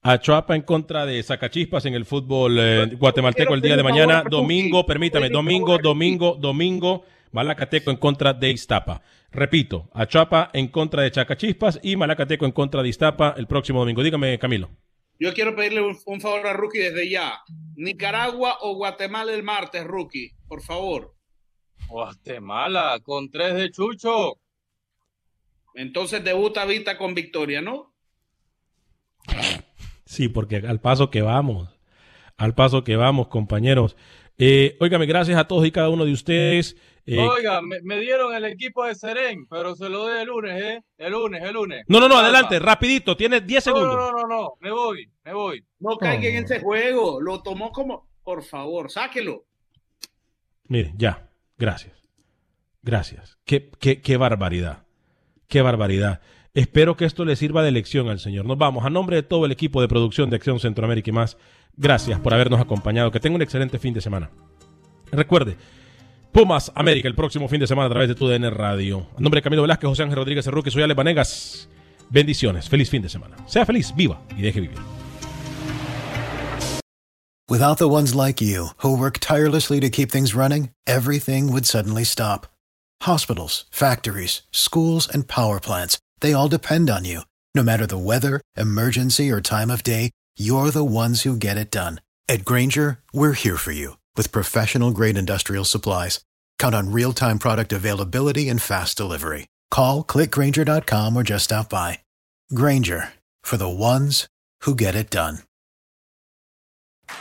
Achuapa 0.00 0.54
en 0.54 0.62
contra 0.62 1.04
de 1.06 1.20
Zacachispas 1.24 1.84
en 1.86 1.94
el 1.94 2.04
fútbol 2.04 2.56
eh, 2.56 2.86
guatemalteco 2.96 3.54
el 3.54 3.60
día 3.60 3.76
de 3.76 3.82
mañana. 3.82 4.22
Domingo, 4.30 4.86
permítame, 4.86 5.28
domingo, 5.28 5.76
domingo, 5.78 6.36
domingo, 6.38 7.04
Malacateco 7.32 7.90
en 7.90 7.96
contra 7.96 8.32
de 8.32 8.48
Iztapa. 8.48 9.02
Repito, 9.32 9.90
Achuapa 9.92 10.50
en 10.52 10.68
contra 10.68 11.02
de 11.02 11.10
Chacachispas 11.10 11.80
y 11.82 11.96
Malacateco 11.96 12.46
en 12.46 12.52
contra 12.52 12.80
de 12.80 12.90
Iztapa 12.90 13.34
el 13.36 13.48
próximo 13.48 13.80
domingo. 13.80 14.04
Dígame, 14.04 14.38
Camilo. 14.38 14.70
Yo 15.22 15.32
quiero 15.34 15.54
pedirle 15.54 15.80
un, 15.80 15.96
un 16.04 16.20
favor 16.20 16.44
a 16.48 16.52
Rookie 16.52 16.80
desde 16.80 17.08
ya. 17.08 17.44
Nicaragua 17.76 18.58
o 18.60 18.74
Guatemala 18.74 19.32
el 19.32 19.44
martes, 19.44 19.84
Rookie, 19.84 20.32
por 20.48 20.62
favor. 20.62 21.14
Guatemala, 21.86 22.98
con 23.04 23.30
tres 23.30 23.54
de 23.54 23.70
Chucho. 23.70 24.40
Entonces 25.74 26.24
debuta 26.24 26.64
Vita 26.64 26.98
con 26.98 27.14
victoria, 27.14 27.62
¿no? 27.62 27.94
Sí, 30.06 30.28
porque 30.28 30.56
al 30.56 30.80
paso 30.80 31.08
que 31.08 31.22
vamos, 31.22 31.68
al 32.36 32.56
paso 32.56 32.82
que 32.82 32.96
vamos, 32.96 33.28
compañeros. 33.28 33.96
Eh, 34.44 34.76
óigame, 34.80 35.06
gracias 35.06 35.38
a 35.38 35.44
todos 35.46 35.64
y 35.64 35.70
cada 35.70 35.88
uno 35.88 36.04
de 36.04 36.12
ustedes. 36.12 36.76
Eh, 37.06 37.16
Oiga, 37.16 37.62
me, 37.62 37.76
me 37.82 38.00
dieron 38.00 38.34
el 38.34 38.44
equipo 38.44 38.84
de 38.84 38.96
Serén, 38.96 39.46
pero 39.46 39.76
se 39.76 39.88
lo 39.88 39.98
doy 40.08 40.20
el 40.20 40.26
lunes, 40.26 40.60
¿eh? 40.60 40.82
El 40.98 41.12
lunes, 41.12 41.40
el 41.44 41.52
lunes. 41.52 41.84
no, 41.86 42.00
no, 42.00 42.08
no, 42.08 42.18
adelante, 42.18 42.58
rapidito, 42.58 43.16
tienes 43.16 43.46
10 43.46 43.66
No, 43.68 43.72
segundos. 43.72 43.94
no, 43.96 44.10
no, 44.10 44.18
no, 44.22 44.26
no, 44.26 44.52
me 44.58 44.72
voy, 44.72 45.08
me 45.24 45.32
voy. 45.32 45.64
No 45.78 45.96
caiga 45.96 46.28
en 46.28 46.44
ese 46.44 46.58
juego. 46.60 47.20
Lo 47.20 47.40
tomó 47.40 47.70
como. 47.70 48.08
Por 48.24 48.42
favor, 48.42 48.90
sáquelo. 48.90 49.44
Mire, 50.66 50.92
ya, 50.96 51.28
gracias. 51.56 51.94
Gracias. 52.82 53.38
Qué, 53.44 53.70
qué, 53.78 54.00
qué 54.00 54.16
barbaridad. 54.16 54.86
Qué 55.46 55.62
barbaridad. 55.62 56.20
Espero 56.54 56.96
que 56.96 57.04
esto 57.04 57.24
le 57.24 57.36
sirva 57.36 57.62
de 57.62 57.70
lección 57.70 58.08
al 58.08 58.18
Señor. 58.18 58.44
Nos 58.46 58.58
vamos. 58.58 58.84
A 58.84 58.90
nombre 58.90 59.16
de 59.16 59.22
todo 59.22 59.46
el 59.46 59.52
equipo 59.52 59.80
de 59.80 59.88
producción 59.88 60.30
de 60.30 60.36
Acción 60.36 60.58
Centroamérica 60.60 61.10
y 61.10 61.12
más, 61.12 61.36
gracias 61.76 62.20
por 62.20 62.34
habernos 62.34 62.60
acompañado. 62.60 63.10
Que 63.10 63.20
tenga 63.20 63.36
un 63.36 63.42
excelente 63.42 63.78
fin 63.78 63.94
de 63.94 64.00
semana. 64.00 64.30
Recuerde, 65.10 65.56
Pumas 66.32 66.72
América 66.74 67.08
el 67.08 67.14
próximo 67.14 67.46
fin 67.46 67.60
de 67.60 67.66
semana 67.66 67.86
a 67.86 67.90
través 67.90 68.08
de 68.08 68.14
TUDN 68.14 68.50
Radio. 68.50 69.06
A 69.18 69.20
nombre 69.20 69.38
de 69.38 69.42
Camilo 69.42 69.62
Velázquez, 69.62 69.88
José 69.88 70.02
Ángel 70.02 70.16
Rodríguez 70.16 70.44
Cerruque, 70.46 70.70
soy 70.70 70.82
Ale 70.82 70.94
Vanegas. 70.94 71.68
Bendiciones. 72.08 72.70
Feliz 72.70 72.88
fin 72.88 73.02
de 73.02 73.10
semana. 73.10 73.36
Sea 73.46 73.66
feliz, 73.66 73.94
viva 73.94 74.20
y 74.36 74.42
deje 74.42 74.60
vivir. 74.60 74.78
Without 77.50 77.76
the 77.76 77.88
ones 77.88 78.14
like 78.14 78.40
you, 78.40 78.68
who 78.78 78.96
work 78.96 79.18
tirelessly 79.18 79.78
to 79.80 79.90
keep 79.90 80.10
things 80.10 80.34
running, 80.34 80.70
everything 80.86 81.52
would 81.52 81.66
suddenly 81.66 82.04
stop. 82.04 82.46
Hospitals, 83.02 83.66
factories, 83.70 84.42
schools, 84.52 85.06
and 85.12 85.28
power 85.28 85.60
plants, 85.60 85.98
they 86.20 86.32
all 86.32 86.48
depend 86.48 86.88
on 86.88 87.04
you. 87.04 87.22
No 87.54 87.62
matter 87.62 87.86
the 87.86 87.98
weather, 87.98 88.40
emergency, 88.56 89.30
or 89.30 89.42
time 89.42 89.70
of 89.70 89.82
day, 89.82 90.12
you're 90.36 90.70
the 90.70 90.84
ones 90.84 91.22
who 91.22 91.36
get 91.36 91.58
it 91.58 91.70
done. 91.70 92.00
At 92.28 92.46
Granger, 92.46 93.00
we're 93.12 93.34
here 93.34 93.58
for 93.58 93.72
you 93.72 93.98
with 94.16 94.32
professional 94.32 94.90
grade 94.90 95.18
industrial 95.18 95.64
supplies. 95.66 96.20
Count 96.58 96.74
on 96.74 96.92
real 96.92 97.12
time 97.12 97.38
product 97.38 97.72
availability 97.72 98.48
and 98.48 98.62
fast 98.62 98.96
delivery. 98.96 99.48
Call 99.70 100.02
clickgranger.com 100.04 101.16
or 101.16 101.22
just 101.22 101.44
stop 101.44 101.68
by. 101.68 101.98
Granger 102.54 103.12
for 103.42 103.56
the 103.56 103.68
ones 103.68 104.28
who 104.62 104.74
get 104.74 104.94
it 104.94 105.10
done. 105.10 105.38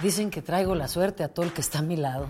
Dicen 0.02 0.32
que 0.32 0.42
traigo 0.42 0.76
la 0.76 0.88
suerte 0.88 1.24
a 1.24 1.28
todo 1.28 1.46
el 1.46 1.52
que 1.52 1.62
está 1.62 1.80
a 1.80 1.82
mi 1.82 1.98
lado. 1.98 2.30